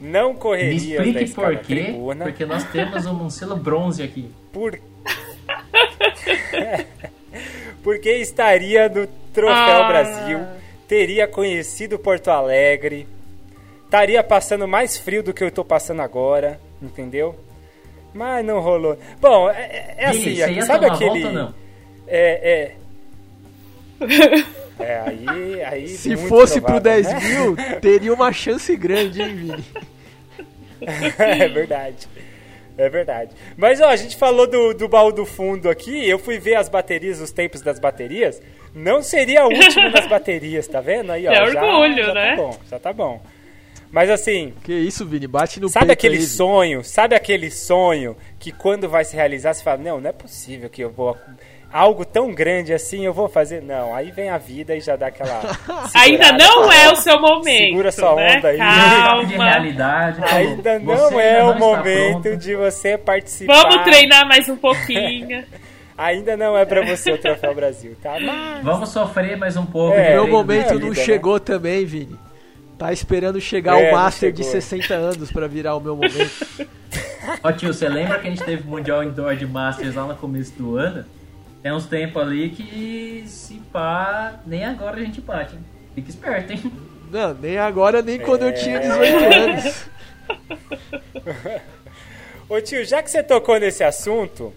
Não 0.00 0.32
Me 0.32 0.38
correria 0.38 1.00
os 1.02 1.06
explique 1.06 1.32
10k 1.32 1.34
por 1.34 1.56
quê, 1.58 1.74
tribuna. 1.84 2.24
porque 2.24 2.46
nós 2.46 2.64
temos 2.70 3.06
um 3.06 3.28
selo 3.30 3.56
bronze 3.56 4.02
aqui. 4.02 4.30
Por... 4.52 4.78
Porque 7.82 8.10
estaria 8.16 8.88
no 8.88 9.06
Troféu 9.32 9.54
Ah. 9.54 9.88
Brasil, 9.88 10.40
teria 10.86 11.26
conhecido 11.26 11.98
Porto 11.98 12.28
Alegre, 12.28 13.06
estaria 13.84 14.22
passando 14.22 14.68
mais 14.68 14.98
frio 14.98 15.22
do 15.22 15.32
que 15.32 15.42
eu 15.42 15.50
tô 15.50 15.64
passando 15.64 16.02
agora, 16.02 16.60
entendeu? 16.82 17.34
Mas 18.12 18.44
não 18.44 18.60
rolou. 18.60 18.98
Bom, 19.20 19.48
é, 19.50 19.94
é 19.96 20.10
Vini, 20.12 20.42
assim, 20.42 20.60
sabe 20.62 20.86
aquele. 20.86 21.22
volta? 21.22 21.54
É, 22.10 22.74
é. 24.00 24.50
É, 24.80 25.02
aí, 25.06 25.62
aí 25.62 25.88
Se 25.88 26.08
muito 26.16 26.26
fosse 26.26 26.58
pro 26.58 26.80
provável, 26.80 27.02
10 27.02 27.06
né? 27.06 27.20
mil, 27.20 27.56
teria 27.82 28.14
uma 28.14 28.32
chance 28.32 28.74
grande, 28.76 29.20
hein, 29.20 29.34
Vini? 29.34 29.64
é 31.18 31.48
verdade. 31.48 32.08
É 32.78 32.88
verdade. 32.88 33.32
Mas 33.58 33.78
ó, 33.80 33.88
a 33.88 33.96
gente 33.96 34.16
falou 34.16 34.46
do, 34.46 34.72
do 34.72 34.88
baú 34.88 35.12
do 35.12 35.26
fundo 35.26 35.68
aqui, 35.68 36.08
eu 36.08 36.18
fui 36.18 36.38
ver 36.38 36.54
as 36.54 36.66
baterias, 36.68 37.20
os 37.20 37.30
tempos 37.30 37.60
das 37.60 37.78
baterias. 37.78 38.40
Não 38.74 39.02
seria 39.02 39.44
o 39.44 39.52
último 39.52 39.90
das 39.90 40.06
baterias, 40.06 40.66
tá 40.66 40.80
vendo? 40.80 41.12
Aí, 41.12 41.26
ó, 41.26 41.30
É 41.30 41.52
já, 41.52 41.62
orgulho, 41.62 42.02
já 42.02 42.14
né? 42.14 42.30
Tá 42.30 42.42
bom, 42.42 42.58
já 42.70 42.78
tá 42.78 42.92
bom. 42.92 43.22
Mas 43.92 44.08
assim, 44.08 44.54
Que 44.64 44.72
isso, 44.72 45.04
Vini? 45.04 45.26
Bate 45.26 45.60
no 45.60 45.68
sabe 45.68 45.88
peito 45.88 45.98
aquele 45.98 46.16
aí, 46.16 46.22
sonho? 46.22 46.82
Sabe 46.82 47.14
aquele 47.14 47.50
sonho 47.50 48.16
que 48.38 48.50
quando 48.50 48.88
vai 48.88 49.04
se 49.04 49.14
realizar 49.14 49.52
você 49.52 49.62
fala, 49.62 49.76
não, 49.76 50.00
não 50.00 50.08
é 50.08 50.12
possível 50.12 50.70
que 50.70 50.82
eu 50.82 50.90
vou 50.90 51.18
algo 51.72 52.04
tão 52.04 52.32
grande 52.32 52.72
assim 52.72 53.04
eu 53.04 53.12
vou 53.12 53.28
fazer? 53.28 53.62
Não, 53.62 53.94
aí 53.94 54.10
vem 54.10 54.28
a 54.30 54.38
vida 54.38 54.74
e 54.74 54.80
já 54.80 54.96
dá 54.96 55.06
aquela 55.08 55.40
Ainda 55.94 56.32
não 56.32 56.72
é 56.72 56.92
o 56.92 56.96
seu 56.96 57.20
momento. 57.20 57.68
Segura 57.68 57.92
sua 57.92 58.14
né? 58.16 58.36
onda 58.36 58.48
aí. 58.48 58.56
de 59.26 59.34
Calma. 59.34 59.44
realidade. 59.50 60.20
Ainda 60.24 60.78
você 60.80 61.10
não 61.10 61.20
é 61.20 61.30
ainda 61.40 61.44
o 61.44 61.46
não 61.46 61.52
está 61.54 61.76
momento 61.76 62.36
de 62.36 62.54
você 62.56 62.98
participar. 62.98 63.54
Vamos 63.54 63.84
treinar 63.84 64.26
mais 64.26 64.48
um 64.48 64.56
pouquinho. 64.56 65.44
Ainda 65.96 66.34
não 66.34 66.56
é 66.56 66.64
pra 66.64 66.82
você 66.82 67.12
o 67.12 67.18
Troféu 67.18 67.54
Brasil, 67.54 67.94
tá? 68.02 68.18
Mas 68.18 68.64
Vamos 68.64 68.88
sofrer 68.88 69.36
mais 69.36 69.54
um 69.58 69.66
pouco. 69.66 69.98
É, 69.98 70.14
Meu 70.14 70.26
momento 70.26 70.72
não 70.72 70.88
vida, 70.88 70.94
né? 70.98 71.04
chegou 71.04 71.38
também, 71.38 71.84
Vini. 71.84 72.18
Tá 72.78 72.90
esperando 72.90 73.38
chegar 73.38 73.78
É, 73.78 73.90
o 73.90 73.92
Master 73.94 74.32
de 74.32 74.42
chegou. 74.42 74.52
60 74.62 74.94
anos 74.94 75.30
pra 75.30 75.46
virar 75.46 75.76
o 75.76 75.80
meu 75.80 75.94
momento. 75.94 76.66
Ó 77.44 77.52
tio, 77.52 77.74
você 77.74 77.86
lembra 77.86 78.18
que 78.18 78.28
a 78.28 78.30
gente 78.30 78.42
teve 78.42 78.62
o 78.62 78.70
Mundial 78.70 79.04
Indoor 79.04 79.36
de 79.36 79.46
Masters 79.46 79.94
lá 79.94 80.04
no 80.04 80.16
começo 80.16 80.52
do 80.56 80.78
ano? 80.78 81.04
Tem 81.62 81.72
uns 81.72 81.86
tempos 81.86 82.22
ali 82.22 82.50
que 82.50 83.24
se 83.26 83.54
pá, 83.72 84.40
nem 84.46 84.64
agora 84.64 84.96
a 84.96 85.04
gente 85.04 85.20
bate. 85.20 85.54
hein? 85.54 85.64
Fica 85.94 86.08
esperto, 86.10 86.52
hein? 86.52 86.72
Não, 87.10 87.34
nem 87.34 87.58
agora, 87.58 88.00
nem 88.02 88.18
quando 88.18 88.42
eu 88.42 88.48
É. 88.48 88.52
tinha 88.52 88.78
18 88.80 89.24
anos. 89.34 89.86
Ô 92.48 92.60
tio, 92.60 92.84
já 92.84 93.02
que 93.02 93.10
você 93.10 93.22
tocou 93.22 93.58
nesse 93.58 93.84
assunto, 93.84 94.52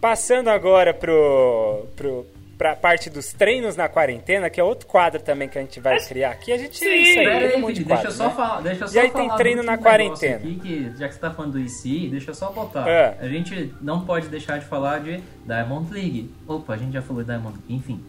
passando 0.00 0.48
agora 0.48 0.92
pro, 0.92 1.86
pro, 1.96 2.26
pra 2.56 2.76
parte 2.76 3.10
dos 3.10 3.32
treinos 3.32 3.76
na 3.76 3.88
quarentena, 3.88 4.48
que 4.48 4.60
é 4.60 4.64
outro 4.64 4.86
quadro 4.86 5.22
também 5.22 5.48
que 5.48 5.58
a 5.58 5.60
gente 5.60 5.80
vai 5.80 5.98
criar 6.00 6.30
aqui, 6.30 6.52
a 6.52 6.58
gente 6.58 6.78
Sim. 6.78 6.86
é 6.86 6.96
isso 6.96 7.18
aí, 7.18 7.24
Pera 7.26 7.46
aí, 7.46 7.56
um 7.56 7.60
monte 7.60 7.74
de 7.74 7.84
Felipe, 7.84 8.02
deixa 8.02 8.08
eu 8.08 8.12
quadro, 8.12 8.12
só 8.12 8.28
né? 8.28 8.34
falar. 8.34 8.60
Deixa 8.60 8.84
eu 8.84 8.88
só 8.88 8.94
E 8.94 8.98
aí 8.98 9.10
falar 9.10 9.28
tem 9.28 9.36
treino 9.36 9.62
na 9.62 9.78
quarentena. 9.78 10.36
Aqui, 10.36 10.54
que, 10.56 10.92
já 10.98 11.08
que 11.08 11.14
você 11.14 11.20
tá 11.20 11.30
falando 11.30 11.52
do 11.52 11.60
IC, 11.60 12.08
deixa 12.10 12.30
eu 12.30 12.34
só 12.34 12.50
botar. 12.52 12.88
É. 12.88 13.18
A 13.20 13.28
gente 13.28 13.74
não 13.80 14.04
pode 14.04 14.28
deixar 14.28 14.58
de 14.58 14.66
falar 14.66 15.00
de 15.00 15.20
Diamond 15.44 15.92
League. 15.92 16.34
Opa, 16.46 16.74
a 16.74 16.76
gente 16.76 16.92
já 16.92 17.02
falou 17.02 17.22
de 17.22 17.28
Diamond 17.28 17.58
League. 17.58 17.74
Enfim. 17.74 18.04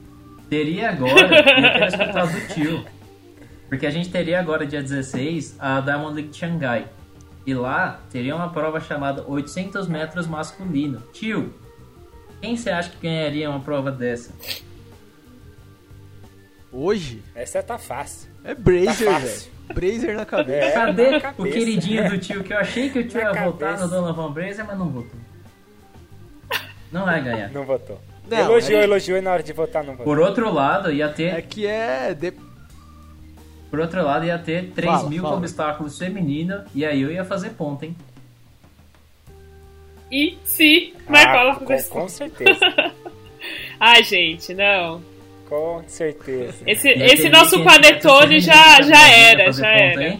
Teria 0.49 0.89
agora, 0.89 1.11
eu 1.11 2.13
quero 2.13 2.27
do 2.27 2.53
tio. 2.53 2.85
Porque 3.67 3.87
a 3.87 3.89
gente 3.89 4.09
teria 4.09 4.39
agora, 4.39 4.65
dia 4.65 4.81
16, 4.81 5.55
a 5.59 5.81
Diamond 5.81 6.13
League 6.13 6.29
de 6.29 6.37
Xangai. 6.37 6.87
E 7.45 7.53
lá 7.53 7.99
teria 8.11 8.35
uma 8.35 8.49
prova 8.49 8.79
chamada 8.79 9.23
800 9.27 9.87
metros 9.87 10.27
masculino. 10.27 11.01
Tio, 11.13 11.53
quem 12.41 12.55
você 12.57 12.69
acha 12.69 12.89
que 12.89 12.97
ganharia 13.01 13.49
uma 13.49 13.59
prova 13.59 13.91
dessa? 13.91 14.31
Hoje 16.71 17.23
Essa 17.33 17.63
tá 17.63 17.77
fácil. 17.77 18.29
é 18.43 18.53
Brazer, 18.53 19.05
Tá 19.07 19.17
velho. 19.19 19.29
fácil. 19.31 19.51
Brazer 19.73 20.15
na 20.15 20.25
cabeça. 20.25 20.65
É, 20.65 20.71
Cadê 20.71 21.09
na 21.11 21.17
o 21.17 21.21
cabeça. 21.21 21.57
queridinho 21.57 22.09
do 22.09 22.17
tio? 22.17 22.43
Que 22.43 22.53
eu 22.53 22.57
achei 22.57 22.89
que 22.89 22.99
o 22.99 23.07
tio 23.07 23.23
Na 23.23 23.33
ia 23.33 23.45
votar 23.45 23.69
cabeça. 23.77 23.83
no 23.85 23.89
Donovan 23.91 24.31
Brazier, 24.31 24.65
mas 24.67 24.77
não 24.77 24.89
votou. 24.89 25.19
Não 26.91 27.05
vai 27.05 27.23
ganhar. 27.23 27.49
Não 27.49 27.65
votou. 27.65 27.99
Não, 28.29 28.37
elogiou, 28.37 28.79
é- 28.79 28.83
elogiou 28.83 29.17
e 29.17 29.21
na 29.21 29.31
hora 29.31 29.43
de 29.43 29.53
votar 29.53 29.83
não 29.83 29.91
votou. 29.95 30.05
Por 30.05 30.19
outro 30.19 30.51
lado, 30.53 30.91
ia 30.91 31.05
É 31.05 31.09
ter, 31.09 31.41
que 31.43 31.65
é. 31.65 32.13
de- 32.13 32.33
por 33.69 33.79
outro 33.79 34.03
lado, 34.03 34.25
ia 34.25 34.37
ter 34.37 34.71
3 34.71 34.93
Fala, 34.93 35.09
mil 35.09 35.21
fala. 35.23 35.37
obstáculos 35.37 35.97
feminino 35.97 36.63
e 36.73 36.85
aí 36.85 37.01
eu 37.01 37.11
ia 37.11 37.25
fazer 37.25 37.51
ponta, 37.51 37.85
hein? 37.85 37.95
E 40.15 40.37
se 40.45 40.93
Marcola 41.09 41.51
Ah, 41.51 41.55
com, 41.55 41.65
com 41.99 42.07
certeza. 42.07 42.59
Ai, 43.77 44.01
gente, 44.01 44.53
não. 44.53 45.03
Com 45.49 45.83
certeza. 45.87 46.55
Esse, 46.65 46.87
esse 46.87 47.27
nosso 47.27 47.57
1.500 47.59 47.63
panetone 47.65 48.39
já, 48.39 48.75
feminino 48.77 48.95
já 48.95 49.09
era, 49.09 49.51
já 49.51 49.67
era. 49.67 50.17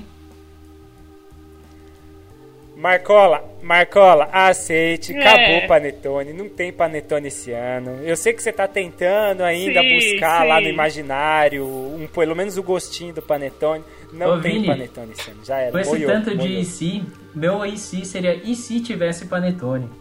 Marcola, 2.85 3.43
Marcola, 3.63 4.29
aceite, 4.31 5.11
É. 5.11 5.19
acabou 5.19 5.57
o 5.57 5.67
panetone, 5.67 6.31
não 6.33 6.47
tem 6.47 6.71
panetone 6.71 7.29
esse 7.29 7.51
ano. 7.51 8.03
Eu 8.03 8.15
sei 8.15 8.31
que 8.31 8.43
você 8.43 8.53
tá 8.53 8.67
tentando 8.67 9.41
ainda 9.41 9.81
Sim, 9.81 9.95
buscar 9.95 10.45
lá 10.45 10.59
no 10.59 10.67
sim. 10.67 10.73
imaginário, 10.73 11.65
um, 11.65 12.07
pelo 12.13 12.35
menos 12.35 12.57
o 12.57 12.61
gostinho 12.63 13.11
do 13.11 13.23
panetone. 13.23 13.83
Não 14.13 14.35
Ô, 14.37 14.39
tem 14.39 14.53
Vini, 14.61 14.67
panetone 14.67 15.13
esse 15.13 15.31
ano, 15.31 15.43
já 15.43 15.57
era. 15.61 15.71
Com 15.71 15.79
esse 15.79 16.05
tanto 16.05 16.37
de 16.37 16.59
e 16.59 16.63
se, 16.63 17.03
meu 17.33 17.65
e 17.65 17.75
se 17.75 18.05
seria 18.05 18.35
e 18.35 18.53
se 18.53 18.79
tivesse 18.79 19.25
panetone? 19.25 19.89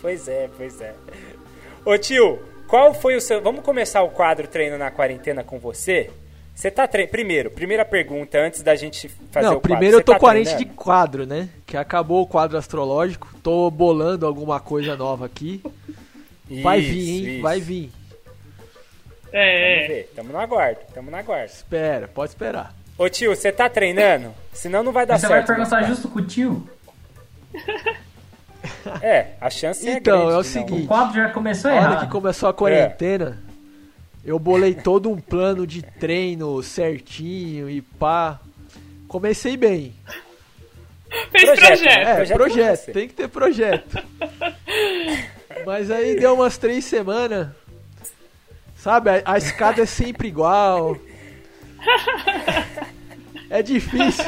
Pois 0.00 0.28
é, 0.28 0.50
pois 0.56 0.80
é. 0.82 0.94
Ô 1.84 1.96
tio, 1.96 2.38
qual 2.68 2.92
foi 2.92 3.16
o 3.16 3.20
seu. 3.20 3.40
Vamos 3.40 3.62
começar 3.64 4.02
o 4.02 4.10
quadro 4.10 4.46
Treino 4.46 4.76
na 4.76 4.90
Quarentena 4.90 5.42
com 5.42 5.58
você? 5.58 6.10
Você 6.54 6.70
tá 6.70 6.86
treinando. 6.86 7.10
Primeiro, 7.12 7.50
primeira 7.50 7.84
pergunta, 7.84 8.38
antes 8.38 8.62
da 8.62 8.74
gente 8.76 9.08
fazer 9.30 9.46
Não, 9.46 9.54
o 9.54 9.60
quadro. 9.60 9.60
primeiro 9.60 9.96
eu 9.96 9.98
Você 10.00 10.04
tô 10.04 10.12
tá 10.12 10.18
carente 10.20 10.56
de 10.56 10.64
quadro, 10.64 11.26
né? 11.26 11.48
Que 11.66 11.76
acabou 11.76 12.22
o 12.22 12.26
quadro 12.26 12.56
astrológico. 12.56 13.28
Tô 13.42 13.70
bolando 13.70 14.24
alguma 14.26 14.60
coisa 14.60 14.96
nova 14.96 15.26
aqui. 15.26 15.62
Vai 16.62 16.78
Isso, 16.78 16.88
vir, 16.92 17.08
hein? 17.08 17.32
isso. 17.34 17.42
Vai 17.42 17.60
vir. 17.60 17.90
Vamos 19.32 19.32
É. 19.32 19.86
ver, 19.88 20.12
tamo 20.14 20.32
no 20.32 20.38
aguardo, 20.38 20.78
tamo 20.94 21.10
no 21.10 21.16
aguardo. 21.16 21.46
Espera, 21.46 22.06
pode 22.06 22.30
esperar. 22.30 22.72
Ô 22.96 23.08
tio, 23.08 23.34
você 23.34 23.50
tá 23.50 23.68
treinando? 23.68 24.32
Senão 24.52 24.84
não 24.84 24.92
vai 24.92 25.04
dar 25.04 25.18
Você 25.18 25.26
vai 25.26 25.38
certo. 25.38 25.48
perguntar 25.56 25.80
né? 25.82 25.88
justo 25.88 26.06
com 26.08 26.20
o 26.20 26.24
tio? 26.24 26.68
É, 29.02 29.26
a 29.40 29.50
chance 29.50 29.86
é 29.88 29.94
Então, 29.96 30.18
grande. 30.20 30.34
é 30.34 30.38
o 30.38 30.42
de 30.42 30.48
seguinte. 30.48 30.84
O 30.84 30.86
quadro 30.86 31.14
já 31.16 31.28
começou 31.30 31.70
Na 31.70 31.76
hora 31.76 31.86
errado. 31.90 32.06
que 32.06 32.12
começou 32.12 32.48
a 32.48 32.54
quarentena, 32.54 33.42
eu 34.24 34.38
bolei 34.38 34.74
todo 34.74 35.10
um 35.10 35.16
plano 35.20 35.66
de 35.66 35.82
treino 35.82 36.62
certinho 36.62 37.68
e 37.68 37.80
pá. 37.82 38.40
Comecei 39.08 39.56
bem. 39.56 39.94
Fez 41.30 41.44
Projeto, 41.44 41.66
projeto. 41.66 41.84
né? 41.84 42.02
É, 42.10 42.14
projeto 42.16 42.36
projeto, 42.36 42.92
tem 42.92 43.08
que 43.08 43.14
ter 43.14 43.28
projeto. 43.28 43.98
Mas 45.64 45.90
aí 45.90 46.18
deu 46.18 46.34
umas 46.34 46.58
três 46.58 46.84
semanas. 46.84 47.48
Sabe, 48.76 49.10
a, 49.10 49.22
a 49.24 49.38
escada 49.38 49.82
é 49.82 49.86
sempre 49.86 50.26
igual. 50.28 50.96
É 53.48 53.62
difícil. 53.62 54.24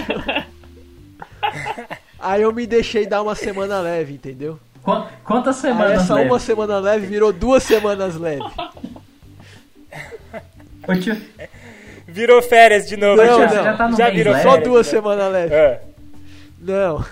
Aí 2.18 2.42
eu 2.42 2.52
me 2.52 2.66
deixei 2.66 3.06
dar 3.06 3.22
uma 3.22 3.34
semana 3.34 3.80
leve, 3.80 4.14
entendeu? 4.14 4.58
Qu- 4.82 5.06
Quantas 5.24 5.56
Aí 5.56 5.62
semanas 5.72 6.02
essa 6.02 6.14
leva? 6.14 6.30
uma 6.32 6.38
semana 6.38 6.78
leve 6.78 7.06
virou 7.06 7.32
duas 7.32 7.62
semanas 7.64 8.16
leve. 8.16 8.44
Ô, 10.88 10.94
tio, 10.94 11.16
Virou 12.08 12.40
férias 12.40 12.88
de 12.88 12.96
novo. 12.96 13.16
Não, 13.16 13.26
já, 13.40 13.46
não. 13.54 13.64
Já 13.64 13.76
tá 13.76 13.88
no 13.88 13.96
já 13.96 14.10
virou 14.10 14.32
leve. 14.32 14.48
Só 14.48 14.56
duas 14.58 14.86
né? 14.86 14.90
semanas 14.92 15.32
leve. 15.32 15.54
É. 15.54 15.82
Não. 16.60 17.04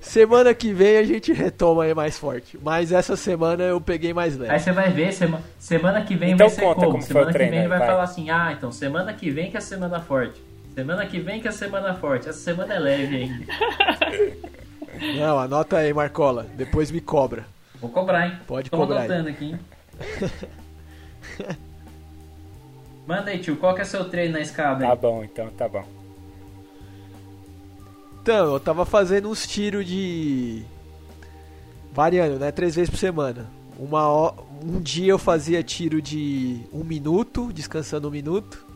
Semana 0.00 0.54
que 0.54 0.72
vem 0.72 0.98
a 0.98 1.02
gente 1.02 1.32
retoma 1.32 1.82
aí 1.84 1.92
mais 1.94 2.16
forte. 2.16 2.56
Mas 2.62 2.92
essa 2.92 3.16
semana 3.16 3.64
eu 3.64 3.80
peguei 3.80 4.14
mais 4.14 4.34
aí 4.40 4.46
leve. 4.48 4.58
você 4.60 4.70
vai 4.72 4.90
ver, 4.90 5.12
sema- 5.12 5.40
semana 5.58 6.00
que 6.02 6.14
vem 6.14 6.32
Então 6.32 6.46
vai 6.46 6.54
ser 6.54 6.62
conta 6.62 6.74
como? 6.80 6.90
como 6.92 7.02
foi 7.02 7.08
semana 7.08 7.26
o 7.26 7.32
que 7.32 7.34
treino, 7.34 7.50
vem 7.50 7.60
ele 7.60 7.68
vai, 7.68 7.78
vai. 7.78 7.88
falar 7.88 8.02
assim, 8.04 8.30
ah, 8.30 8.52
então 8.56 8.70
semana 8.70 9.12
que 9.12 9.30
vem 9.30 9.50
que 9.50 9.56
é 9.56 9.58
a 9.58 9.62
semana 9.62 9.98
forte. 10.00 10.40
Semana 10.74 11.04
que 11.06 11.18
vem 11.18 11.40
que 11.40 11.48
é 11.48 11.50
a 11.50 11.52
semana 11.52 11.94
forte. 11.94 12.28
Essa 12.28 12.38
semana 12.38 12.74
é 12.74 12.78
leve 12.78 13.16
ainda. 13.16 13.44
Não, 15.18 15.38
anota 15.38 15.78
aí, 15.78 15.92
Marcola. 15.92 16.46
Depois 16.54 16.90
me 16.92 17.00
cobra. 17.00 17.44
Vou 17.80 17.90
cobrar, 17.90 18.26
hein? 18.28 18.32
Pode 18.46 18.70
Tô 18.70 18.76
cobrar 18.76 19.00
aí. 19.00 19.06
anotando 19.06 19.28
aqui, 19.30 19.44
hein? 19.46 19.58
Manda 23.06 23.30
aí, 23.30 23.38
tio. 23.38 23.56
Qual 23.56 23.74
que 23.74 23.82
é 23.82 23.84
seu 23.84 24.08
treino 24.08 24.34
na 24.34 24.40
escada 24.40 24.84
aí? 24.84 24.90
Tá 24.90 24.96
bom, 24.96 25.22
então, 25.22 25.48
tá 25.50 25.68
bom. 25.68 25.84
Então, 28.20 28.54
eu 28.54 28.60
tava 28.60 28.84
fazendo 28.84 29.30
uns 29.30 29.46
tiros 29.46 29.86
de. 29.86 30.64
Variando, 31.92 32.38
né? 32.38 32.50
Três 32.50 32.74
vezes 32.74 32.90
por 32.90 32.98
semana. 32.98 33.46
Uma 33.78 34.32
Um 34.62 34.80
dia 34.80 35.12
eu 35.12 35.18
fazia 35.18 35.62
tiro 35.62 36.02
de 36.02 36.60
um 36.72 36.82
minuto, 36.82 37.52
descansando 37.52 38.08
um 38.08 38.10
minuto. 38.10 38.66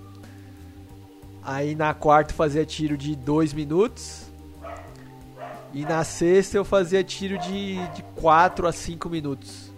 Aí 1.43 1.74
na 1.74 1.93
quarta 1.93 2.33
eu 2.33 2.37
fazia 2.37 2.64
tiro 2.64 2.97
de 2.97 3.16
dois 3.16 3.53
minutos. 3.53 4.31
E 5.72 5.83
na 5.83 6.05
sexta 6.05 6.57
eu 6.57 6.64
fazia 6.64 7.03
tiro 7.03 7.39
de, 7.39 7.76
de 7.89 8.03
4 8.16 8.66
a 8.66 8.72
5 8.72 9.09
minutos. 9.09 9.70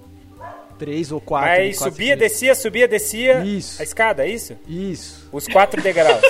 3 0.82 1.12
ou 1.12 1.20
4 1.20 1.48
Aí 1.48 1.72
subia, 1.74 2.16
descia, 2.16 2.56
subia, 2.56 2.88
descia. 2.88 3.44
Isso. 3.44 3.80
A 3.80 3.84
escada, 3.84 4.26
é 4.26 4.30
isso? 4.30 4.56
Isso. 4.66 5.28
Os 5.30 5.46
quatro 5.46 5.80
degraus. 5.80 6.20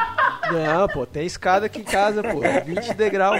Não, 0.50 0.88
pô, 0.88 1.04
tem 1.04 1.26
escada 1.26 1.66
aqui 1.66 1.80
em 1.82 1.84
casa, 1.84 2.22
pô. 2.22 2.40
20 2.64 2.94
degraus. 2.94 3.38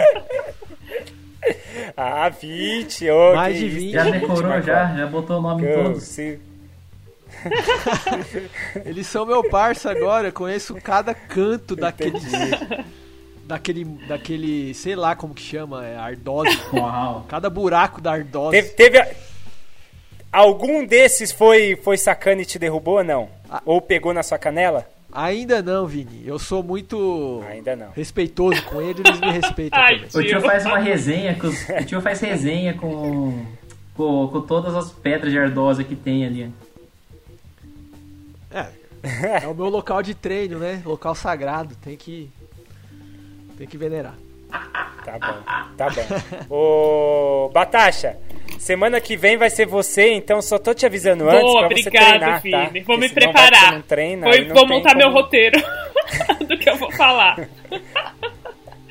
ah, 1.96 2.28
20. 2.28 3.08
ô, 3.08 3.34
Mais 3.34 3.54
que 3.56 3.60
de 3.60 3.66
isso, 3.66 3.76
20. 3.78 3.92
Já 3.92 4.04
20, 4.04 4.12
decorou, 4.20 4.60
já? 4.62 4.94
Já 4.94 5.06
botou 5.06 5.38
o 5.38 5.40
nome 5.42 5.62
em 5.62 5.66
Eu, 5.70 5.84
todos? 5.84 6.02
se- 6.02 6.38
Eles 8.84 9.06
são 9.06 9.24
meu 9.24 9.48
parça 9.48 9.90
agora, 9.90 10.28
eu 10.28 10.32
conheço 10.32 10.74
cada 10.74 11.14
canto 11.14 11.74
daquele. 11.74 12.18
Daquele. 13.44 13.84
Daquele. 14.06 14.74
sei 14.74 14.94
lá 14.94 15.16
como 15.16 15.32
que 15.32 15.40
chama, 15.42 15.86
é 15.86 15.96
ardose. 15.96 16.58
Uau. 16.74 17.24
Cada 17.26 17.48
buraco 17.48 18.02
da 18.02 18.12
ardose. 18.12 18.50
Teve, 18.52 18.68
teve 18.74 18.98
a- 18.98 19.08
Algum 20.32 20.84
desses 20.84 21.32
foi, 21.32 21.76
foi 21.76 21.96
sacana 21.96 22.42
e 22.42 22.44
te 22.44 22.58
derrubou 22.58 22.98
ou 22.98 23.04
não? 23.04 23.28
Ah. 23.48 23.62
Ou 23.64 23.80
pegou 23.80 24.12
na 24.12 24.22
sua 24.22 24.38
canela? 24.38 24.86
Ainda 25.10 25.62
não, 25.62 25.86
Vini. 25.86 26.22
Eu 26.26 26.38
sou 26.38 26.62
muito 26.62 27.42
Ainda 27.48 27.74
não. 27.74 27.90
respeitotoso 27.92 28.62
com 28.64 28.80
eles, 28.80 29.02
eles 29.04 29.20
me 29.20 29.30
respeitam 29.30 29.78
Ai, 29.80 30.00
também. 30.00 30.26
O 30.26 30.28
tio 30.28 30.40
faz 30.42 30.66
uma 30.66 30.78
resenha 30.78 31.34
com 31.34 31.46
o 31.48 31.84
tio 31.84 32.00
faz 32.02 32.20
resenha 32.20 32.74
com, 32.74 33.46
com 33.94 34.28
com 34.28 34.40
todas 34.42 34.74
as 34.74 34.90
pedras 34.90 35.32
de 35.32 35.38
ardosa 35.38 35.82
que 35.82 35.96
tem 35.96 36.26
ali. 36.26 36.52
É, 38.50 38.66
é 39.44 39.46
o 39.46 39.54
meu 39.54 39.68
local 39.68 40.02
de 40.02 40.14
treino, 40.14 40.58
né? 40.58 40.82
Local 40.84 41.14
sagrado. 41.14 41.74
Tem 41.76 41.96
que. 41.96 42.30
Tem 43.56 43.66
que 43.66 43.78
venerar. 43.78 44.14
Tá 44.50 45.18
bom, 45.18 45.74
tá 45.76 45.88
bom. 45.90 46.54
Ô, 46.54 47.48
Batacha, 47.50 48.16
semana 48.58 49.00
que 49.00 49.16
vem 49.16 49.36
vai 49.36 49.48
ser 49.50 49.66
você, 49.66 50.12
então 50.12 50.42
só 50.42 50.58
tô 50.58 50.74
te 50.74 50.84
avisando 50.84 51.28
antes 51.28 51.42
Boa, 51.42 51.68
pra 51.68 51.76
você 51.76 51.88
obrigado, 51.88 52.40
treinar, 52.40 52.42
tá? 52.42 52.70
Vou 52.72 52.82
Porque 52.84 52.96
me 52.98 53.08
que 53.08 53.14
preparar. 53.14 53.72
não 53.74 53.82
treina, 53.82 54.26
não 54.26 54.54
vou 54.54 54.66
montar 54.66 54.90
como- 54.94 55.04
meu 55.04 55.12
roteiro 55.12 55.62
do 56.46 56.58
que 56.58 56.68
eu 56.68 56.76
vou 56.76 56.90
falar. 56.92 57.38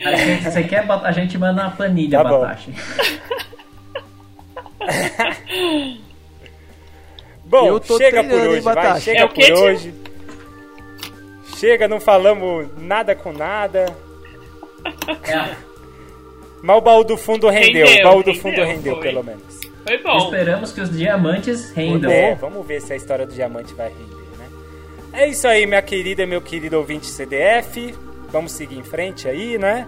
A 0.06 0.16
gente, 0.16 0.44
você 0.44 0.64
quer 0.64 0.86
a 0.90 1.12
gente 1.12 1.38
manda 1.38 1.64
uma 1.64 1.72
planilha, 1.72 2.22
Tá 2.22 2.30
bom. 2.30 2.42
Batacha. 2.42 2.72
Bom, 7.46 7.68
Eu 7.68 7.80
tô 7.80 7.98
chega 7.98 8.24
por 8.24 8.34
hoje, 8.40 8.62
vai, 8.62 9.02
chega 9.02 9.20
É 9.22 9.26
o 9.26 9.30
por 9.30 9.36
quê, 9.36 9.44
tio? 9.46 9.56
hoje. 9.64 9.94
Chega, 11.58 11.88
não 11.88 12.00
falamos 12.00 12.68
nada 12.78 13.16
com 13.16 13.32
nada. 13.32 13.86
É, 15.24 15.56
Mas 16.62 16.78
o 16.78 16.82
baú 16.82 17.04
do 17.04 17.18
fundo 17.18 17.50
rendeu, 17.50 17.88
Rendeu, 17.88 18.06
o 18.06 18.10
baú 18.10 18.24
do 18.24 18.32
rendeu, 18.32 18.42
fundo 18.42 18.64
rendeu, 18.64 18.94
foi. 18.96 19.04
pelo 19.04 19.24
menos. 19.24 19.47
Foi 19.88 19.98
bom. 20.04 20.18
esperamos 20.18 20.72
que 20.72 20.82
os 20.82 20.90
diamantes 20.96 21.72
rendam. 21.72 22.12
É, 22.12 22.36
vamos 22.36 22.66
ver 22.68 22.82
se 22.82 22.94
a 22.94 22.96
história 22.96 23.26
do 23.26 23.34
diamante 23.34 23.74
vai 23.74 23.90
render, 23.90 24.38
né? 24.38 24.48
É 25.14 25.28
isso 25.28 25.48
aí, 25.48 25.66
minha 25.66 25.82
querida 25.82 26.24
e 26.24 26.26
meu 26.26 26.42
querido 26.42 26.78
ouvinte 26.78 27.06
CDF. 27.08 27.96
Vamos 28.32 28.52
seguir 28.52 28.78
em 28.78 28.84
frente 28.84 29.28
aí, 29.28 29.58
né? 29.58 29.88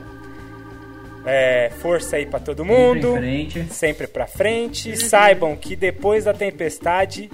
É, 1.26 1.70
força 1.82 2.16
aí 2.16 2.26
pra 2.26 2.40
todo 2.40 2.64
mundo. 2.64 3.14
frente. 3.18 3.66
Sempre 3.72 4.08
pra 4.08 4.26
frente. 4.26 4.96
Saibam 4.96 5.56
que 5.56 5.76
depois 5.76 6.24
da 6.24 6.34
tempestade 6.34 7.30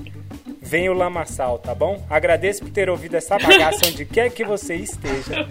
vem 0.59 0.89
o 0.89 0.93
lamaçal, 0.93 1.59
tá 1.59 1.75
bom? 1.75 2.03
Agradeço 2.09 2.61
por 2.61 2.71
ter 2.71 2.89
ouvido 2.89 3.15
essa 3.15 3.37
bagaça 3.37 3.81
onde 3.85 4.03
quer 4.03 4.31
que 4.31 4.43
você 4.43 4.73
esteja. 4.75 5.47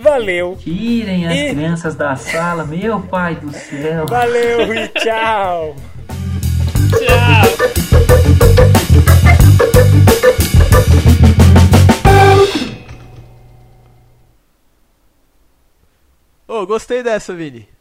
Valeu, 0.00 0.56
Tirem 0.60 1.26
as 1.26 1.34
E- 1.36 1.50
crianças 1.50 1.96
da 1.96 2.14
sala, 2.14 2.64
meu 2.64 3.00
pai 3.00 3.34
do 3.34 3.52
céu. 3.52 4.06
valeu 4.06 4.72
e 4.72 4.86
tchau! 5.00 5.74
Tchau. 6.98 7.72
Ô, 16.48 16.66
gostei 16.66 17.02
dessa, 17.02 17.34
Vini. 17.34 17.71